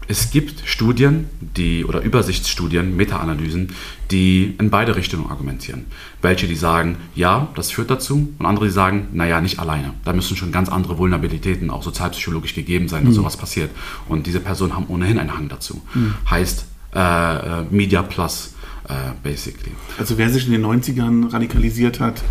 Es 0.08 0.30
gibt 0.30 0.62
Studien, 0.66 1.30
die 1.40 1.84
oder 1.84 2.02
Übersichtsstudien, 2.02 2.96
Meta-Analysen, 2.96 3.74
die 4.12 4.54
in 4.60 4.70
beide 4.70 4.96
Richtungen 4.96 5.32
argumentieren. 5.32 5.86
Welche, 6.22 6.48
die 6.48 6.56
sagen, 6.56 6.98
ja, 7.16 7.48
das 7.56 7.72
führt 7.72 7.90
dazu, 7.90 8.32
und 8.38 8.46
andere, 8.46 8.66
die 8.66 8.72
sagen, 8.72 9.08
naja, 9.14 9.42
nicht 9.42 9.58
alleine. 9.58 9.96
Da 10.04 10.14
müssen 10.14 10.38
schon 10.38 10.52
ganz 10.52 10.70
andere 10.70 11.00
Vulnerabilitäten, 11.00 11.72
auch 11.72 11.82
sozialpsychologisch 11.82 12.54
gegeben 12.54 12.88
sein, 12.88 13.06
dass 13.06 13.14
mhm. 13.14 13.22
sowas 13.22 13.38
passiert. 13.38 13.72
Und 14.08 14.28
diese 14.28 14.40
Personen 14.40 14.76
haben 14.76 14.86
ohnehin 14.90 15.18
einen 15.18 15.36
Hang 15.36 15.50
dazu. 15.50 15.82
Mhm. 15.96 16.14
Heißt 16.30 16.66
äh, 16.96 17.00
äh, 17.00 17.66
Media 17.70 18.02
Plus, 18.02 18.56
äh, 18.88 18.94
basically. 19.22 19.72
Also 20.00 20.18
wer 20.18 20.30
sich 20.30 20.46
in 20.48 20.54
den 20.54 20.66
90ern 20.66 21.32
radikalisiert 21.32 22.00
hat, 22.00 22.22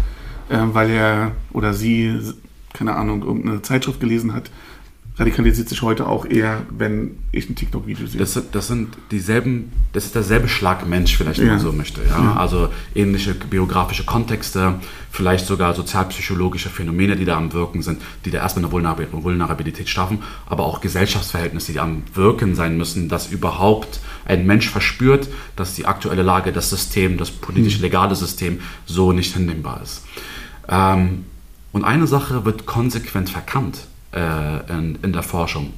äh, 0.49 0.59
weil 0.59 0.91
er 0.91 1.33
oder 1.53 1.75
sie 1.75 2.19
keine 2.75 2.97
Ahnung, 2.97 3.23
irgendeine 3.23 3.63
Zeitschrift 3.63 4.01
gelesen 4.01 4.35
hat, 4.35 4.51
radikalisiert 5.17 5.69
sich 5.69 5.81
heute 5.83 6.09
auch 6.09 6.27
eher, 6.27 6.63
wenn 6.71 7.19
ich 7.31 7.49
ein 7.49 7.55
TikTok-Video 7.55 8.07
sehe. 8.07 8.19
Das, 8.19 8.41
das, 8.51 8.67
sind 8.67 8.97
dieselben, 9.13 9.71
das 9.93 10.07
ist 10.07 10.15
derselbe 10.17 10.49
Schlag 10.49 10.89
Mensch, 10.89 11.17
vielleicht, 11.17 11.39
wenn 11.39 11.47
ja. 11.47 11.53
man 11.53 11.63
so 11.63 11.73
möchte. 11.73 12.01
Ja? 12.03 12.21
ja? 12.21 12.37
Also 12.37 12.69
ähnliche 12.97 13.33
biografische 13.35 14.05
Kontexte, 14.05 14.81
vielleicht 15.13 15.47
sogar 15.47 15.75
sozialpsychologische 15.75 16.69
Phänomene, 16.69 17.15
die 17.15 17.25
da 17.25 17.37
am 17.37 17.53
Wirken 17.53 17.83
sind, 17.83 18.03
die 18.25 18.33
da 18.33 18.39
erstmal 18.39 18.65
eine 18.75 19.23
Vulnerabilität 19.23 19.89
schaffen, 19.89 20.19
aber 20.47 20.65
auch 20.65 20.81
Gesellschaftsverhältnisse, 20.81 21.73
die 21.73 21.81
am 21.81 22.03
Wirken 22.15 22.57
sein 22.57 22.77
müssen, 22.77 23.09
dass 23.09 23.31
überhaupt 23.31 24.01
ein 24.25 24.47
Mensch 24.47 24.69
verspürt, 24.69 25.29
dass 25.55 25.77
die 25.77 25.87
aktuelle 25.87 26.23
Lage, 26.23 26.53
das 26.53 26.71
System, 26.71 27.19
das 27.19 27.31
politisch-legale 27.31 28.17
System 28.17 28.61
so 28.85 29.13
nicht 29.13 29.35
hinnehmbar 29.35 29.81
ist. 29.81 30.03
Ähm, 30.69 31.27
und 31.71 31.85
eine 31.85 32.09
Sache 32.09 32.45
wird 32.45 32.67
konsequent 32.67 33.31
verkannt 33.31 33.87
äh, 34.15 34.73
in, 34.73 34.99
in, 35.03 35.13
der 35.13 35.23
Forschung. 35.23 35.73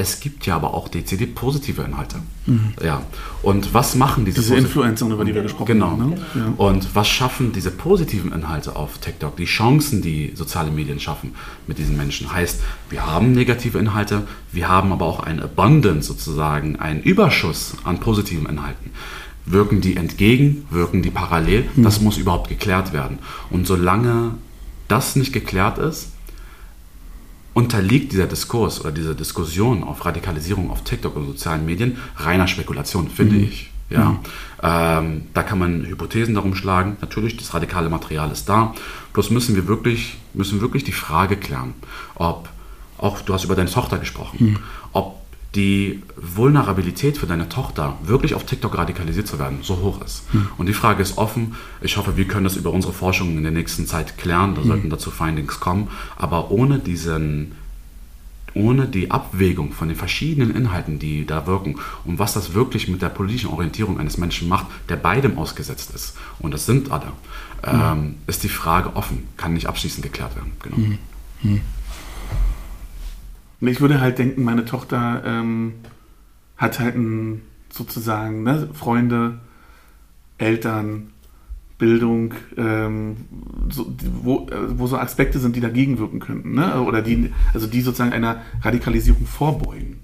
Es 0.00 0.20
gibt 0.20 0.46
ja 0.46 0.54
aber 0.54 0.74
auch 0.74 0.88
dezidiert 0.88 1.34
positive 1.34 1.82
Inhalte. 1.82 2.18
Mhm. 2.46 2.72
Ja. 2.82 3.02
Und 3.42 3.74
was 3.74 3.96
machen 3.96 4.24
diese, 4.24 4.40
diese 4.40 4.54
Influencer, 4.54 5.06
über 5.06 5.24
die 5.24 5.34
wir 5.34 5.42
gesprochen 5.42 5.66
genau. 5.66 5.90
haben? 5.90 6.14
Genau. 6.32 6.46
Ja. 6.46 6.54
Und 6.56 6.94
was 6.94 7.08
schaffen 7.08 7.52
diese 7.52 7.72
positiven 7.72 8.32
Inhalte 8.32 8.76
auf 8.76 8.98
TikTok? 8.98 9.36
Die 9.36 9.44
Chancen, 9.44 10.00
die 10.00 10.32
soziale 10.36 10.70
Medien 10.70 11.00
schaffen 11.00 11.34
mit 11.66 11.78
diesen 11.78 11.96
Menschen. 11.96 12.32
Heißt, 12.32 12.60
wir 12.90 13.06
haben 13.06 13.32
negative 13.32 13.78
Inhalte, 13.78 14.22
wir 14.52 14.68
haben 14.68 14.92
aber 14.92 15.04
auch 15.04 15.20
ein 15.20 15.40
Abundance 15.40 16.06
sozusagen, 16.06 16.76
einen 16.76 17.02
Überschuss 17.02 17.74
an 17.82 17.98
positiven 17.98 18.46
Inhalten. 18.46 18.92
Wirken 19.46 19.80
die 19.80 19.96
entgegen, 19.96 20.66
wirken 20.70 21.02
die 21.02 21.10
parallel? 21.10 21.64
Mhm. 21.74 21.82
Das 21.82 22.00
muss 22.00 22.18
überhaupt 22.18 22.48
geklärt 22.48 22.92
werden. 22.92 23.18
Und 23.50 23.66
solange 23.66 24.34
das 24.86 25.16
nicht 25.16 25.32
geklärt 25.32 25.78
ist, 25.78 26.12
unterliegt 27.58 28.12
dieser 28.12 28.28
Diskurs 28.28 28.80
oder 28.80 28.92
diese 28.92 29.16
Diskussion 29.16 29.82
auf 29.82 30.04
Radikalisierung 30.06 30.70
auf 30.70 30.84
TikTok 30.84 31.16
und 31.16 31.26
sozialen 31.26 31.66
Medien 31.66 31.96
reiner 32.16 32.46
Spekulation, 32.46 33.10
finde 33.10 33.34
mhm. 33.34 33.42
ich. 33.42 33.70
Ja, 33.90 34.10
mhm. 34.10 34.18
ähm, 34.62 35.22
da 35.34 35.42
kann 35.42 35.58
man 35.58 35.84
Hypothesen 35.84 36.34
darum 36.36 36.54
schlagen. 36.54 36.98
Natürlich, 37.00 37.36
das 37.36 37.52
radikale 37.54 37.88
Material 37.88 38.30
ist 38.30 38.48
da. 38.48 38.74
Bloß 39.12 39.30
müssen 39.30 39.56
wir 39.56 39.66
wirklich, 39.66 40.18
müssen 40.34 40.60
wirklich 40.60 40.84
die 40.84 40.92
Frage 40.92 41.36
klären, 41.36 41.74
ob, 42.14 42.48
auch 42.96 43.22
du 43.22 43.34
hast 43.34 43.44
über 43.44 43.56
deine 43.56 43.70
Tochter 43.70 43.98
gesprochen, 43.98 44.36
mhm. 44.38 44.58
Die 45.54 46.02
Vulnerabilität 46.16 47.16
für 47.16 47.26
deine 47.26 47.48
Tochter, 47.48 47.96
wirklich 48.02 48.34
auf 48.34 48.44
TikTok 48.44 48.76
radikalisiert 48.76 49.26
zu 49.26 49.38
werden, 49.38 49.60
so 49.62 49.78
hoch 49.78 50.02
ist. 50.02 50.24
Hm. 50.32 50.48
Und 50.58 50.66
die 50.66 50.74
Frage 50.74 51.02
ist 51.02 51.16
offen. 51.16 51.54
Ich 51.80 51.96
hoffe, 51.96 52.16
wir 52.16 52.26
können 52.26 52.44
das 52.44 52.56
über 52.56 52.70
unsere 52.70 52.92
Forschung 52.92 53.36
in 53.36 53.42
der 53.42 53.52
nächsten 53.52 53.86
Zeit 53.86 54.18
klären. 54.18 54.54
Da 54.54 54.60
hm. 54.60 54.68
sollten 54.68 54.90
dazu 54.90 55.10
Findings 55.10 55.58
kommen. 55.58 55.88
Aber 56.16 56.50
ohne 56.50 56.78
diesen 56.78 57.52
ohne 58.54 58.86
die 58.86 59.10
Abwägung 59.10 59.72
von 59.72 59.88
den 59.88 59.96
verschiedenen 59.96 60.54
Inhalten, 60.54 60.98
die 60.98 61.26
da 61.26 61.46
wirken 61.46 61.76
und 62.04 62.18
was 62.18 62.32
das 62.32 62.54
wirklich 62.54 62.88
mit 62.88 63.02
der 63.02 63.10
politischen 63.10 63.50
Orientierung 63.50 64.00
eines 64.00 64.18
Menschen 64.18 64.48
macht, 64.48 64.66
der 64.88 64.96
beidem 64.96 65.38
ausgesetzt 65.38 65.92
ist, 65.94 66.16
und 66.38 66.52
das 66.52 66.66
sind 66.66 66.90
alle, 66.90 67.12
hm. 67.62 67.80
ähm, 67.80 68.14
ist 68.26 68.42
die 68.42 68.48
Frage 68.48 68.96
offen, 68.96 69.28
kann 69.36 69.52
nicht 69.52 69.66
abschließend 69.66 70.02
geklärt 70.02 70.34
werden. 70.34 70.52
Genau. 70.62 70.76
Hm. 70.76 70.98
hm. 71.42 71.60
Und 73.60 73.68
ich 73.68 73.80
würde 73.80 74.00
halt 74.00 74.18
denken, 74.18 74.44
meine 74.44 74.64
Tochter 74.64 75.22
ähm, 75.24 75.74
hat 76.56 76.78
halt 76.80 76.96
ein, 76.96 77.42
sozusagen 77.70 78.42
ne, 78.42 78.68
Freunde, 78.72 79.38
Eltern, 80.38 81.10
Bildung, 81.78 82.34
ähm, 82.56 83.16
so, 83.70 83.86
wo, 84.22 84.48
äh, 84.48 84.78
wo 84.78 84.86
so 84.86 84.96
Aspekte 84.98 85.38
sind, 85.38 85.54
die 85.54 85.60
dagegen 85.60 85.98
wirken 85.98 86.18
könnten, 86.18 86.54
ne? 86.54 86.82
oder 86.82 87.02
die, 87.02 87.32
also 87.54 87.66
die 87.68 87.80
sozusagen 87.80 88.12
einer 88.12 88.42
Radikalisierung 88.62 89.26
vorbeugen. 89.26 90.00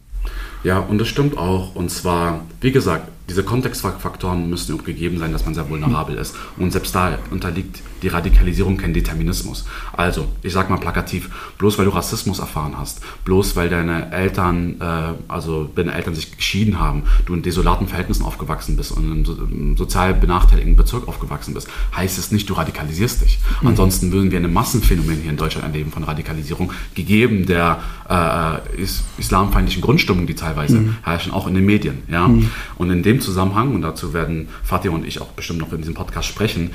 Ja, 0.62 0.78
und 0.78 0.98
das 0.98 1.08
stimmt 1.08 1.36
auch. 1.36 1.74
Und 1.74 1.90
zwar, 1.90 2.44
wie 2.60 2.72
gesagt, 2.72 3.08
diese 3.28 3.42
Kontextfaktoren 3.42 4.50
müssen 4.50 4.78
auch 4.78 4.84
gegeben 4.84 5.18
sein, 5.18 5.32
dass 5.32 5.44
man 5.44 5.54
sehr 5.54 5.68
vulnerabel 5.68 6.16
ist. 6.16 6.34
Und 6.58 6.72
selbst 6.72 6.94
da 6.94 7.18
unterliegt 7.30 7.80
die 8.02 8.08
Radikalisierung 8.08 8.76
kein 8.76 8.92
Determinismus. 8.92 9.64
Also, 9.94 10.28
ich 10.42 10.52
sag 10.52 10.68
mal 10.68 10.76
plakativ, 10.76 11.30
bloß 11.56 11.78
weil 11.78 11.86
du 11.86 11.90
Rassismus 11.92 12.38
erfahren 12.38 12.74
hast, 12.76 13.00
bloß 13.24 13.56
weil 13.56 13.70
deine 13.70 14.12
Eltern, 14.12 14.78
äh, 14.78 15.14
also 15.26 15.70
deine 15.74 15.94
Eltern 15.94 16.14
sich 16.14 16.36
geschieden 16.36 16.78
haben, 16.78 17.04
du 17.24 17.32
in 17.32 17.42
desolaten 17.42 17.88
Verhältnissen 17.88 18.24
aufgewachsen 18.24 18.76
bist 18.76 18.92
und 18.92 19.04
in 19.04 19.24
einem 19.24 19.76
sozial 19.78 20.12
benachteiligten 20.12 20.76
Bezirk 20.76 21.08
aufgewachsen 21.08 21.54
bist, 21.54 21.68
heißt 21.96 22.18
es 22.18 22.30
nicht, 22.30 22.48
du 22.50 22.54
radikalisierst 22.54 23.24
dich. 23.24 23.38
Mhm. 23.62 23.68
Ansonsten 23.68 24.12
würden 24.12 24.30
wir 24.30 24.38
ein 24.38 24.52
Massenphänomen 24.52 25.22
hier 25.22 25.30
in 25.30 25.38
Deutschland 25.38 25.66
erleben 25.66 25.90
von 25.90 26.04
Radikalisierung, 26.04 26.72
gegeben 26.94 27.46
der 27.46 27.80
äh, 28.10 28.82
is 28.82 29.04
islamfeindlichen 29.16 29.80
Grundstimmung, 29.80 30.26
die 30.26 30.34
teilweise 30.34 30.78
mhm. 30.78 30.96
herrschen, 31.02 31.32
auch 31.32 31.46
in 31.46 31.54
den 31.54 31.64
Medien. 31.64 32.02
Ja? 32.08 32.28
Mhm. 32.28 32.50
Und 32.76 32.90
in 32.90 33.02
dem 33.02 33.13
dem 33.14 33.20
Zusammenhang, 33.20 33.74
und 33.74 33.82
dazu 33.82 34.12
werden 34.12 34.48
Fatih 34.62 34.90
und 34.90 35.06
ich 35.06 35.20
auch 35.20 35.28
bestimmt 35.28 35.60
noch 35.60 35.72
in 35.72 35.78
diesem 35.78 35.94
Podcast 35.94 36.28
sprechen, 36.28 36.70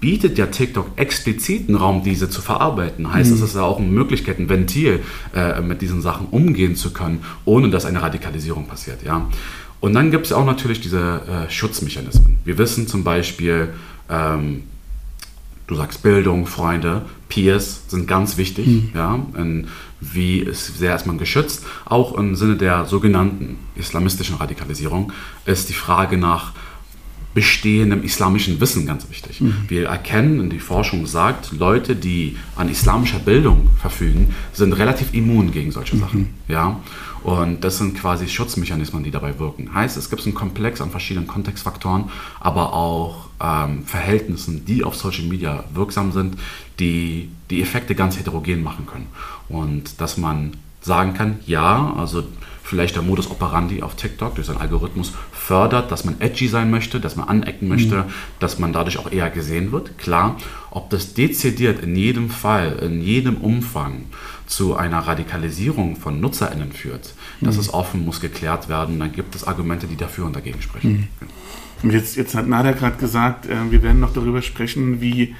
bietet 0.00 0.36
ja 0.36 0.46
TikTok 0.46 0.86
expliziten 0.96 1.76
Raum, 1.76 2.02
diese 2.02 2.28
zu 2.28 2.42
verarbeiten. 2.42 3.10
Heißt, 3.10 3.30
mhm. 3.30 3.36
es 3.36 3.42
ist 3.42 3.56
ja 3.56 3.62
auch 3.62 3.78
eine 3.78 3.88
Möglichkeit, 3.88 4.38
ein 4.38 4.50
Ventil 4.50 5.00
äh, 5.34 5.60
mit 5.62 5.80
diesen 5.80 6.02
Sachen 6.02 6.26
umgehen 6.26 6.76
zu 6.76 6.92
können, 6.92 7.24
ohne 7.46 7.70
dass 7.70 7.86
eine 7.86 8.02
Radikalisierung 8.02 8.66
passiert. 8.66 9.02
Ja? 9.02 9.28
Und 9.80 9.94
dann 9.94 10.10
gibt 10.10 10.26
es 10.26 10.32
auch 10.32 10.44
natürlich 10.44 10.80
diese 10.80 11.22
äh, 11.26 11.50
Schutzmechanismen. 11.50 12.38
Wir 12.44 12.58
wissen 12.58 12.86
zum 12.86 13.02
Beispiel, 13.02 13.70
ähm, 14.10 14.64
du 15.66 15.74
sagst 15.74 16.02
Bildung, 16.02 16.46
Freunde, 16.46 17.02
Peers 17.34 17.82
sind 17.88 18.06
ganz 18.06 18.36
wichtig. 18.36 18.66
Mhm. 18.66 18.90
Ja? 18.94 19.26
In, 19.36 19.66
wie 20.00 20.38
ist, 20.38 20.78
sehr 20.78 20.94
ist 20.94 21.06
man 21.06 21.18
geschützt? 21.18 21.64
Auch 21.84 22.16
im 22.16 22.36
Sinne 22.36 22.56
der 22.56 22.84
sogenannten 22.84 23.58
islamistischen 23.74 24.36
Radikalisierung 24.36 25.12
ist 25.44 25.68
die 25.68 25.74
Frage 25.74 26.16
nach 26.16 26.52
bestehendem 27.34 28.04
islamischen 28.04 28.60
Wissen 28.60 28.86
ganz 28.86 29.10
wichtig. 29.10 29.40
Mhm. 29.40 29.64
Wir 29.66 29.88
erkennen, 29.88 30.38
und 30.38 30.50
die 30.50 30.60
Forschung 30.60 31.06
sagt, 31.06 31.50
Leute, 31.50 31.96
die 31.96 32.36
an 32.54 32.68
islamischer 32.68 33.18
Bildung 33.18 33.68
verfügen, 33.80 34.32
sind 34.52 34.72
relativ 34.74 35.12
immun 35.12 35.50
gegen 35.50 35.72
solche 35.72 35.96
mhm. 35.96 36.00
Sachen. 36.00 36.28
Ja? 36.46 36.80
Und 37.24 37.64
das 37.64 37.78
sind 37.78 37.98
quasi 37.98 38.28
Schutzmechanismen, 38.28 39.02
die 39.02 39.10
dabei 39.10 39.38
wirken. 39.40 39.74
Heißt, 39.74 39.96
es 39.96 40.10
gibt 40.10 40.24
einen 40.24 40.34
Komplex 40.34 40.80
an 40.80 40.90
verschiedenen 40.90 41.26
Kontextfaktoren, 41.26 42.04
aber 42.38 42.74
auch 42.74 43.30
ähm, 43.42 43.84
Verhältnissen, 43.84 44.64
die 44.64 44.84
auf 44.84 44.94
Social 44.94 45.24
Media 45.24 45.64
wirksam 45.72 46.12
sind, 46.12 46.36
die 46.78 47.30
die 47.50 47.62
Effekte 47.62 47.94
ganz 47.94 48.18
heterogen 48.18 48.62
machen 48.62 48.86
können. 48.86 49.06
Und 49.48 50.00
dass 50.00 50.16
man 50.16 50.52
sagen 50.80 51.14
kann, 51.14 51.38
ja, 51.46 51.94
also 51.96 52.24
vielleicht 52.62 52.96
der 52.96 53.02
Modus 53.02 53.30
operandi 53.30 53.82
auf 53.82 53.94
TikTok 53.94 54.34
durch 54.34 54.46
seinen 54.46 54.60
Algorithmus 54.60 55.12
fördert, 55.32 55.92
dass 55.92 56.04
man 56.04 56.20
edgy 56.20 56.48
sein 56.48 56.70
möchte, 56.70 56.98
dass 56.98 57.16
man 57.16 57.28
anecken 57.28 57.68
möchte, 57.68 57.96
mhm. 57.96 58.12
dass 58.38 58.58
man 58.58 58.72
dadurch 58.72 58.98
auch 58.98 59.10
eher 59.10 59.30
gesehen 59.30 59.70
wird. 59.72 59.98
Klar, 59.98 60.36
ob 60.70 60.90
das 60.90 61.14
dezidiert 61.14 61.82
in 61.82 61.94
jedem 61.94 62.30
Fall, 62.30 62.78
in 62.82 63.02
jedem 63.02 63.36
Umfang 63.36 64.06
zu 64.46 64.76
einer 64.76 65.00
Radikalisierung 65.00 65.96
von 65.96 66.20
NutzerInnen 66.20 66.72
führt, 66.72 67.14
mhm. 67.40 67.46
das 67.46 67.58
ist 67.58 67.72
offen, 67.72 68.04
muss 68.04 68.20
geklärt 68.20 68.68
werden. 68.68 68.98
Dann 68.98 69.12
gibt 69.12 69.34
es 69.34 69.44
Argumente, 69.44 69.86
die 69.86 69.96
dafür 69.96 70.24
und 70.26 70.34
dagegen 70.34 70.60
sprechen. 70.62 71.08
Mhm. 71.82 71.90
Jetzt, 71.90 72.16
jetzt 72.16 72.34
hat 72.34 72.48
Nader 72.48 72.72
gerade 72.72 72.96
gesagt, 72.96 73.46
äh, 73.46 73.70
wir 73.70 73.82
werden 73.82 74.00
noch 74.00 74.14
darüber 74.14 74.40
sprechen, 74.40 75.02
wie, 75.02 75.34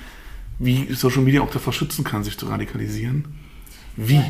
wie 0.58 0.92
Social 0.92 1.22
Media 1.22 1.40
auch 1.42 1.50
davor 1.50 1.72
schützen 1.72 2.04
kann, 2.04 2.24
sich 2.24 2.38
zu 2.38 2.46
radikalisieren. 2.46 3.24
Wie? 3.96 4.20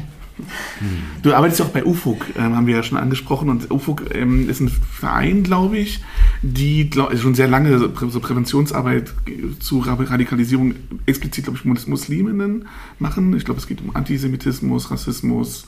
Du 1.23 1.33
arbeitest 1.33 1.61
ja 1.61 1.67
auch 1.67 1.71
bei 1.71 1.85
UFUG, 1.85 2.25
ähm, 2.37 2.57
haben 2.57 2.67
wir 2.67 2.75
ja 2.75 2.83
schon 2.83 2.99
angesprochen. 2.99 3.49
Und 3.49 3.71
UFUG 3.71 4.15
ähm, 4.15 4.49
ist 4.49 4.61
ein 4.61 4.69
Verein, 4.69 5.45
glaube 5.45 5.79
ich, 5.79 6.03
die 6.43 6.91
glaub, 6.91 7.17
schon 7.17 7.37
sehr 7.37 7.47
lange 7.47 7.79
so, 7.79 7.89
so 8.09 8.21
Präventionsarbeit 8.21 9.15
zu 9.61 9.79
Radikalisierung 9.79 10.75
explizit, 11.07 11.45
glaube 11.45 11.59
ich, 11.59 11.87
Musliminnen 11.87 12.67
machen. 12.99 13.37
Ich 13.37 13.45
glaube, 13.45 13.61
es 13.61 13.69
geht 13.69 13.81
um 13.81 13.95
Antisemitismus, 13.95 14.91
Rassismus, 14.91 15.67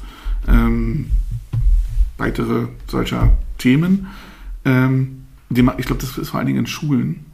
ähm, 0.48 1.10
weitere 2.18 2.66
solcher 2.88 3.38
Themen. 3.58 4.08
Ähm, 4.64 5.22
ich 5.48 5.86
glaube, 5.86 6.00
das 6.00 6.18
ist 6.18 6.30
vor 6.30 6.38
allen 6.38 6.48
Dingen 6.48 6.60
in 6.60 6.66
Schulen. 6.66 7.24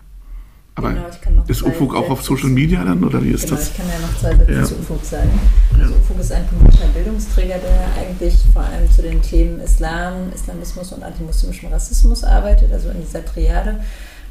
Aber 0.75 0.91
genau, 1.23 1.45
ist 1.49 1.62
UFUG 1.62 1.95
auch 1.95 2.09
auf 2.09 2.23
Social 2.23 2.49
Media 2.49 2.83
dann 2.83 3.05
oder 3.05 3.23
wie 3.23 3.31
ist 3.31 3.45
genau, 3.45 3.57
das? 3.57 3.68
Ich 3.68 3.77
kann 3.77 3.87
ja 3.89 4.07
noch 4.07 4.18
zwei 4.18 4.37
Sätze 4.37 4.53
ja. 4.53 4.64
zu 4.64 4.75
UFUG 4.77 5.05
sagen. 5.05 5.41
Also 5.79 5.95
UFUG 5.95 6.20
ist 6.20 6.33
ein 6.33 6.47
politischer 6.47 6.89
Bildungsträger, 6.95 7.57
der 7.59 8.03
eigentlich 8.03 8.35
vor 8.55 8.62
allem 8.62 8.91
zu 8.91 9.03
den 9.03 9.20
Themen 9.20 9.61
Islam, 9.61 10.33
Islamismus 10.35 10.93
und 10.93 11.03
antimuslimischem 11.03 11.70
Rassismus 11.70 12.25
arbeitet, 12.25 12.73
also 12.73 12.89
in 12.89 13.03
dieser 13.03 13.23
Triade 13.25 13.81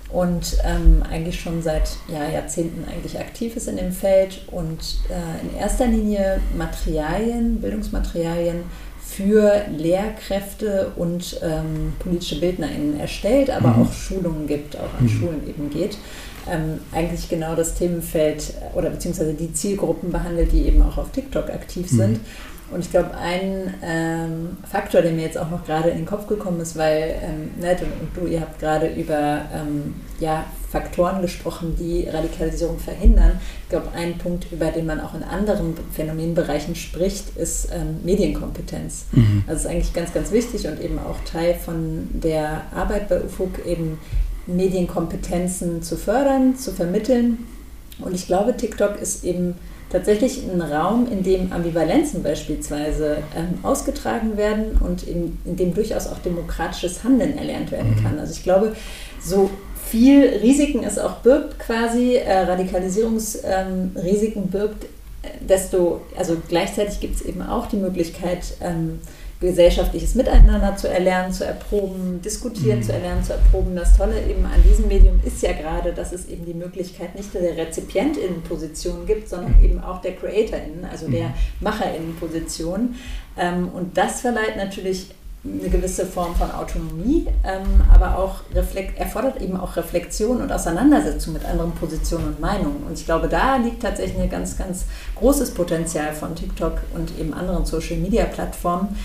und 0.10 0.58
ähm, 0.66 1.04
eigentlich 1.10 1.39
schon 1.39 1.62
seit 1.62 1.96
ja, 2.08 2.28
Jahrzehnten 2.28 2.86
eigentlich 2.89 3.20
aktiv 3.20 3.56
ist 3.56 3.68
in 3.68 3.78
dem 3.78 3.92
Feld 3.92 4.42
und 4.52 5.00
äh, 5.10 5.46
in 5.46 5.56
erster 5.58 5.86
Linie 5.86 6.42
Materialien, 6.58 7.62
Bildungsmaterialien 7.62 8.64
für 9.00 9.62
Lehrkräfte 9.78 10.92
und 10.96 11.39
ähm, 11.44 11.94
politische 12.00 12.39
BildnerInnen 12.39 13.00
erstellt, 13.00 13.50
aber 13.50 13.70
mhm. 13.70 13.84
auch 13.84 13.94
Schulungen 13.94 14.48
gibt, 14.48 14.76
auch 14.76 14.94
an 14.98 15.04
mhm. 15.04 15.10
Schulen 15.10 15.48
eben 15.48 15.70
geht 15.70 15.98
ähm, 16.50 16.80
eigentlich 16.92 17.30
genau 17.30 17.56
das 17.56 17.76
Themenfeld 17.76 18.54
oder 18.74 18.89
beziehungsweise 18.89 19.34
die 19.34 19.54
Zielgruppen 19.54 20.12
behandelt, 20.12 20.52
die 20.52 20.66
eben 20.68 20.82
auch 20.82 20.98
auf 20.98 21.12
TikTok 21.12 21.50
aktiv 21.50 21.92
mhm. 21.92 21.98
sind. 21.98 22.12
Mhm. 22.14 22.26
Und 22.72 22.80
ich 22.80 22.89
glaube, 22.89 23.12
ein 23.18 23.74
ähm, 23.84 24.58
Faktor, 24.70 25.02
der 25.02 25.12
mir 25.12 25.24
jetzt 25.24 25.38
auch 25.38 25.50
noch 25.50 25.66
gerade 25.66 25.89
in 25.89 25.98
den 25.98 26.06
Kopf 26.06 26.28
gekommen 26.28 26.62
ist, 26.62 26.78
weil 26.78 27.16
ähm, 27.22 27.52
Ned 27.60 27.82
und, 27.82 27.92
und, 28.00 28.10
du, 28.16 28.32
ihr 28.32 28.39
habt 28.39 28.60
gerade 28.60 28.88
über 28.88 29.42
ähm, 29.54 29.96
ja, 30.22 30.46
Faktoren 30.72 31.22
gesprochen, 31.22 31.76
die 31.78 32.08
Radikalisierung 32.08 32.80
verhindern. 32.80 33.42
Ich 33.64 33.70
glaube, 33.70 33.89
ein 33.94 34.18
Punkt, 34.18 34.48
über 34.54 34.68
den 34.68 34.86
man 34.86 35.02
auch 35.02 35.14
in 35.14 35.24
anderen 35.24 35.76
Phänomenbereichen 35.92 36.76
spricht, 36.76 37.36
ist 37.36 37.68
ähm, 37.74 38.00
Medienkompetenz. 38.04 39.06
Mhm. 39.12 39.44
Also 39.48 39.68
ist 39.68 39.68
eigentlich 39.68 39.94
ganz, 39.94 40.14
ganz 40.14 40.32
wichtig 40.32 40.66
und 40.66 40.80
eben 40.80 40.98
auch 40.98 41.18
Teil 41.30 41.56
von 41.56 42.08
der 42.14 42.62
Arbeit 42.74 43.10
bei 43.10 43.22
UFUG, 43.22 43.66
eben 43.66 44.00
Medienkompetenzen 44.48 45.84
zu 45.84 45.98
fördern, 45.98 46.56
zu 46.56 46.72
vermitteln. 46.72 47.46
Und 48.00 48.16
ich 48.16 48.28
glaube, 48.28 48.58
TikTok 48.58 49.00
ist 49.00 49.24
eben 49.24 49.56
tatsächlich 49.92 50.44
ein 50.50 50.62
Raum, 50.62 51.08
in 51.12 51.24
dem 51.24 51.52
Ambivalenzen 51.52 52.24
beispielsweise 52.24 53.18
ähm, 53.36 53.60
ausgetragen 53.64 54.38
werden 54.38 54.80
und 54.80 55.04
in, 55.04 55.38
in, 55.46 55.58
dem 55.58 55.74
durchaus 55.74 56.08
auch 56.08 56.20
demokratisches 56.20 57.04
Handeln 57.04 57.38
erlernt 57.38 57.72
werden 57.72 57.96
mhm. 57.96 58.04
kann. 58.04 58.18
Also 58.20 58.32
ich 58.34 58.44
glaube, 58.44 58.74
so 59.22 59.50
viel 59.86 60.24
Risiken 60.42 60.84
es 60.84 60.98
auch 60.98 61.18
birgt, 61.18 61.60
quasi 61.60 62.16
äh, 62.16 62.44
Radikalisierungsrisiken 62.44 64.44
ähm, 64.44 64.50
birgt, 64.50 64.86
äh, 64.86 64.88
desto, 65.42 66.00
also 66.18 66.38
gleichzeitig 66.48 67.02
gibt 67.02 67.16
es 67.16 67.24
eben 67.24 67.42
auch 67.42 67.68
die 67.68 67.76
Möglichkeit, 67.76 68.54
ähm, 68.62 69.02
gesellschaftliches 69.42 70.14
Miteinander 70.16 70.78
zu 70.78 70.88
erlernen, 70.88 71.34
zu 71.34 71.46
erproben, 71.46 72.22
diskutieren 72.22 72.80
mhm. 72.80 72.84
zu 72.84 72.94
erlernen, 72.94 73.24
zu 73.24 73.34
erproben. 73.34 73.76
Das 73.76 73.98
Tolle 73.98 74.24
eben 74.30 74.46
an 74.46 74.64
diesem 74.64 74.88
Medium 74.88 75.20
ist 75.26 75.42
ja 75.42 75.52
gerade, 75.54 75.94
dass 75.94 76.14
es 76.14 76.28
eben 76.28 76.46
die 76.46 76.54
Möglichkeit 76.54 77.16
nicht 77.16 77.34
nur 77.34 77.42
der 77.42 77.58
Rezipientinnenposition 77.58 79.06
gibt, 79.08 79.28
sondern 79.28 79.56
eben 79.64 79.84
auch 79.84 80.00
der 80.02 80.16
Creatorinnen, 80.16 80.86
also 80.89 81.10
der 81.10 81.30
mhm. 81.30 81.34
Macherinnenposition. 81.60 82.96
Ähm, 83.36 83.70
und 83.70 83.98
das 83.98 84.22
verleiht 84.22 84.58
natürlich 84.58 85.08
eine 85.44 85.70
gewisse 85.70 86.06
Form 86.06 86.36
von 86.36 86.52
Autonomie, 86.52 87.26
ähm, 87.44 87.82
aber 87.92 88.20
auch 88.20 88.42
erfordert 88.96 89.42
eben 89.42 89.58
auch 89.58 89.76
Reflexion 89.76 90.39
und 90.39 90.52
Auseinandersetzung 90.52 91.34
mit 91.34 91.46
anderen 91.46 91.72
Positionen 91.72 92.28
und 92.28 92.39
Meinungen. 92.39 92.84
Und 92.88 92.94
ich 92.94 93.06
glaube, 93.06 93.28
da 93.28 93.56
liegt 93.56 93.82
tatsächlich 93.82 94.22
ein 94.22 94.30
ganz, 94.30 94.56
ganz 94.56 94.86
großes 95.16 95.56
Potenzial 95.56 96.14
von 96.14 96.36
TikTok 96.36 96.74
und 96.94 97.18
eben 97.20 97.34
anderen 97.34 97.66
Social-Media-Plattformen, 97.66 98.96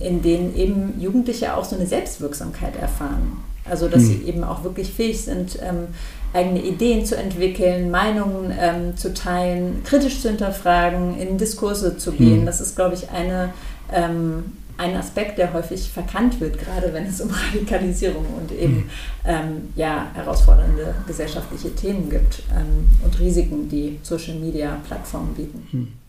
in 0.00 0.22
denen 0.22 0.54
eben 0.54 1.00
Jugendliche 1.00 1.56
auch 1.56 1.64
so 1.64 1.76
eine 1.76 1.86
Selbstwirksamkeit 1.86 2.76
erfahren. 2.76 3.44
Also 3.68 3.88
dass 3.88 4.02
sie 4.02 4.22
eben 4.26 4.42
auch 4.42 4.64
wirklich 4.64 4.92
fähig 4.92 5.22
sind, 5.22 5.58
ähm, 5.62 5.88
eigene 6.32 6.62
Ideen 6.62 7.04
zu 7.04 7.16
entwickeln, 7.16 7.90
Meinungen 7.90 8.52
ähm, 8.58 8.96
zu 8.96 9.12
teilen, 9.14 9.82
kritisch 9.84 10.20
zu 10.20 10.28
hinterfragen, 10.28 11.18
in 11.18 11.38
Diskurse 11.38 11.96
zu 11.96 12.12
gehen. 12.12 12.42
Mhm. 12.42 12.46
Das 12.46 12.60
ist, 12.60 12.76
glaube 12.76 12.94
ich, 12.94 13.10
eine, 13.10 13.52
ähm, 13.92 14.52
ein 14.76 14.96
Aspekt, 14.96 15.38
der 15.38 15.52
häufig 15.52 15.90
verkannt 15.90 16.40
wird, 16.40 16.58
gerade 16.58 16.92
wenn 16.92 17.06
es 17.06 17.20
um 17.20 17.30
Radikalisierung 17.52 18.24
und 18.40 18.50
eben 18.52 18.76
mhm. 18.76 18.90
ähm, 19.26 19.68
ja, 19.76 20.06
herausfordernde 20.14 20.94
gesellschaftliche 21.06 21.74
Themen 21.74 22.08
gibt 22.08 22.42
ähm, 22.56 22.88
und 23.04 23.18
Risiken, 23.20 23.68
die 23.68 23.98
Social-Media-Plattformen 24.02 25.34
bieten. 25.34 25.99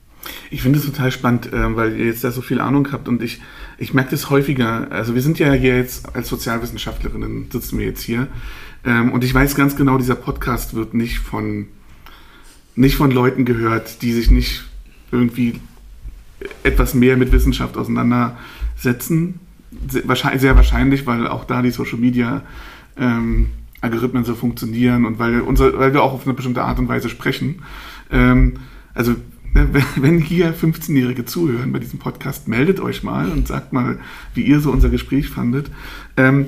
Ich 0.49 0.61
finde 0.61 0.79
es 0.79 0.85
total 0.85 1.11
spannend, 1.11 1.51
äh, 1.51 1.75
weil 1.75 1.97
ihr 1.97 2.05
jetzt 2.05 2.23
da 2.23 2.31
so 2.31 2.41
viel 2.41 2.59
Ahnung 2.59 2.87
habt 2.91 3.07
und 3.07 3.23
ich, 3.23 3.41
ich 3.77 3.93
merke 3.93 4.11
das 4.11 4.29
häufiger. 4.29 4.91
Also 4.91 5.15
wir 5.15 5.21
sind 5.21 5.39
ja 5.39 5.51
hier 5.53 5.77
jetzt 5.77 6.15
als 6.15 6.29
Sozialwissenschaftlerinnen, 6.29 7.49
sitzen 7.51 7.79
wir 7.79 7.85
jetzt 7.85 8.03
hier 8.03 8.27
ähm, 8.85 9.11
und 9.11 9.23
ich 9.23 9.33
weiß 9.33 9.55
ganz 9.55 9.75
genau, 9.75 9.97
dieser 9.97 10.15
Podcast 10.15 10.73
wird 10.73 10.93
nicht 10.93 11.19
von, 11.19 11.67
nicht 12.75 12.95
von 12.95 13.11
Leuten 13.11 13.45
gehört, 13.45 14.01
die 14.01 14.13
sich 14.13 14.31
nicht 14.31 14.63
irgendwie 15.11 15.59
etwas 16.63 16.93
mehr 16.93 17.17
mit 17.17 17.31
Wissenschaft 17.31 17.77
auseinandersetzen. 17.77 19.39
sehr 19.87 20.55
wahrscheinlich, 20.55 21.05
weil 21.05 21.27
auch 21.27 21.45
da 21.45 21.61
die 21.61 21.71
Social 21.71 21.99
Media 21.99 22.41
ähm, 22.97 23.49
Algorithmen 23.81 24.23
so 24.23 24.35
funktionieren 24.35 25.05
und 25.05 25.19
weil, 25.19 25.41
unser, 25.41 25.77
weil 25.77 25.93
wir 25.93 26.03
auch 26.03 26.13
auf 26.13 26.25
eine 26.25 26.33
bestimmte 26.33 26.63
Art 26.63 26.79
und 26.79 26.87
Weise 26.87 27.09
sprechen. 27.09 27.63
Ähm, 28.11 28.53
also 28.93 29.15
wenn 29.53 30.19
hier 30.19 30.55
15-Jährige 30.55 31.25
zuhören 31.25 31.71
bei 31.71 31.79
diesem 31.79 31.99
Podcast, 31.99 32.47
meldet 32.47 32.79
euch 32.79 33.03
mal 33.03 33.29
und 33.29 33.47
sagt 33.47 33.73
mal, 33.73 33.99
wie 34.33 34.43
ihr 34.43 34.59
so 34.59 34.71
unser 34.71 34.89
Gespräch 34.89 35.29
fandet. 35.29 35.71
Ähm, 36.17 36.47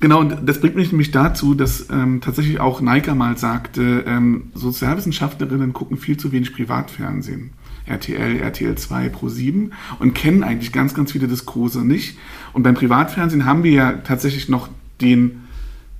genau, 0.00 0.20
und 0.20 0.36
das 0.46 0.60
bringt 0.60 0.76
mich 0.76 0.92
nämlich 0.92 1.10
dazu, 1.10 1.54
dass 1.54 1.88
ähm, 1.90 2.20
tatsächlich 2.20 2.60
auch 2.60 2.80
Nike 2.80 3.14
mal 3.14 3.36
sagte, 3.36 4.04
ähm, 4.06 4.50
Sozialwissenschaftlerinnen 4.54 5.72
gucken 5.72 5.96
viel 5.96 6.16
zu 6.16 6.32
wenig 6.32 6.52
Privatfernsehen. 6.54 7.50
RTL, 7.86 8.40
RTL 8.40 8.76
2, 8.76 9.08
Pro 9.10 9.28
7 9.28 9.72
und 9.98 10.14
kennen 10.14 10.42
eigentlich 10.42 10.72
ganz, 10.72 10.94
ganz 10.94 11.12
viele 11.12 11.28
Diskurse 11.28 11.84
nicht. 11.84 12.18
Und 12.52 12.62
beim 12.62 12.74
Privatfernsehen 12.74 13.44
haben 13.44 13.62
wir 13.62 13.72
ja 13.72 13.92
tatsächlich 13.92 14.48
noch 14.48 14.68
den 15.00 15.43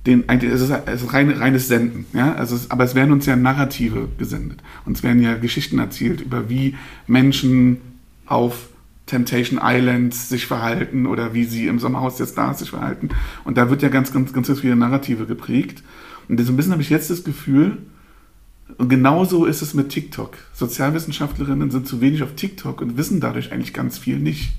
den, 0.05 0.23
es 0.29 0.61
ist, 0.61 0.71
es 0.85 1.01
ist 1.01 1.13
rein, 1.13 1.31
reines 1.31 1.67
Senden, 1.67 2.05
ja, 2.13 2.33
also 2.35 2.55
es, 2.55 2.69
aber 2.69 2.83
es 2.83 2.93
werden 2.95 3.11
uns 3.11 3.25
ja 3.25 3.35
Narrative 3.35 4.07
gesendet. 4.17 4.61
Uns 4.85 5.01
werden 5.03 5.21
ja 5.21 5.35
Geschichten 5.35 5.79
erzählt 5.79 6.21
über 6.21 6.49
wie 6.49 6.75
Menschen 7.07 7.77
auf 8.25 8.69
Temptation 9.05 9.59
Island 9.61 10.13
sich 10.13 10.47
verhalten 10.47 11.05
oder 11.05 11.33
wie 11.33 11.45
sie 11.45 11.67
im 11.67 11.79
Sommerhaus 11.79 12.17
der 12.17 12.25
Stars 12.25 12.59
sich 12.59 12.71
verhalten. 12.71 13.09
Und 13.43 13.57
da 13.57 13.69
wird 13.69 13.81
ja 13.81 13.89
ganz, 13.89 14.11
ganz, 14.11 14.33
ganz, 14.33 14.47
ganz 14.47 14.59
viele 14.59 14.75
Narrative 14.75 15.25
geprägt. 15.25 15.83
Und 16.27 16.39
so 16.39 16.51
ein 16.51 16.57
bisschen 16.57 16.71
habe 16.71 16.81
ich 16.81 16.89
jetzt 16.89 17.09
das 17.09 17.23
Gefühl, 17.23 17.77
und 18.77 18.89
genauso 18.89 19.45
ist 19.45 19.61
es 19.61 19.75
mit 19.75 19.89
TikTok. 19.89 20.37
Sozialwissenschaftlerinnen 20.53 21.69
sind 21.69 21.87
zu 21.87 22.01
wenig 22.01 22.23
auf 22.23 22.33
TikTok 22.33 22.81
und 22.81 22.97
wissen 22.97 23.19
dadurch 23.19 23.51
eigentlich 23.51 23.73
ganz 23.73 23.99
viel 23.99 24.17
nicht. 24.17 24.53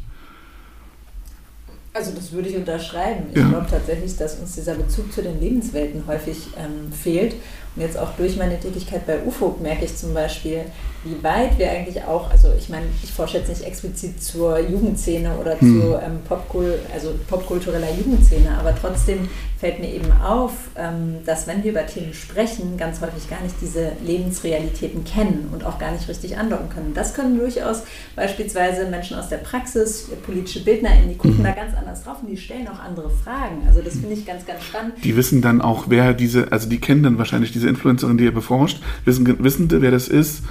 Also 1.97 2.13
das 2.15 2.31
würde 2.31 2.51
ich 2.51 2.57
unterschreiben. 2.57 3.29
Ich 3.31 3.39
ja. 3.39 3.49
glaube 3.49 3.67
tatsächlich, 3.71 4.15
dass 4.19 4.39
uns 4.39 4.55
dieser 4.55 4.75
Bezug 4.75 5.11
zu 5.15 5.23
den 5.23 5.41
Lebenswelten 5.41 6.07
häufig 6.07 6.49
ähm, 6.59 6.93
fehlt. 6.93 7.37
Und 7.77 7.83
jetzt 7.83 7.99
auch 7.99 8.11
durch 8.17 8.37
meine 8.37 8.59
Tätigkeit 8.59 9.07
bei 9.07 9.19
UFO 9.25 9.57
merke 9.63 9.85
ich 9.85 9.95
zum 9.97 10.15
Beispiel, 10.15 10.63
wie 11.05 11.23
weit 11.23 11.59
wir 11.59 11.71
eigentlich 11.71 12.03
auch, 12.05 12.31
also 12.31 12.49
ich 12.59 12.69
meine, 12.69 12.87
ich 13.03 13.13
forsche 13.13 13.39
jetzt 13.39 13.49
nicht 13.49 13.63
explizit 13.63 14.23
zur 14.23 14.59
Jugendszene 14.59 15.37
oder 15.39 15.61
hm. 15.61 15.81
zu 15.81 15.95
ähm, 15.95 16.19
Popkul 16.27 16.79
also 16.93 17.15
popkultureller 17.29 17.93
Jugendszene, 17.93 18.57
aber 18.59 18.75
trotzdem 18.75 19.29
fällt 19.59 19.81
mir 19.81 19.93
eben 19.93 20.13
auf, 20.13 20.53
ähm, 20.77 21.17
dass 21.25 21.47
wenn 21.47 21.65
wir 21.65 21.71
über 21.71 21.87
Themen 21.87 22.13
sprechen, 22.13 22.77
ganz 22.77 23.01
häufig 23.01 23.29
gar 23.31 23.41
nicht 23.43 23.55
diese 23.61 23.93
Lebensrealitäten 24.05 25.05
kennen 25.05 25.49
und 25.53 25.65
auch 25.65 25.79
gar 25.79 25.93
nicht 25.93 26.09
richtig 26.09 26.37
andocken 26.37 26.69
können. 26.69 26.93
Das 26.95 27.15
können 27.15 27.39
durchaus 27.39 27.83
beispielsweise 28.15 28.87
Menschen 28.87 29.17
aus 29.17 29.29
der 29.29 29.39
Praxis, 29.39 30.11
politische 30.25 30.63
BildnerInnen, 30.63 31.09
die 31.09 31.17
gucken 31.17 31.39
mhm. 31.39 31.45
da 31.45 31.53
ganz 31.53 31.75
anders 31.75 32.05
drauf 32.05 32.19
und 32.21 32.29
die 32.29 32.37
stellen 32.37 32.69
auch 32.69 32.81
andere 32.81 33.09
Fragen. 33.09 33.63
Also 33.67 33.81
das 33.81 33.95
finde 33.95 34.13
ich 34.13 34.27
ganz, 34.27 34.45
ganz 34.45 34.63
spannend. 34.63 34.95
Die 35.03 35.17
wissen 35.17 35.41
dann 35.41 35.63
auch, 35.63 35.85
wer 35.89 36.13
diese, 36.13 36.53
also 36.53 36.69
die 36.69 36.79
kennen 36.79 37.03
dann 37.03 37.17
wahrscheinlich 37.17 37.53
diese 37.53 37.66
Influencerin, 37.69 38.19
die 38.19 38.25
ihr 38.25 38.35
beforscht, 38.35 38.83
wissen, 39.05 39.43
wissen 39.43 39.69
wer 39.71 39.91
das 39.91 40.09
ist, 40.09 40.45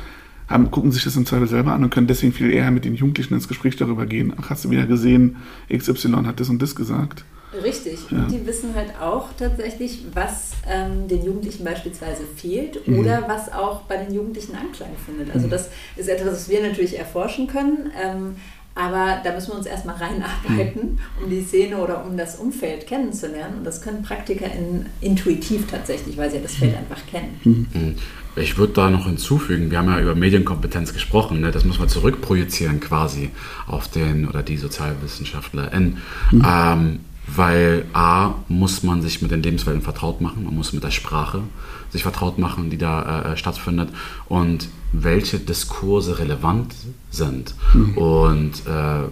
haben, 0.48 0.70
gucken 0.72 0.92
sich 0.92 1.04
das 1.04 1.16
im 1.16 1.26
Zweifel 1.26 1.48
selber 1.48 1.74
an 1.74 1.84
und 1.84 1.90
können 1.90 2.08
deswegen 2.08 2.34
viel 2.34 2.52
eher 2.52 2.70
mit 2.72 2.86
den 2.86 2.96
Jugendlichen 2.96 3.34
ins 3.34 3.48
Gespräch 3.48 3.76
darüber 3.78 4.06
gehen. 4.06 4.34
Ach, 4.40 4.50
hast 4.50 4.66
du 4.66 4.70
wieder 4.70 4.86
gesehen, 4.86 5.38
XY 5.76 6.24
hat 6.26 6.40
das 6.40 6.50
und 6.50 6.62
das 6.62 6.76
gesagt. 6.76 7.26
Richtig. 7.64 8.00
Ja. 8.12 8.20
Und 8.20 8.32
die 8.32 8.46
wissen 8.46 8.76
halt 8.76 9.00
auch 9.02 9.30
tatsächlich, 9.38 10.06
was 10.14 10.52
ähm, 10.70 11.08
den 11.08 11.24
Jugendlichen 11.24 11.64
beispielsweise 11.64 12.24
fehlt 12.36 12.88
mhm. 12.88 13.00
oder 13.00 13.24
was 13.28 13.52
auch 13.52 13.82
bei 13.84 13.98
den 13.98 14.14
Jugendlichen 14.14 14.56
Anklang 14.56 14.90
findet. 15.06 15.34
Also 15.34 15.48
mhm. 15.48 15.52
das 15.52 15.70
ist 15.96 16.10
etwas, 16.10 16.34
was 16.34 16.50
wir 16.50 16.62
natürlich 16.62 16.98
erforschen 16.98 17.48
können. 17.48 17.92
Ähm, 18.02 18.36
aber 18.76 19.22
da 19.24 19.34
müssen 19.34 19.52
wir 19.54 19.58
uns 19.58 19.66
erstmal 19.66 19.96
reinarbeiten, 19.96 20.82
mhm. 20.82 21.24
um 21.24 21.30
die 21.30 21.42
Szene 21.42 21.78
oder 21.78 22.06
um 22.06 22.18
das 22.18 22.36
Umfeld 22.36 22.86
kennenzulernen. 22.86 23.60
Und 23.60 23.64
das 23.64 23.82
können 23.82 24.04
Praktiker 24.04 24.48
in, 24.52 24.86
intuitiv 25.00 25.66
tatsächlich, 25.68 26.18
weil 26.18 26.30
sie 26.30 26.42
das 26.42 26.56
Feld 26.56 26.74
mhm. 26.74 26.78
einfach 26.80 27.08
kennen. 27.08 27.40
Mhm. 27.74 27.96
Ich 28.36 28.58
würde 28.58 28.74
da 28.74 28.90
noch 28.90 29.06
hinzufügen, 29.06 29.72
wir 29.72 29.78
haben 29.78 29.88
ja 29.88 30.02
über 30.02 30.14
Medienkompetenz 30.14 30.94
gesprochen, 30.94 31.40
ne? 31.40 31.52
das 31.52 31.64
muss 31.64 31.80
man 31.80 31.88
zurückprojizieren 31.88 32.82
quasi 32.82 33.32
auf 33.66 33.88
den 33.88 34.28
oder 34.28 34.44
die 34.44 34.58
SozialwissenschaftlerInnen. 34.58 35.98
Mhm. 36.32 36.46
Ähm, 36.46 37.00
weil 37.28 37.86
A, 37.94 38.36
muss 38.48 38.84
man 38.84 39.02
sich 39.02 39.22
mit 39.22 39.32
den 39.32 39.42
Lebenswelten 39.42 39.82
vertraut 39.82 40.22
machen, 40.22 40.46
man 40.46 40.56
muss 40.56 40.74
mit 40.74 40.84
der 40.84 40.92
Sprache 40.92 41.42
sich 41.90 42.04
vertraut 42.04 42.38
machen, 42.38 42.70
die 42.70 42.78
da 42.78 43.22
äh, 43.22 43.34
äh 43.34 43.38
stattfindet 43.38 43.90
und 44.28 44.68
welche 44.92 45.40
Diskurse 45.40 46.20
relevant 46.20 46.74
sind. 47.10 47.56
Mhm. 47.74 47.98
Und 47.98 48.54
äh, 48.68 49.08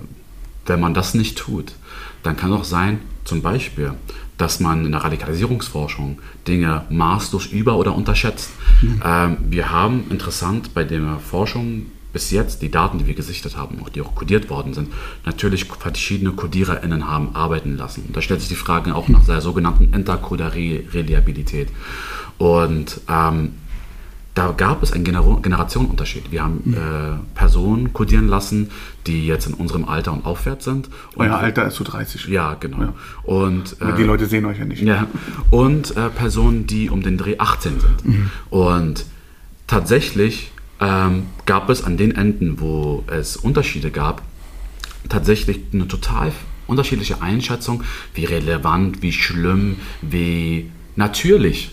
wenn 0.66 0.80
man 0.80 0.94
das 0.94 1.14
nicht 1.14 1.38
tut, 1.38 1.74
dann 2.24 2.38
kann 2.38 2.54
auch 2.54 2.64
sein, 2.64 3.00
zum 3.26 3.42
Beispiel, 3.42 3.94
dass 4.38 4.60
man 4.60 4.86
in 4.86 4.92
der 4.92 5.04
Radikalisierungsforschung 5.04 6.20
Dinge 6.48 6.86
maßlos 6.90 7.48
über- 7.48 7.78
oder 7.78 7.96
unterschätzt. 7.96 8.52
Mhm. 8.82 9.02
Ähm, 9.04 9.38
wir 9.50 9.72
haben 9.72 10.06
interessant 10.10 10.74
bei 10.74 10.84
der 10.84 11.20
Forschung 11.20 11.88
bis 12.14 12.30
jetzt 12.32 12.62
die 12.62 12.72
Daten, 12.72 13.00
die 13.00 13.08
wir 13.08 13.16
gesichtet 13.16 13.58
haben, 13.58 13.82
auch 13.82 13.90
die 13.90 14.02
auch 14.02 14.16
kodiert 14.16 14.50
worden 14.50 14.74
sind, 14.74 14.94
natürlich 15.26 15.66
verschiedene 15.66 16.32
CodiererInnen 16.32 17.10
haben 17.10 17.36
arbeiten 17.36 17.76
lassen. 17.76 18.06
Und 18.08 18.16
da 18.16 18.22
stellt 18.22 18.40
sich 18.40 18.50
die 18.50 18.56
Frage 18.56 18.96
auch 18.96 19.10
nach 19.10 19.26
der 19.26 19.42
sogenannten 19.42 19.94
Intercoder-Reliabilität. 19.94 21.70
Und 22.38 23.02
ähm, 23.10 23.54
da 24.36 24.52
gab 24.52 24.82
es 24.82 24.92
einen 24.92 25.04
Gener 25.04 25.24
Generationenunterschied. 25.42 26.32
Wir 26.32 26.44
haben 26.44 26.62
mhm. 26.64 26.74
äh, 26.74 26.78
Personen 27.36 27.94
kodieren 27.94 28.28
lassen, 28.28 28.72
die 29.06 29.28
jetzt 29.28 29.48
in 29.48 29.54
unserem 29.54 29.86
Alter 29.86 30.12
und 30.12 30.26
aufwärts 30.26 30.66
sind. 30.66 30.90
Und 31.16 31.28
Euer 31.28 31.38
Alter 31.38 31.68
ist 31.68 31.76
so 31.76 31.84
30. 31.84 32.28
Ja, 32.28 32.56
genau. 32.56 32.80
Ja. 32.80 32.94
Und, 33.24 33.80
äh, 33.80 33.94
die 33.96 34.04
Leute 34.04 34.26
sehen 34.26 34.46
euch 34.46 34.58
ja 34.58 34.66
nicht. 34.66 34.82
Ja. 34.82 35.08
Und 35.52 35.96
äh, 35.98 36.10
Personen, 36.10 36.66
die 36.66 36.90
um 36.90 37.04
den 37.04 37.18
Dreh 37.18 37.38
18 37.38 37.80
sind. 37.80 38.06
Mhm. 38.06 38.30
Und 38.50 39.06
tatsächlich 39.68 40.52
ähm, 40.80 41.28
gab 41.46 41.70
es 41.70 41.84
an 41.84 41.98
den 41.98 42.16
Enden, 42.16 42.60
wo 42.60 43.04
es 43.08 43.38
Unterschiede 43.38 43.92
gab, 43.92 44.22
tatsächlich 45.10 45.60
eine 45.74 45.88
total 45.88 46.32
unterschiedliche 46.68 47.22
Einschätzung, 47.22 47.84
wie 48.14 48.26
relevant, 48.26 49.02
wie 49.02 49.12
schlimm, 49.12 49.78
wie 50.02 50.72
natürlich 50.96 51.72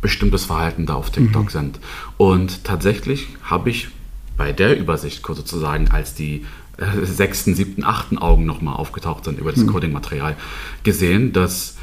bestimmtes 0.00 0.44
Verhalten 0.44 0.86
da 0.86 0.94
auf 0.94 1.10
TikTok 1.10 1.44
mhm. 1.44 1.50
sind. 1.50 1.80
Und 2.16 2.64
tatsächlich 2.64 3.28
habe 3.42 3.70
ich 3.70 3.88
bei 4.36 4.52
der 4.52 4.78
Übersicht 4.78 5.24
sozusagen, 5.26 5.88
als 5.90 6.14
die 6.14 6.44
äh, 6.76 7.04
sechsten, 7.04 7.54
siebten, 7.54 7.84
achten 7.84 8.18
Augen 8.18 8.44
nochmal 8.44 8.76
aufgetaucht 8.76 9.24
sind 9.24 9.38
über 9.38 9.52
das 9.52 9.62
mhm. 9.62 9.68
Coding-Material, 9.68 10.36
gesehen, 10.82 11.32
dass 11.32 11.75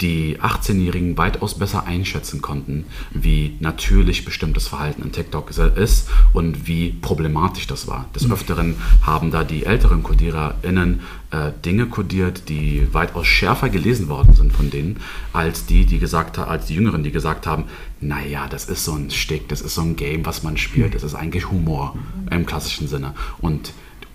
die 0.00 0.38
18-Jährigen 0.40 1.16
weitaus 1.16 1.58
besser 1.58 1.86
einschätzen 1.86 2.42
konnten, 2.42 2.86
wie 3.12 3.56
natürlich 3.60 4.24
bestimmtes 4.24 4.66
Verhalten 4.66 5.02
in 5.02 5.12
TikTok 5.12 5.50
ist 5.76 6.08
und 6.32 6.66
wie 6.66 6.90
problematisch 6.90 7.66
das 7.66 7.86
war. 7.86 8.08
Des 8.14 8.26
mhm. 8.26 8.32
Öfteren 8.32 8.74
haben 9.02 9.30
da 9.30 9.44
die 9.44 9.64
älteren 9.64 10.02
CodiererInnen 10.02 11.00
äh, 11.30 11.52
Dinge 11.64 11.86
codiert, 11.86 12.48
die 12.48 12.88
weitaus 12.92 13.26
schärfer 13.26 13.68
gelesen 13.68 14.08
worden 14.08 14.34
sind 14.34 14.52
von 14.52 14.70
denen, 14.70 14.98
als 15.32 15.66
die, 15.66 15.86
die 15.86 15.98
gesagt 15.98 16.38
als 16.38 16.66
die 16.66 16.74
Jüngeren, 16.74 17.04
die 17.04 17.12
gesagt 17.12 17.46
haben, 17.46 17.64
naja, 18.00 18.48
das 18.48 18.66
ist 18.66 18.84
so 18.84 18.92
ein 18.92 19.10
Stick, 19.10 19.48
das 19.48 19.60
ist 19.60 19.74
so 19.74 19.82
ein 19.82 19.96
Game, 19.96 20.26
was 20.26 20.42
man 20.42 20.56
spielt, 20.56 20.94
das 20.94 21.04
ist 21.04 21.14
eigentlich 21.14 21.50
Humor 21.50 21.96
im 22.30 22.46
klassischen 22.46 22.88
Sinne. 22.88 23.14
Und 23.40 23.72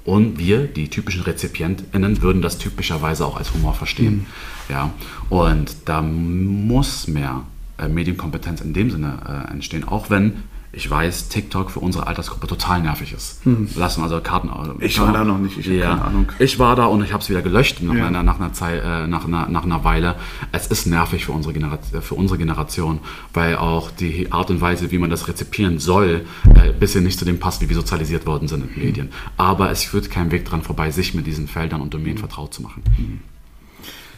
und 0.09 0.39
wir, 0.39 0.65
die 0.65 0.89
typischen 0.89 1.21
RezipientInnen, 1.21 2.23
würden 2.23 2.41
das 2.41 2.57
typischerweise 2.57 3.25
auch 3.27 3.37
als 3.37 3.53
Humor 3.53 3.75
verstehen. 3.75 4.25
Mhm. 4.67 4.73
Ja? 4.73 4.93
Und 5.29 5.75
da 5.85 6.01
muss 6.01 7.07
mehr 7.07 7.43
äh, 7.77 7.87
Medienkompetenz 7.87 8.61
in 8.61 8.73
dem 8.73 8.89
Sinne 8.89 9.45
äh, 9.47 9.51
entstehen, 9.51 9.87
auch 9.87 10.09
wenn 10.09 10.43
ich 10.71 10.89
weiß, 10.89 11.29
TikTok 11.29 11.71
für 11.71 11.79
unsere 11.79 12.05
Altersgruppe 12.05 12.45
total 12.45 12.81
nervig 12.81 13.13
ist. 13.13 13.43
Hm. 13.43 13.67
Lassen 13.75 14.03
also 14.03 14.21
Karten. 14.21 14.49
Ich 14.81 14.99
war 14.99 15.11
da 15.11 15.23
noch 15.23 15.39
nicht, 15.39 15.57
ich 15.57 15.65
ja. 15.65 15.89
keine 15.89 16.05
Ahnung. 16.05 16.31
Ich 16.37 16.59
war 16.59 16.75
da 16.75 16.85
und 16.85 17.03
ich 17.03 17.11
habe 17.11 17.23
es 17.23 17.29
wieder 17.29 17.41
gelöscht 17.41 17.81
nach, 17.81 17.95
ja. 17.95 18.05
einer, 18.05 18.21
nach, 18.21 18.39
einer 18.39 18.53
Zeit, 18.53 18.83
äh, 18.83 19.07
nach, 19.07 19.25
einer, 19.25 19.49
nach 19.49 19.63
einer 19.63 19.83
Weile. 19.83 20.15
Es 20.51 20.67
ist 20.67 20.85
nervig 20.85 21.25
für 21.25 21.31
unsere, 21.31 21.53
Generation, 21.53 22.01
für 22.03 22.13
unsere 22.13 22.37
Generation, 22.37 22.99
weil 23.33 23.55
auch 23.55 23.89
die 23.89 24.31
Art 24.31 24.51
und 24.51 24.61
Weise, 24.61 24.91
wie 24.91 24.99
man 24.99 25.09
das 25.09 25.27
rezipieren 25.27 25.79
soll, 25.79 26.25
äh, 26.53 26.71
bisschen 26.71 27.03
nicht 27.03 27.17
zu 27.17 27.25
dem 27.25 27.39
passt, 27.39 27.61
wie 27.61 27.69
wir 27.69 27.75
sozialisiert 27.75 28.27
worden 28.27 28.47
sind 28.47 28.63
in 28.63 28.83
Medien. 28.83 29.07
Hm. 29.07 29.13
Aber 29.37 29.71
es 29.71 29.83
führt 29.83 30.11
kein 30.11 30.29
Weg 30.29 30.45
dran 30.45 30.61
vorbei, 30.61 30.91
sich 30.91 31.15
mit 31.15 31.25
diesen 31.25 31.47
Feldern 31.47 31.81
und 31.81 31.95
Domänen 31.95 32.13
hm. 32.13 32.19
vertraut 32.19 32.53
zu 32.53 32.61
machen. 32.61 32.83
Hm. 32.95 33.19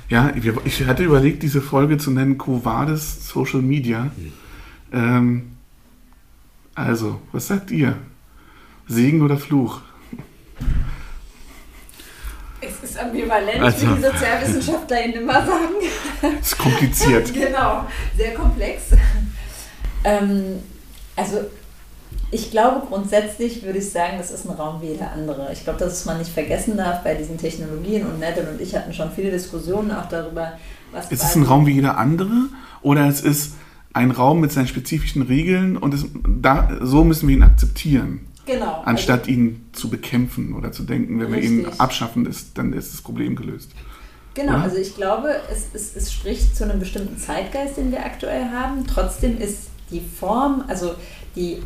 Ja, 0.09 0.33
ich 0.65 0.85
hatte 0.85 1.05
überlegt, 1.05 1.43
diese 1.43 1.61
Folge 1.61 1.97
zu 1.97 2.11
nennen, 2.11 2.37
Covades 2.37 3.29
Social 3.29 3.61
Media. 3.61 4.11
Hm. 4.17 4.33
Ähm, 4.91 5.43
also, 6.75 7.19
was 7.31 7.47
sagt 7.47 7.71
ihr? 7.71 7.97
Segen 8.87 9.21
oder 9.21 9.37
Fluch? 9.37 9.81
Es 12.61 12.89
ist 12.89 12.99
ambivalent, 12.99 13.59
also, 13.61 13.89
wie 13.89 13.95
die 13.95 14.01
SozialwissenschaftlerInnen 14.03 15.23
immer 15.23 15.45
sagen. 15.45 15.73
Es 16.39 16.51
ist 16.51 16.57
kompliziert. 16.57 17.33
genau, 17.33 17.85
sehr 18.15 18.33
komplex. 18.35 18.83
Ähm, 20.03 20.59
also, 21.15 21.39
Ich 22.33 22.49
glaube, 22.49 22.85
grundsätzlich 22.87 23.61
würde 23.63 23.79
ich 23.79 23.89
sagen, 23.89 24.17
das 24.17 24.31
ist 24.31 24.45
ein 24.45 24.51
Raum 24.55 24.81
wie 24.81 24.87
jeder 24.87 25.11
andere. 25.11 25.51
Ich 25.51 25.63
glaube, 25.63 25.79
dass 25.79 26.05
man 26.05 26.17
nicht 26.17 26.31
vergessen 26.31 26.77
darf 26.77 27.03
bei 27.03 27.13
diesen 27.15 27.37
Technologien 27.37 28.05
und 28.05 28.19
Nette 28.19 28.47
und 28.49 28.61
ich 28.61 28.73
hatten 28.75 28.93
schon 28.93 29.11
viele 29.11 29.31
Diskussionen 29.31 29.91
auch 29.91 30.07
darüber, 30.07 30.53
was. 30.91 31.11
Ist 31.11 31.23
es 31.23 31.35
ein 31.35 31.43
Raum 31.43 31.65
wie 31.65 31.73
jeder 31.73 31.97
andere 31.97 32.47
oder 32.81 33.07
es 33.07 33.21
ist 33.21 33.55
ein 33.93 34.11
Raum 34.11 34.39
mit 34.39 34.51
seinen 34.51 34.67
spezifischen 34.67 35.23
Regeln 35.23 35.77
und 35.77 35.93
es, 35.93 36.05
da, 36.25 36.69
so 36.81 37.03
müssen 37.03 37.27
wir 37.27 37.35
ihn 37.35 37.43
akzeptieren? 37.43 38.21
Genau. 38.45 38.81
Anstatt 38.85 39.21
also, 39.21 39.31
ihn 39.31 39.65
zu 39.71 39.89
bekämpfen 39.89 40.53
oder 40.55 40.71
zu 40.71 40.83
denken, 40.83 41.19
wenn 41.19 41.33
richtig. 41.33 41.51
wir 41.51 41.67
ihn 41.67 41.79
abschaffen, 41.79 42.25
ist, 42.25 42.57
dann 42.57 42.73
ist 42.73 42.93
das 42.93 43.01
Problem 43.01 43.35
gelöst. 43.35 43.71
Genau, 44.33 44.53
oder? 44.53 44.63
also 44.63 44.77
ich 44.77 44.95
glaube, 44.95 45.35
es, 45.51 45.67
es, 45.73 45.95
es 45.95 46.11
spricht 46.11 46.55
zu 46.55 46.63
einem 46.63 46.79
bestimmten 46.79 47.17
Zeitgeist, 47.17 47.77
den 47.77 47.91
wir 47.91 48.05
aktuell 48.05 48.45
haben. 48.45 48.87
Trotzdem 48.87 49.37
ist 49.37 49.69
die 49.91 50.01
Form, 50.01 50.63
also 50.67 50.95
die 51.35 51.61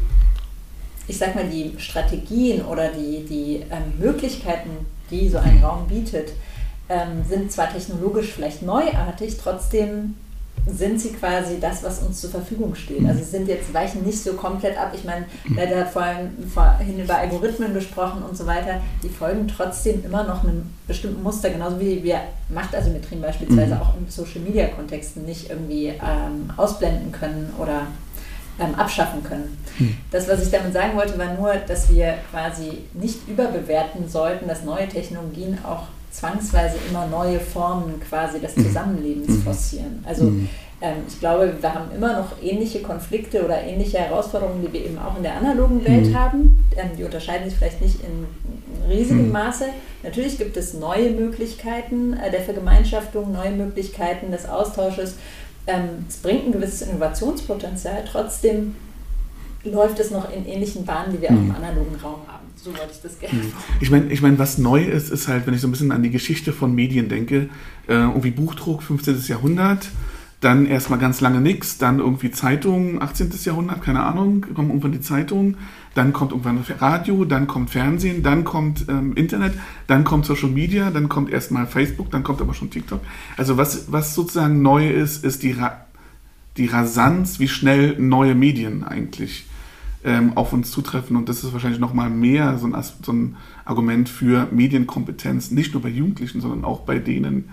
ich 1.07 1.17
sag 1.17 1.35
mal, 1.35 1.47
die 1.47 1.73
Strategien 1.77 2.63
oder 2.65 2.89
die, 2.89 3.25
die 3.25 3.63
ähm, 3.69 3.93
Möglichkeiten, 3.99 4.71
die 5.11 5.29
so 5.29 5.37
ein 5.37 5.63
Raum 5.63 5.87
bietet, 5.87 6.31
ähm, 6.89 7.23
sind 7.27 7.51
zwar 7.51 7.71
technologisch 7.71 8.31
vielleicht 8.31 8.61
neuartig, 8.61 9.37
trotzdem 9.41 10.15
sind 10.67 10.99
sie 10.99 11.11
quasi 11.11 11.59
das, 11.59 11.83
was 11.83 11.99
uns 11.99 12.21
zur 12.21 12.31
Verfügung 12.31 12.73
steht. 12.75 13.05
Also 13.07 13.23
sind 13.23 13.47
jetzt 13.47 13.73
weichen 13.73 14.03
nicht 14.03 14.21
so 14.21 14.33
komplett 14.33 14.77
ab. 14.77 14.93
Ich 14.95 15.03
meine, 15.03 15.25
der 15.55 15.81
hat 15.81 15.89
vorhin, 15.89 16.31
vorhin 16.51 16.99
über 16.99 17.17
Algorithmen 17.17 17.73
gesprochen 17.73 18.23
und 18.23 18.35
so 18.35 18.45
weiter. 18.45 18.81
Die 19.03 19.09
folgen 19.09 19.47
trotzdem 19.47 20.03
immer 20.03 20.23
noch 20.23 20.43
einem 20.43 20.63
bestimmten 20.87 21.21
Muster, 21.21 21.49
genauso 21.49 21.79
wie 21.79 22.03
wir 22.03 22.21
Machtasymmetrien 22.49 23.21
beispielsweise 23.21 23.75
mhm. 23.75 23.81
auch 23.81 23.95
im 23.95 24.09
Social 24.09 24.41
Media 24.41 24.67
Kontexten 24.67 25.25
nicht 25.25 25.49
irgendwie 25.49 25.87
ähm, 25.87 26.51
ausblenden 26.57 27.11
können 27.11 27.53
oder 27.59 27.87
ähm, 28.59 28.75
abschaffen 28.75 29.23
können. 29.23 29.57
Hm. 29.77 29.97
Das, 30.11 30.27
was 30.27 30.43
ich 30.43 30.51
damit 30.51 30.73
sagen 30.73 30.95
wollte, 30.95 31.17
war 31.17 31.33
nur, 31.33 31.55
dass 31.55 31.91
wir 31.91 32.15
quasi 32.31 32.83
nicht 32.93 33.27
überbewerten 33.27 34.07
sollten, 34.07 34.47
dass 34.47 34.63
neue 34.63 34.87
Technologien 34.87 35.59
auch 35.65 35.87
zwangsweise 36.15 36.77
immer 36.89 37.07
neue 37.07 37.39
Formen 37.39 37.99
quasi 37.99 38.39
des 38.39 38.55
hm. 38.55 38.65
Zusammenlebens 38.65 39.27
hm. 39.27 39.41
forcieren. 39.43 40.03
Also 40.05 40.25
hm. 40.25 40.47
ähm, 40.81 40.97
ich 41.07 41.19
glaube, 41.19 41.53
wir 41.59 41.73
haben 41.73 41.91
immer 41.95 42.19
noch 42.19 42.41
ähnliche 42.41 42.81
Konflikte 42.81 43.43
oder 43.43 43.61
ähnliche 43.61 43.99
Herausforderungen, 43.99 44.61
die 44.65 44.73
wir 44.73 44.85
eben 44.85 44.97
auch 44.97 45.17
in 45.17 45.23
der 45.23 45.35
analogen 45.35 45.85
Welt 45.85 46.07
hm. 46.07 46.19
haben. 46.19 46.59
Ähm, 46.77 46.91
die 46.97 47.03
unterscheiden 47.03 47.49
sich 47.49 47.57
vielleicht 47.57 47.81
nicht 47.81 47.99
in 48.01 48.25
riesigem 48.89 49.25
hm. 49.25 49.31
Maße. 49.31 49.65
Natürlich 50.03 50.37
gibt 50.37 50.57
es 50.57 50.73
neue 50.73 51.11
Möglichkeiten 51.11 52.13
äh, 52.13 52.31
der 52.31 52.41
Vergemeinschaftung, 52.41 53.31
neue 53.31 53.51
Möglichkeiten 53.51 54.31
des 54.31 54.47
Austausches 54.47 55.15
ähm, 55.67 56.05
es 56.07 56.17
bringt 56.17 56.45
ein 56.45 56.51
gewisses 56.51 56.83
Innovationspotenzial, 56.83 58.03
trotzdem 58.09 58.75
läuft 59.65 59.99
es 59.99 60.11
noch 60.11 60.31
in 60.31 60.45
ähnlichen 60.45 60.85
Bahnen, 60.85 61.13
die 61.13 61.21
wir 61.21 61.29
auch 61.29 61.33
im 61.33 61.49
mhm. 61.49 61.55
analogen 61.55 61.95
Raum 62.01 62.21
haben. 62.27 62.45
So 62.55 62.71
wollte 62.71 62.91
ich 62.91 63.01
das 63.01 63.19
gerne. 63.19 63.35
Mhm. 63.35 63.53
Ich 63.79 63.91
meine, 63.91 64.11
ich 64.11 64.21
mein, 64.21 64.39
was 64.39 64.57
neu 64.57 64.83
ist, 64.83 65.11
ist 65.11 65.27
halt, 65.27 65.45
wenn 65.45 65.53
ich 65.53 65.61
so 65.61 65.67
ein 65.67 65.71
bisschen 65.71 65.91
an 65.91 66.03
die 66.03 66.11
Geschichte 66.11 66.53
von 66.53 66.73
Medien 66.73 67.09
denke, 67.09 67.49
äh, 67.87 67.93
irgendwie 67.93 68.31
Buchdruck, 68.31 68.83
15. 68.83 69.21
Jahrhundert, 69.27 69.89
dann 70.41 70.65
erstmal 70.65 70.99
ganz 70.99 71.21
lange 71.21 71.41
nichts, 71.41 71.77
dann 71.77 71.99
irgendwie 71.99 72.29
Zeitungen, 72.29 73.01
18. 73.01 73.31
Jahrhundert, 73.43 73.81
keine 73.81 74.03
Ahnung, 74.03 74.45
kommen 74.53 74.69
irgendwann 74.69 74.91
die 74.91 75.01
Zeitungen, 75.01 75.57
dann 75.95 76.13
kommt 76.13 76.31
irgendwann 76.31 76.63
Radio, 76.79 77.25
dann 77.25 77.47
kommt 77.47 77.71
Fernsehen, 77.71 78.21
dann 78.21 78.43
kommt 78.43 78.85
ähm, 78.89 79.13
Internet, 79.13 79.53
dann 79.87 80.03
kommt 80.03 80.25
Social 80.25 80.49
Media, 80.49 80.91
dann 80.91 81.09
kommt 81.09 81.31
erstmal 81.31 81.65
Facebook, 81.65 82.11
dann 82.11 82.23
kommt 82.23 82.41
aber 82.41 82.53
schon 82.53 82.69
TikTok. 82.69 82.99
Also 83.37 83.57
was, 83.57 83.91
was 83.91 84.13
sozusagen 84.13 84.61
neu 84.61 84.89
ist, 84.89 85.23
ist 85.23 85.41
die, 85.41 85.53
Ra 85.53 85.85
die 86.57 86.67
Rasanz, 86.67 87.39
wie 87.39 87.47
schnell 87.47 87.97
neue 87.99 88.35
Medien 88.35 88.83
eigentlich 88.83 89.45
ähm, 90.05 90.33
auf 90.37 90.53
uns 90.53 90.71
zutreffen. 90.71 91.17
Und 91.17 91.27
das 91.27 91.43
ist 91.43 91.51
wahrscheinlich 91.51 91.79
nochmal 91.79 92.09
mehr 92.09 92.57
so 92.57 92.67
ein, 92.67 92.75
so 93.01 93.11
ein 93.11 93.35
Argument 93.65 94.07
für 94.07 94.47
Medienkompetenz, 94.51 95.51
nicht 95.51 95.73
nur 95.73 95.81
bei 95.81 95.89
Jugendlichen, 95.89 96.39
sondern 96.39 96.63
auch 96.63 96.81
bei 96.81 96.99
denen, 96.99 97.49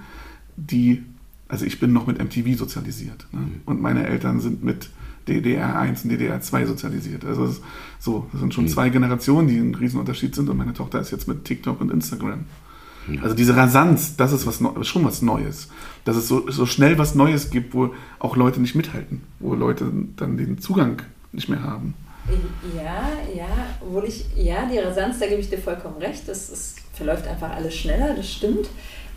die, 0.57 1.03
also 1.49 1.65
ich 1.65 1.81
bin 1.81 1.93
noch 1.93 2.07
mit 2.07 2.23
MTV 2.23 2.59
sozialisiert 2.59 3.27
ne? 3.33 3.41
Mhm. 3.41 3.61
und 3.65 3.81
meine 3.81 4.07
Eltern 4.07 4.41
sind 4.41 4.63
mit 4.63 4.91
DDR1 5.27 6.05
und 6.05 6.13
DDR2 6.13 6.67
sozialisiert. 6.67 7.25
Also 7.25 7.47
das, 7.47 7.61
so, 7.99 8.29
das 8.33 8.41
sind 8.41 8.53
schon 8.53 8.65
mhm. 8.65 8.69
zwei 8.69 8.91
Generationen, 8.91 9.49
die 9.49 9.57
ein 9.57 9.75
Riesenunterschied 9.75 10.35
sind 10.35 10.51
und 10.51 10.57
meine 10.59 10.75
Tochter 10.75 11.01
ist 11.01 11.11
jetzt 11.11 11.29
mit 11.29 11.45
TikTok 11.45 11.81
und 11.81 11.91
Instagram. 11.91 12.45
Also 13.21 13.35
diese 13.35 13.57
Rasanz, 13.57 14.15
das 14.17 14.33
ist 14.33 14.47
was 14.47 14.61
schon 14.87 15.05
was 15.05 15.23
Neues. 15.23 15.69
Dass 16.05 16.17
es 16.17 16.29
so, 16.29 16.49
so 16.49 16.67
schnell 16.67 16.99
was 16.99 17.17
Neues 17.17 17.51
gibt, 17.51 17.75
wo 17.75 17.95
auch 18.21 18.37
Leute 18.37 18.61
nicht 18.61 18.77
mithalten, 18.77 19.23
wo 19.41 19.55
Leute 19.55 19.91
dann 20.17 20.37
den 20.37 20.59
Zugang 20.59 21.03
nicht 21.33 21.49
mehr 21.49 21.63
haben. 21.63 21.95
Ja, 22.77 23.09
ja, 23.35 23.49
obwohl 23.81 24.05
ich, 24.05 24.27
ja, 24.37 24.67
die 24.71 24.79
Rasanz, 24.79 25.19
da 25.19 25.27
gebe 25.27 25.41
ich 25.41 25.51
dir 25.51 25.59
vollkommen 25.59 25.97
recht, 25.99 26.29
das, 26.29 26.51
das 26.51 26.75
verläuft 26.93 27.27
einfach 27.27 27.51
alles 27.51 27.75
schneller, 27.75 28.15
das 28.15 28.31
stimmt. 28.31 28.69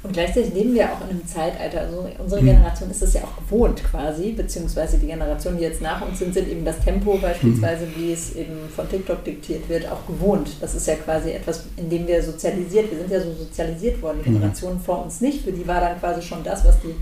Und 0.06 0.14
gleichzeitig 0.14 0.54
leben 0.54 0.76
wir 0.76 0.86
auch 0.86 1.02
in 1.02 1.10
einem 1.10 1.28
Zeitalter, 1.28 1.82
also 1.82 2.08
unsere 2.20 2.42
mhm. 2.42 2.46
Generation 2.46 2.92
ist 2.92 3.02
es 3.02 3.14
ja 3.16 3.22
auch 3.24 3.36
gewohnt 3.38 3.84
quasi, 3.84 4.34
beziehungsweise 4.34 5.00
die 5.00 5.08
Generationen, 5.08 5.58
die 5.58 5.64
jetzt 5.64 5.82
nach 5.82 6.00
uns 6.08 6.20
sind, 6.20 6.32
sind 6.32 6.48
eben 6.48 6.64
das 6.64 6.80
Tempo 6.80 7.18
beispielsweise, 7.18 7.88
wie 7.96 8.12
es 8.12 8.36
eben 8.36 8.70
von 8.76 8.88
TikTok 8.88 9.24
diktiert 9.24 9.68
wird, 9.68 9.92
auch 9.92 10.06
gewohnt. 10.06 10.58
Das 10.62 10.76
ist 10.76 10.86
ja 10.86 10.94
quasi 10.96 11.32
etwas, 11.32 11.66
in 11.78 11.90
dem 11.90 12.06
wir 12.06 12.22
sozialisiert, 12.22 12.92
wir 12.92 13.00
sind 13.00 13.10
ja 13.10 13.20
so 13.20 13.34
sozialisiert 13.34 14.00
worden, 14.04 14.20
die 14.24 14.30
mhm. 14.30 14.36
Generationen 14.36 14.80
vor 14.80 15.04
uns 15.04 15.22
nicht, 15.22 15.44
für 15.44 15.52
die 15.52 15.68
war 15.68 15.82
dann 15.82 16.00
quasi 16.00 16.22
schon 16.22 16.44
das, 16.44 16.64
was 16.66 16.80
die 16.82 16.94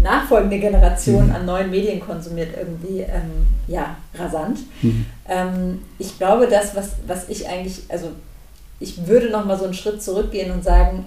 nachfolgende 0.00 0.58
Generation 0.58 1.26
mhm. 1.26 1.34
an 1.34 1.46
neuen 1.46 1.70
Medien 1.70 2.00
konsumiert, 2.00 2.50
irgendwie 2.56 3.00
ähm, 3.00 3.46
ja, 3.66 3.96
rasant. 4.14 4.60
Mhm. 4.82 5.06
Ähm, 5.28 5.82
ich 5.98 6.16
glaube, 6.18 6.46
das, 6.46 6.74
was, 6.74 6.92
was 7.06 7.28
ich 7.28 7.48
eigentlich, 7.48 7.82
also 7.88 8.08
ich 8.80 9.06
würde 9.06 9.30
noch 9.30 9.44
mal 9.44 9.58
so 9.58 9.64
einen 9.64 9.74
Schritt 9.74 10.02
zurückgehen 10.02 10.52
und 10.52 10.62
sagen, 10.62 11.06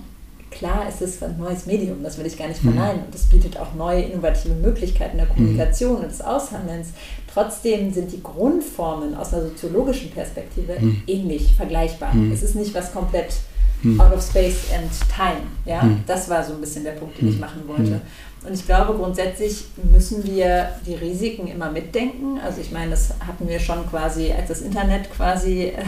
klar 0.51 0.87
ist 0.87 1.01
es 1.01 1.23
ein 1.23 1.37
neues 1.37 1.65
Medium, 1.65 2.03
das 2.03 2.17
will 2.17 2.25
ich 2.25 2.37
gar 2.37 2.47
nicht 2.47 2.63
mhm. 2.63 2.73
verneinen. 2.73 3.05
Und 3.05 3.15
es 3.15 3.23
bietet 3.23 3.57
auch 3.57 3.73
neue 3.73 4.01
innovative 4.03 4.53
Möglichkeiten 4.53 5.17
der 5.17 5.27
Kommunikation 5.27 5.97
mhm. 5.97 6.03
und 6.03 6.11
des 6.11 6.21
Aushandelns. 6.21 6.89
Trotzdem 7.33 7.93
sind 7.93 8.11
die 8.11 8.21
Grundformen 8.21 9.15
aus 9.15 9.33
einer 9.33 9.43
soziologischen 9.43 10.11
Perspektive 10.11 10.77
mhm. 10.79 11.03
ähnlich, 11.07 11.53
vergleichbar. 11.55 12.13
Mhm. 12.13 12.31
Es 12.33 12.43
ist 12.43 12.55
nicht 12.55 12.73
was 12.75 12.91
komplett 12.91 13.33
mhm. 13.81 13.99
out 13.99 14.13
of 14.13 14.21
space 14.21 14.65
and 14.75 14.91
time. 15.15 15.47
Ja? 15.65 15.83
Mhm. 15.83 16.03
Das 16.05 16.29
war 16.29 16.43
so 16.43 16.53
ein 16.53 16.61
bisschen 16.61 16.83
der 16.83 16.91
Punkt, 16.91 17.19
den 17.19 17.29
ich 17.29 17.39
machen 17.39 17.61
wollte. 17.67 18.01
Und 18.43 18.55
ich 18.55 18.65
glaube, 18.65 18.95
grundsätzlich 18.95 19.65
müssen 19.91 20.23
wir 20.23 20.69
die 20.85 20.95
Risiken 20.95 21.47
immer 21.47 21.69
mitdenken. 21.69 22.39
Also 22.43 22.59
ich 22.59 22.71
meine, 22.71 22.91
das 22.91 23.13
hatten 23.25 23.47
wir 23.47 23.59
schon 23.59 23.87
quasi, 23.87 24.31
als 24.31 24.47
das 24.47 24.61
Internet 24.61 25.13
quasi, 25.13 25.65
äh, 25.65 25.83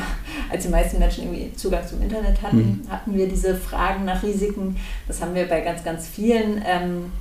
als 0.51 0.63
die 0.63 0.69
meisten 0.69 0.99
Menschen 0.99 1.23
irgendwie 1.23 1.55
Zugang 1.55 1.87
zum 1.87 2.01
Internet 2.01 2.43
hatten, 2.43 2.83
mhm. 2.85 2.91
hatten 2.91 3.17
wir 3.17 3.27
diese 3.27 3.55
Fragen 3.55 4.05
nach 4.05 4.21
Risiken. 4.21 4.77
Das 5.07 5.19
haben 5.21 5.33
wir 5.33 5.47
bei 5.47 5.61
ganz, 5.61 5.83
ganz 5.83 6.07
vielen 6.07 6.63
ähm, 6.63 7.11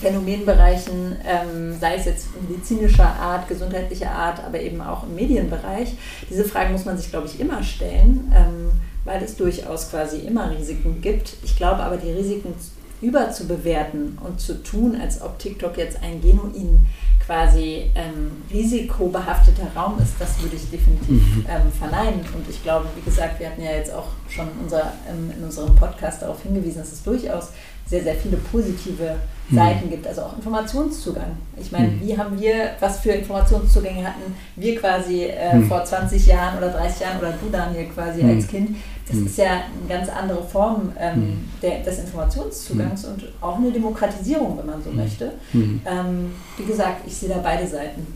Phänomenbereichen, 0.00 1.16
ähm, 1.26 1.76
sei 1.78 1.96
es 1.96 2.06
jetzt 2.06 2.28
medizinischer 2.40 3.06
Art, 3.06 3.48
gesundheitlicher 3.48 4.10
Art, 4.10 4.42
aber 4.42 4.58
eben 4.58 4.80
auch 4.80 5.04
im 5.04 5.14
Medienbereich. 5.14 5.94
Diese 6.30 6.44
Fragen 6.44 6.72
muss 6.72 6.86
man 6.86 6.96
sich, 6.96 7.10
glaube 7.10 7.26
ich, 7.26 7.38
immer 7.38 7.62
stellen, 7.62 8.32
ähm, 8.34 8.70
weil 9.04 9.22
es 9.22 9.36
durchaus 9.36 9.90
quasi 9.90 10.20
immer 10.20 10.50
Risiken 10.50 11.00
gibt. 11.02 11.36
Ich 11.44 11.56
glaube 11.56 11.82
aber, 11.82 11.98
die 11.98 12.10
Risiken 12.10 12.54
überzubewerten 13.02 14.18
und 14.24 14.40
zu 14.40 14.62
tun, 14.62 14.96
als 15.00 15.20
ob 15.20 15.38
TikTok 15.38 15.76
jetzt 15.76 16.02
ein 16.02 16.22
genuin 16.22 16.86
quasi 17.26 17.90
ähm, 17.94 18.32
risikobehafteter 18.52 19.68
Raum 19.76 19.98
ist, 20.00 20.14
das 20.18 20.42
würde 20.42 20.56
ich 20.56 20.68
definitiv 20.70 21.36
mhm. 21.36 21.46
ähm, 21.48 21.72
verneinen. 21.78 22.20
Und 22.20 22.48
ich 22.48 22.62
glaube, 22.62 22.86
wie 22.96 23.02
gesagt, 23.02 23.38
wir 23.38 23.48
hatten 23.48 23.62
ja 23.62 23.72
jetzt 23.72 23.92
auch 23.92 24.08
schon 24.28 24.48
unser, 24.60 24.92
ähm, 25.08 25.32
in 25.36 25.44
unserem 25.44 25.74
Podcast 25.76 26.22
darauf 26.22 26.42
hingewiesen, 26.42 26.78
dass 26.78 26.92
es 26.92 27.02
durchaus 27.02 27.50
sehr, 27.92 28.02
sehr 28.02 28.14
viele 28.14 28.38
positive 28.38 29.16
mhm. 29.50 29.54
Seiten 29.54 29.90
gibt, 29.90 30.06
also 30.06 30.22
auch 30.22 30.36
Informationszugang. 30.36 31.36
Ich 31.60 31.70
meine, 31.72 31.88
mhm. 31.88 32.00
wie 32.00 32.16
haben 32.16 32.40
wir, 32.40 32.70
was 32.80 33.00
für 33.00 33.10
Informationszugänge 33.10 34.02
hatten 34.02 34.34
wir 34.56 34.80
quasi 34.80 35.24
äh, 35.24 35.54
mhm. 35.54 35.68
vor 35.68 35.84
20 35.84 36.26
Jahren 36.26 36.56
oder 36.56 36.70
30 36.70 37.02
Jahren 37.02 37.18
oder 37.18 37.32
du 37.32 37.50
Daniel 37.50 37.84
quasi 37.94 38.22
als 38.22 38.48
Kind? 38.48 38.76
Das 39.06 39.18
ist 39.18 39.36
ja 39.36 39.50
eine 39.50 39.88
ganz 39.88 40.08
andere 40.08 40.42
Form 40.42 40.92
ähm, 40.98 41.44
der, 41.60 41.82
des 41.82 41.98
Informationszugangs 41.98 43.04
und 43.04 43.24
auch 43.42 43.58
eine 43.58 43.70
Demokratisierung, 43.70 44.56
wenn 44.56 44.66
man 44.66 44.82
so 44.82 44.90
möchte. 44.90 45.32
Ähm, 45.52 46.32
wie 46.56 46.64
gesagt, 46.64 47.02
ich 47.06 47.14
sehe 47.14 47.28
da 47.28 47.38
beide 47.42 47.66
Seiten. 47.66 48.06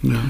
Ja. 0.00 0.20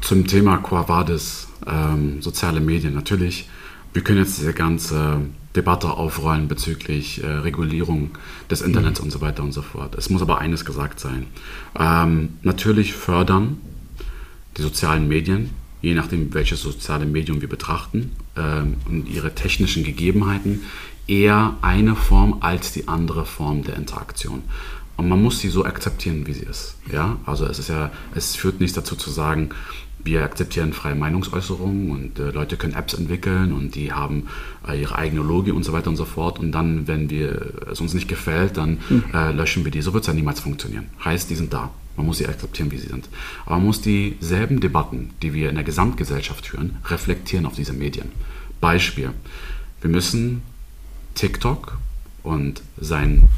Zum 0.00 0.26
Thema 0.26 0.58
Quo 0.58 0.88
Vadis, 0.88 1.48
ähm, 1.66 2.22
soziale 2.22 2.60
Medien, 2.60 2.94
natürlich. 2.94 3.50
Wir 3.92 4.02
können 4.02 4.20
jetzt 4.20 4.38
diese 4.38 4.54
ganze 4.54 5.20
Debatte 5.56 5.90
aufrollen 5.90 6.46
bezüglich 6.46 7.22
äh, 7.22 7.26
Regulierung 7.26 8.10
des 8.50 8.60
Internets 8.60 9.00
mhm. 9.00 9.06
und 9.06 9.10
so 9.10 9.20
weiter 9.20 9.42
und 9.42 9.52
so 9.52 9.62
fort. 9.62 9.96
Es 9.96 10.10
muss 10.10 10.22
aber 10.22 10.38
eines 10.38 10.64
gesagt 10.64 11.00
sein. 11.00 11.26
Ähm, 11.78 12.30
natürlich 12.42 12.94
fördern 12.94 13.58
die 14.56 14.62
sozialen 14.62 15.08
Medien, 15.08 15.50
je 15.82 15.94
nachdem 15.94 16.32
welches 16.34 16.62
soziale 16.62 17.06
Medium 17.06 17.40
wir 17.40 17.48
betrachten 17.48 18.12
ähm, 18.36 18.76
und 18.86 19.08
ihre 19.08 19.34
technischen 19.34 19.82
Gegebenheiten, 19.82 20.62
eher 21.08 21.56
eine 21.62 21.96
Form 21.96 22.38
als 22.40 22.72
die 22.72 22.86
andere 22.86 23.26
Form 23.26 23.64
der 23.64 23.76
Interaktion. 23.76 24.42
Und 24.96 25.08
man 25.08 25.20
muss 25.22 25.40
sie 25.40 25.48
so 25.48 25.64
akzeptieren, 25.64 26.26
wie 26.26 26.34
sie 26.34 26.44
ist. 26.44 26.76
Ja? 26.92 27.16
Also 27.26 27.46
es 27.46 27.58
ist 27.58 27.68
ja, 27.68 27.90
es 28.14 28.36
führt 28.36 28.60
nichts 28.60 28.76
dazu 28.76 28.94
zu 28.94 29.10
sagen, 29.10 29.50
wir 30.04 30.24
akzeptieren 30.24 30.72
freie 30.72 30.94
Meinungsäußerungen 30.94 31.90
und 31.90 32.18
äh, 32.18 32.30
Leute 32.30 32.56
können 32.56 32.74
Apps 32.74 32.94
entwickeln 32.94 33.52
und 33.52 33.74
die 33.74 33.92
haben 33.92 34.28
äh, 34.66 34.80
ihre 34.80 34.96
eigene 34.96 35.22
Logik 35.22 35.54
und 35.54 35.64
so 35.64 35.72
weiter 35.72 35.90
und 35.90 35.96
so 35.96 36.04
fort. 36.04 36.38
Und 36.38 36.52
dann, 36.52 36.88
wenn 36.88 37.10
wir, 37.10 37.52
es 37.70 37.80
uns 37.80 37.94
nicht 37.94 38.08
gefällt, 38.08 38.56
dann 38.56 38.78
mhm. 38.88 39.04
äh, 39.12 39.32
löschen 39.32 39.64
wir 39.64 39.70
die. 39.70 39.82
So 39.82 39.92
wird 39.92 40.04
es 40.04 40.08
ja 40.08 40.14
niemals 40.14 40.40
funktionieren. 40.40 40.86
Heißt, 41.04 41.30
die 41.30 41.34
sind 41.34 41.52
da. 41.52 41.70
Man 41.96 42.06
muss 42.06 42.18
sie 42.18 42.26
akzeptieren, 42.26 42.70
wie 42.70 42.78
sie 42.78 42.88
sind. 42.88 43.08
Aber 43.44 43.56
man 43.56 43.66
muss 43.66 43.82
dieselben 43.82 44.60
Debatten, 44.60 45.10
die 45.22 45.34
wir 45.34 45.50
in 45.50 45.56
der 45.56 45.64
Gesamtgesellschaft 45.64 46.46
führen, 46.46 46.76
reflektieren 46.86 47.46
auf 47.46 47.54
diese 47.54 47.72
Medien. 47.72 48.12
Beispiel. 48.60 49.10
Wir 49.80 49.90
müssen 49.90 50.42
TikTok 51.14 51.78
und 52.22 52.62
sein 52.78 53.28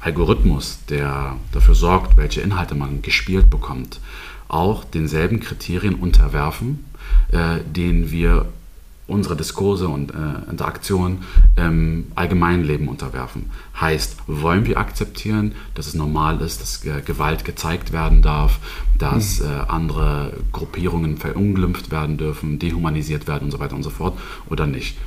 Algorithmus, 0.00 0.78
der 0.88 1.36
dafür 1.52 1.74
sorgt, 1.74 2.16
welche 2.16 2.40
Inhalte 2.40 2.74
man 2.74 3.02
gespielt 3.02 3.50
bekommt, 3.50 4.00
auch 4.48 4.84
denselben 4.84 5.40
Kriterien 5.40 5.94
unterwerfen, 5.94 6.84
äh, 7.32 7.58
denen 7.64 8.10
wir 8.10 8.46
unsere 9.08 9.36
Diskurse 9.36 9.88
und 9.88 10.10
äh, 10.10 10.50
Interaktionen 10.50 11.18
im 11.56 12.12
Allgemeinleben 12.14 12.88
unterwerfen. 12.88 13.46
Heißt, 13.80 14.16
wollen 14.26 14.66
wir 14.66 14.78
akzeptieren, 14.78 15.52
dass 15.74 15.86
es 15.86 15.94
normal 15.94 16.42
ist, 16.42 16.60
dass 16.60 16.84
äh, 16.84 17.00
Gewalt 17.00 17.44
gezeigt 17.46 17.92
werden 17.92 18.20
darf, 18.20 18.58
dass 18.98 19.40
mhm. 19.40 19.46
äh, 19.46 19.48
andere 19.68 20.34
Gruppierungen 20.52 21.16
verunglimpft 21.16 21.90
werden 21.90 22.18
dürfen, 22.18 22.58
dehumanisiert 22.58 23.26
werden 23.26 23.44
und 23.44 23.50
so 23.50 23.58
weiter 23.58 23.76
und 23.76 23.82
so 23.82 23.90
fort 23.90 24.18
oder 24.50 24.66
nicht? 24.66 24.98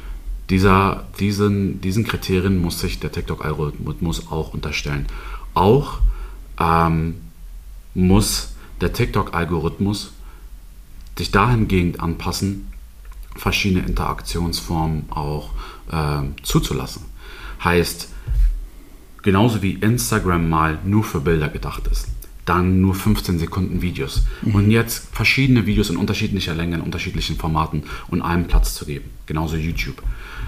Dieser, 0.50 1.06
diesen, 1.20 1.80
diesen 1.80 2.04
Kriterien 2.04 2.60
muss 2.60 2.80
sich 2.80 3.00
der 3.00 3.12
TikTok-Algorithmus 3.12 4.32
auch 4.32 4.54
unterstellen. 4.54 5.06
Auch 5.54 6.00
ähm, 6.60 7.18
muss 7.94 8.51
der 8.82 8.94
TikTok-Algorithmus 8.94 10.12
sich 11.18 11.32
dahingehend 11.32 12.00
anpassen, 12.00 12.68
verschiedene 13.36 13.86
Interaktionsformen 13.86 15.12
auch 15.12 15.52
äh, 15.92 16.24
zuzulassen. 16.44 17.06
Heißt, 17.64 18.10
genauso 19.22 19.62
wie 19.62 19.74
Instagram 19.74 20.50
mal 20.50 20.80
nur 20.84 21.04
für 21.04 21.22
Bilder 21.22 21.50
gedacht 21.50 21.88
ist, 21.88 22.08
dann 22.46 22.82
nur 22.82 22.96
15 22.96 23.40
Sekunden 23.40 23.82
Videos 23.82 24.24
mhm. 24.42 24.56
und 24.56 24.72
jetzt 24.72 25.10
verschiedene 25.14 25.66
Videos 25.66 25.90
in 25.90 25.98
unterschiedlicher 25.98 26.56
Länge, 26.56 26.76
in 26.76 26.82
unterschiedlichen 26.82 27.38
Formaten 27.38 27.84
und 28.10 28.22
einem 28.22 28.48
Platz 28.48 28.74
zu 28.74 28.86
geben, 28.86 29.10
genauso 29.28 29.58
YouTube, 29.58 30.02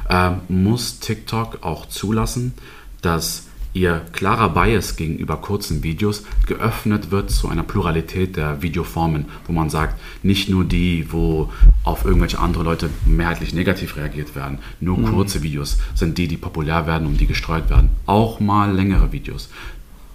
äh, 0.09 0.31
muss 0.49 0.99
TikTok 0.99 1.59
auch 1.61 1.87
zulassen, 1.87 2.53
dass 3.01 3.47
ihr 3.73 4.01
klarer 4.11 4.49
Bias 4.49 4.95
gegenüber 4.95 5.37
kurzen 5.37 5.83
Videos 5.83 6.23
geöffnet 6.45 7.11
wird 7.11 7.31
zu 7.31 7.49
einer 7.49 7.63
Pluralität 7.63 8.37
der 8.37 8.61
Videoformen, 8.61 9.25
wo 9.47 9.53
man 9.53 9.69
sagt, 9.69 9.99
nicht 10.21 10.49
nur 10.49 10.63
die, 10.63 11.11
wo 11.11 11.51
auf 11.83 12.05
irgendwelche 12.05 12.39
andere 12.39 12.63
Leute 12.63 12.89
mehrheitlich 13.05 13.53
negativ 13.53 13.97
reagiert 13.97 14.35
werden, 14.35 14.59
nur 14.79 14.97
mhm. 14.97 15.13
kurze 15.13 15.43
Videos 15.43 15.79
sind 15.95 16.17
die, 16.17 16.27
die 16.27 16.37
populär 16.37 16.87
werden 16.87 17.07
und 17.07 17.19
die 17.19 17.27
gestreut 17.27 17.69
werden. 17.69 17.89
Auch 18.05 18.39
mal 18.39 18.71
längere 18.71 19.11
Videos 19.11 19.49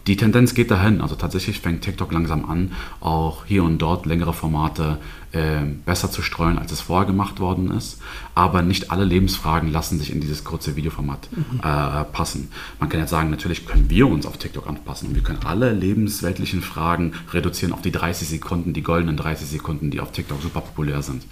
die 0.08 0.16
Tendenz 0.16 0.54
geht 0.54 0.70
dahin. 0.70 1.02
Also 1.02 1.14
tatsächlich 1.14 1.60
fängt 1.60 1.82
TikTok 1.82 2.10
langsam 2.12 2.48
an, 2.50 2.72
auch 3.00 3.44
hier 3.44 3.62
und 3.62 3.78
dort 3.78 4.06
längere 4.06 4.32
Formate 4.32 4.96
äh, 5.32 5.62
besser 5.84 6.10
zu 6.10 6.22
streuen, 6.22 6.58
als 6.58 6.72
es 6.72 6.80
vorher 6.80 7.06
gemacht 7.06 7.40
worden 7.40 7.70
ist. 7.70 7.98
Aber 8.34 8.62
nicht 8.62 8.90
alle 8.90 9.04
Lebensfragen 9.04 9.70
lassen 9.70 9.98
sich 9.98 10.12
in 10.12 10.20
dieses 10.20 10.44
kurze 10.44 10.76
Videoformat 10.76 11.28
mhm. 11.30 11.58
äh, 11.58 12.04
passen. 12.04 12.50
Man 12.80 12.88
kann 12.88 13.00
jetzt 13.00 13.10
sagen, 13.10 13.30
natürlich 13.30 13.66
können 13.66 13.90
wir 13.90 14.08
uns 14.08 14.26
auf 14.26 14.38
TikTok 14.38 14.66
anpassen 14.66 15.08
und 15.08 15.14
wir 15.14 15.22
können 15.22 15.40
alle 15.44 15.72
lebensweltlichen 15.72 16.62
Fragen 16.62 17.12
reduzieren 17.32 17.72
auf 17.72 17.82
die 17.82 17.92
30 17.92 18.28
Sekunden, 18.28 18.72
die 18.72 18.82
goldenen 18.82 19.16
30 19.16 19.48
Sekunden, 19.48 19.90
die 19.90 20.00
auf 20.00 20.12
TikTok 20.12 20.40
super 20.40 20.60
populär 20.60 21.02
sind. 21.02 21.26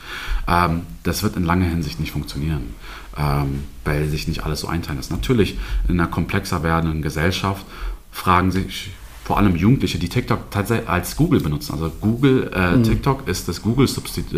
Ähm, 0.46 0.82
das 1.02 1.22
wird 1.22 1.36
in 1.36 1.44
langer 1.44 1.66
Hinsicht 1.66 2.00
nicht 2.00 2.12
funktionieren, 2.12 2.74
ähm, 3.16 3.64
weil 3.84 4.08
sich 4.08 4.28
nicht 4.28 4.44
alles 4.44 4.60
so 4.60 4.68
einteilen 4.68 4.98
lässt. 4.98 5.10
Natürlich 5.10 5.58
in 5.88 5.98
einer 5.98 6.08
komplexer 6.08 6.62
werdenden 6.62 7.02
Gesellschaft 7.02 7.64
fragen 8.10 8.50
sich 8.50 8.90
vor 9.26 9.38
allem 9.38 9.56
Jugendliche, 9.56 9.98
die 9.98 10.08
TikTok 10.08 10.52
tatsächlich 10.52 10.88
als 10.88 11.16
Google 11.16 11.40
benutzen. 11.40 11.72
Also 11.72 11.90
Google, 12.00 12.48
äh, 12.54 12.76
mhm. 12.76 12.84
TikTok 12.84 13.26
ist 13.26 13.48
das 13.48 13.60
Google-Substitut 13.60 14.32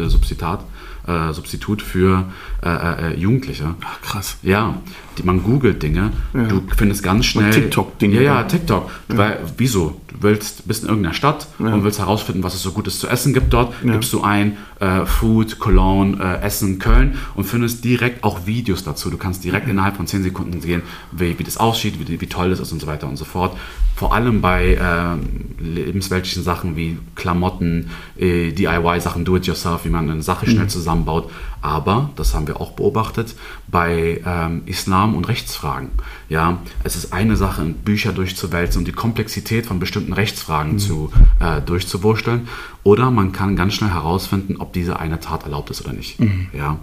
äh, 1.07 1.33
Substitut 1.35 1.83
für 1.83 2.25
äh, 2.65 2.69
äh, 3.13 3.15
Jugendliche. 3.15 3.75
Ach, 3.85 4.01
krass. 4.01 4.39
Ja, 4.43 4.81
die, 5.19 5.25
man 5.25 5.43
googelt 5.43 5.83
Dinge, 5.83 6.13
ja. 6.33 6.45
du 6.45 6.63
findest 6.75 7.03
ganz 7.03 7.27
schnell... 7.27 7.51
TikTok-Dinge. 7.51 8.17
Ja, 8.17 8.23
ja, 8.23 8.43
TikTok. 8.45 8.91
Ja. 9.11 9.19
Weil, 9.19 9.41
wieso? 9.59 10.01
Du 10.19 10.27
willst, 10.27 10.67
bist 10.67 10.83
in 10.83 10.89
irgendeiner 10.89 11.15
Stadt 11.15 11.47
ja. 11.59 11.67
und 11.67 11.85
willst 11.85 11.99
herausfinden, 11.99 12.43
was 12.43 12.55
es 12.55 12.63
so 12.63 12.73
Gutes 12.73 12.99
zu 12.99 13.09
essen 13.09 13.35
gibt 13.35 13.53
dort. 13.53 13.73
Gibst 13.83 14.13
du 14.13 14.23
ein 14.23 14.57
äh, 14.81 15.07
Food, 15.07 15.59
Cologne, 15.59 16.19
äh, 16.23 16.45
Essen, 16.45 16.79
Köln 16.79 17.19
und 17.35 17.45
findest 17.45 17.85
direkt 17.85 18.25
auch 18.25 18.47
Videos 18.47 18.85
dazu. 18.85 19.11
Du 19.11 19.17
kannst 19.17 19.45
direkt 19.45 19.69
innerhalb 19.69 19.97
von 19.97 20.07
10 20.07 20.23
Sekunden 20.23 20.61
sehen, 20.61 20.83
wie, 21.13 21.39
wie 21.39 21.45
das 21.45 21.57
aussieht, 21.57 21.95
wie, 21.99 22.21
wie 22.21 22.27
toll 22.27 22.51
das 22.51 22.61
ist 22.61 22.73
und 22.73 22.81
so 22.81 22.87
weiter 22.87 23.09
und 23.09 23.17
so 23.17 23.25
fort. 23.25 23.57
Vor 23.99 24.15
allem 24.15 24.41
bei 24.41 24.75
äh, 24.75 25.63
lebensweltlichen 25.63 26.45
Sachen 26.45 26.77
wie 26.77 26.99
Klamotten, 27.17 27.91
äh, 28.17 28.53
DIY-Sachen, 28.53 29.25
Do-it-yourself, 29.25 29.85
wie 29.85 29.89
man 29.89 30.09
eine 30.09 30.23
Sache 30.23 30.47
schnell 30.47 30.65
mhm. 30.65 30.69
zusammenbaut. 30.69 31.31
Aber, 31.61 32.11
das 32.15 32.33
haben 32.33 32.47
wir 32.47 32.61
auch 32.61 32.73
beobachtet, 32.73 33.35
bei 33.67 34.21
ähm, 34.25 34.63
Islam 34.67 35.17
und 35.17 35.27
Rechtsfragen. 35.27 35.91
Ja, 36.29 36.59
es 36.85 36.95
ist 36.95 37.13
eine 37.13 37.35
Sache, 37.35 37.65
Bücher 37.65 38.13
durchzuwälzen 38.13 38.79
und 38.79 38.85
die 38.87 38.93
Komplexität 38.93 39.67
von 39.67 39.81
bestimmten 39.81 40.08
Rechtsfragen 40.13 40.75
mhm. 40.75 40.79
zu, 40.79 41.13
äh, 41.41 41.61
durchzuwursteln. 41.61 42.49
Oder 42.83 43.11
man 43.11 43.33
kann 43.33 43.57
ganz 43.57 43.75
schnell 43.75 43.91
herausfinden, 43.91 44.57
ob 44.59 44.73
diese 44.73 44.99
eine 44.99 45.21
Tat 45.21 45.45
erlaubt 45.45 45.71
ist 45.71 45.85
oder 45.85 45.93
nicht. 45.93 46.21
Mhm. 46.21 46.49
Ja, 46.53 46.79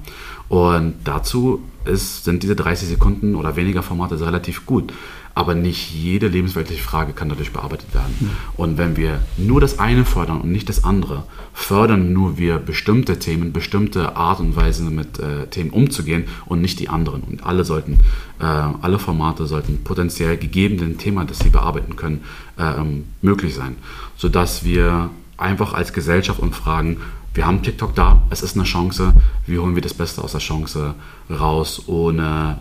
und 0.49 0.95
dazu 1.03 1.61
ist, 1.85 2.25
sind 2.25 2.43
diese 2.43 2.55
30 2.55 2.87
Sekunden 2.87 3.35
oder 3.35 3.55
weniger 3.55 3.83
Formate 3.83 4.19
relativ 4.19 4.65
gut 4.65 4.93
aber 5.35 5.53
nicht 5.53 5.91
jede 5.91 6.29
lebensweltliche 6.29 6.81
Frage 6.81 7.11
kann 7.11 7.27
dadurch 7.27 7.51
bearbeitet 7.51 7.93
werden. 7.93 8.15
Mhm. 8.19 8.29
Und 8.55 8.77
wenn 8.77 8.95
wir 8.95 9.19
nur 9.37 9.59
das 9.59 9.79
eine 9.79 10.05
fördern 10.05 10.39
und 10.39 10.51
nicht 10.51 10.69
das 10.69 10.85
andere, 10.85 11.23
fördern 11.53 12.13
nur 12.13 12.37
wir 12.37 12.57
bestimmte 12.57 13.19
Themen, 13.19 13.51
bestimmte 13.51 14.15
Art 14.15 14.39
und 14.39 14.55
Weise 14.55 14.85
mit 14.85 15.19
äh, 15.19 15.47
Themen 15.47 15.71
umzugehen 15.71 16.23
und 16.45 16.61
nicht 16.61 16.79
die 16.79 16.87
anderen. 16.87 17.21
Und 17.21 17.45
alle 17.45 17.65
sollten, 17.65 17.99
äh, 18.39 18.45
alle 18.45 18.97
Formate 18.97 19.45
sollten 19.45 19.83
potenziell 19.83 20.37
gegeben 20.37 20.77
dem 20.77 20.97
Thema, 20.97 21.25
das 21.25 21.39
sie 21.39 21.49
bearbeiten 21.49 21.97
können, 21.97 22.23
äh, 22.57 22.73
möglich 23.21 23.55
sein, 23.55 23.75
sodass 24.15 24.63
wir 24.63 25.09
einfach 25.35 25.73
als 25.73 25.91
Gesellschaft 25.91 26.39
uns 26.39 26.55
fragen, 26.55 26.97
wir 27.33 27.45
haben 27.45 27.61
TikTok 27.61 27.93
da, 27.93 28.23
es 28.29 28.41
ist 28.41 28.55
eine 28.55 28.63
Chance, 28.63 29.11
wie 29.45 29.59
holen 29.59 29.75
wir 29.75 29.81
das 29.81 29.93
Beste 29.93 30.23
aus 30.23 30.31
der 30.31 30.39
Chance 30.39 30.95
raus, 31.29 31.83
ohne 31.87 32.59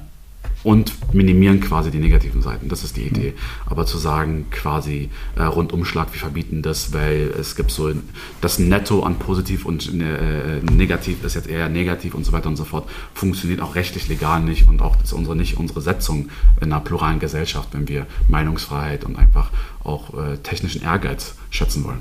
und 0.64 1.14
minimieren 1.14 1.60
quasi 1.60 1.90
die 1.90 1.98
negativen 1.98 2.42
Seiten. 2.42 2.68
Das 2.68 2.82
ist 2.82 2.96
die 2.96 3.02
Idee. 3.02 3.34
Aber 3.66 3.84
zu 3.86 3.98
sagen, 3.98 4.46
quasi 4.50 5.10
äh, 5.36 5.42
Rundumschlag, 5.42 6.12
wir 6.12 6.20
verbieten 6.20 6.62
das, 6.62 6.92
weil 6.92 7.32
es 7.38 7.54
gibt 7.54 7.70
so 7.70 7.92
das 8.40 8.58
Netto 8.58 9.02
an 9.02 9.18
positiv 9.18 9.66
und 9.66 9.92
äh, 10.00 10.60
negativ 10.72 11.22
ist 11.22 11.34
jetzt 11.34 11.48
eher 11.48 11.68
negativ 11.68 12.14
und 12.14 12.24
so 12.24 12.32
weiter 12.32 12.48
und 12.48 12.56
so 12.56 12.64
fort, 12.64 12.88
funktioniert 13.12 13.60
auch 13.60 13.74
rechtlich 13.74 14.08
legal 14.08 14.40
nicht 14.40 14.66
und 14.68 14.80
auch 14.80 14.96
ist 15.02 15.12
unsere 15.12 15.36
nicht 15.36 15.58
unsere 15.58 15.82
Setzung 15.82 16.30
in 16.60 16.72
einer 16.72 16.80
pluralen 16.80 17.20
Gesellschaft, 17.20 17.68
wenn 17.72 17.86
wir 17.86 18.06
Meinungsfreiheit 18.28 19.04
und 19.04 19.16
einfach 19.16 19.50
auch 19.84 20.14
äh, 20.14 20.38
technischen 20.38 20.82
Ehrgeiz 20.82 21.34
schätzen 21.50 21.84
wollen. 21.84 22.00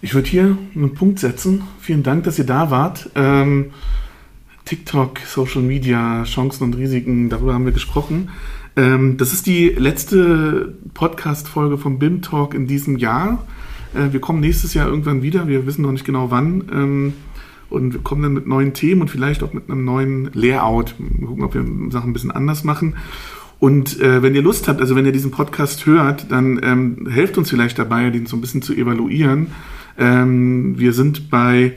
Ich 0.00 0.14
würde 0.14 0.28
hier 0.28 0.58
einen 0.74 0.94
Punkt 0.94 1.18
setzen. 1.18 1.62
Vielen 1.80 2.02
Dank, 2.02 2.24
dass 2.24 2.38
ihr 2.38 2.46
da 2.46 2.70
wart. 2.70 3.10
Ähm 3.14 3.72
TikTok, 4.68 5.20
Social 5.20 5.62
Media, 5.62 6.24
Chancen 6.24 6.64
und 6.64 6.76
Risiken, 6.76 7.30
darüber 7.30 7.54
haben 7.54 7.64
wir 7.64 7.72
gesprochen. 7.72 8.28
Ähm, 8.76 9.16
das 9.16 9.32
ist 9.32 9.46
die 9.46 9.70
letzte 9.70 10.76
Podcast-Folge 10.92 11.78
vom 11.78 11.98
BIM 11.98 12.20
Talk 12.20 12.52
in 12.52 12.66
diesem 12.66 12.98
Jahr. 12.98 13.46
Äh, 13.94 14.12
wir 14.12 14.20
kommen 14.20 14.40
nächstes 14.40 14.74
Jahr 14.74 14.86
irgendwann 14.86 15.22
wieder, 15.22 15.48
wir 15.48 15.64
wissen 15.64 15.80
noch 15.80 15.92
nicht 15.92 16.04
genau 16.04 16.30
wann. 16.30 16.68
Ähm, 16.70 17.12
und 17.70 17.94
wir 17.94 18.02
kommen 18.02 18.22
dann 18.22 18.34
mit 18.34 18.46
neuen 18.46 18.74
Themen 18.74 19.00
und 19.00 19.10
vielleicht 19.10 19.42
auch 19.42 19.54
mit 19.54 19.70
einem 19.70 19.86
neuen 19.86 20.30
Layout. 20.34 20.94
Mal 20.98 21.26
gucken, 21.26 21.44
ob 21.44 21.54
wir 21.54 21.64
Sachen 21.90 22.10
ein 22.10 22.12
bisschen 22.12 22.30
anders 22.30 22.62
machen. 22.62 22.96
Und 23.58 23.98
äh, 24.02 24.22
wenn 24.22 24.34
ihr 24.34 24.42
Lust 24.42 24.68
habt, 24.68 24.82
also 24.82 24.94
wenn 24.96 25.06
ihr 25.06 25.12
diesen 25.12 25.30
Podcast 25.30 25.86
hört, 25.86 26.30
dann 26.30 26.60
ähm, 26.62 27.08
helft 27.10 27.38
uns 27.38 27.48
vielleicht 27.48 27.78
dabei, 27.78 28.10
den 28.10 28.26
so 28.26 28.36
ein 28.36 28.42
bisschen 28.42 28.60
zu 28.60 28.74
evaluieren. 28.74 29.46
Ähm, 29.96 30.78
wir 30.78 30.92
sind 30.92 31.30
bei 31.30 31.72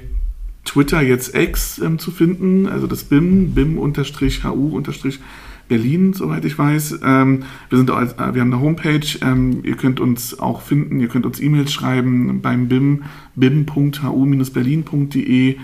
Twitter 0.66 1.02
jetzt 1.02 1.34
X 1.36 1.80
ähm, 1.80 2.00
zu 2.00 2.12
finden, 2.12 2.68
also 2.68 2.88
das 2.88 3.04
BIM, 3.04 3.54
BIM-HU-Berlin, 3.54 6.14
soweit 6.14 6.46
ich 6.46 6.58
weiß. 6.58 7.00
Ähm, 7.04 7.44
wir, 7.70 7.78
sind 7.78 7.90
äh, 7.90 7.94
wir 7.94 8.42
haben 8.42 8.54
eine 8.54 8.62
Homepage, 8.62 9.06
ähm, 9.22 9.60
ihr 9.64 9.76
könnt 9.76 10.00
uns 10.00 10.40
auch 10.40 10.62
finden, 10.62 11.00
ihr 11.00 11.08
könnt 11.08 11.26
uns 11.26 11.40
E-Mails 11.40 11.74
schreiben 11.74 12.42
beim 12.42 12.68
BIM, 12.68 13.04
bim.hu-berlin.de 13.36 15.58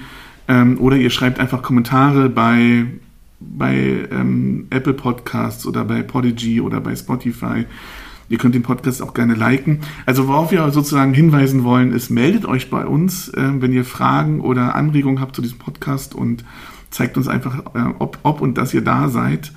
ähm, 0.47 0.77
oder 0.79 0.97
ihr 0.97 1.09
schreibt 1.09 1.39
einfach 1.39 1.61
Kommentare 1.61 2.29
bei, 2.29 2.85
bei 3.39 4.07
ähm, 4.11 4.67
Apple 4.69 4.93
Podcasts 4.93 5.65
oder 5.65 5.85
bei 5.85 6.01
Podigy 6.01 6.61
oder 6.61 6.81
bei 6.81 6.95
Spotify. 6.95 7.65
Ihr 8.29 8.37
könnt 8.37 8.55
den 8.55 8.63
Podcast 8.63 9.01
auch 9.01 9.13
gerne 9.13 9.35
liken. 9.35 9.79
Also 10.05 10.27
worauf 10.27 10.51
wir 10.51 10.69
sozusagen 10.71 11.13
hinweisen 11.13 11.63
wollen, 11.63 11.93
ist, 11.93 12.09
meldet 12.09 12.45
euch 12.45 12.69
bei 12.69 12.85
uns, 12.85 13.29
äh, 13.29 13.61
wenn 13.61 13.73
ihr 13.73 13.85
Fragen 13.85 14.41
oder 14.41 14.75
Anregungen 14.75 15.21
habt 15.21 15.35
zu 15.35 15.41
diesem 15.41 15.59
Podcast 15.59 16.13
und 16.13 16.43
zeigt 16.89 17.17
uns 17.17 17.27
einfach, 17.27 17.59
äh, 17.75 17.93
ob, 17.99 18.19
ob 18.23 18.41
und 18.41 18.57
dass 18.57 18.73
ihr 18.73 18.83
da 18.83 19.09
seid. 19.09 19.51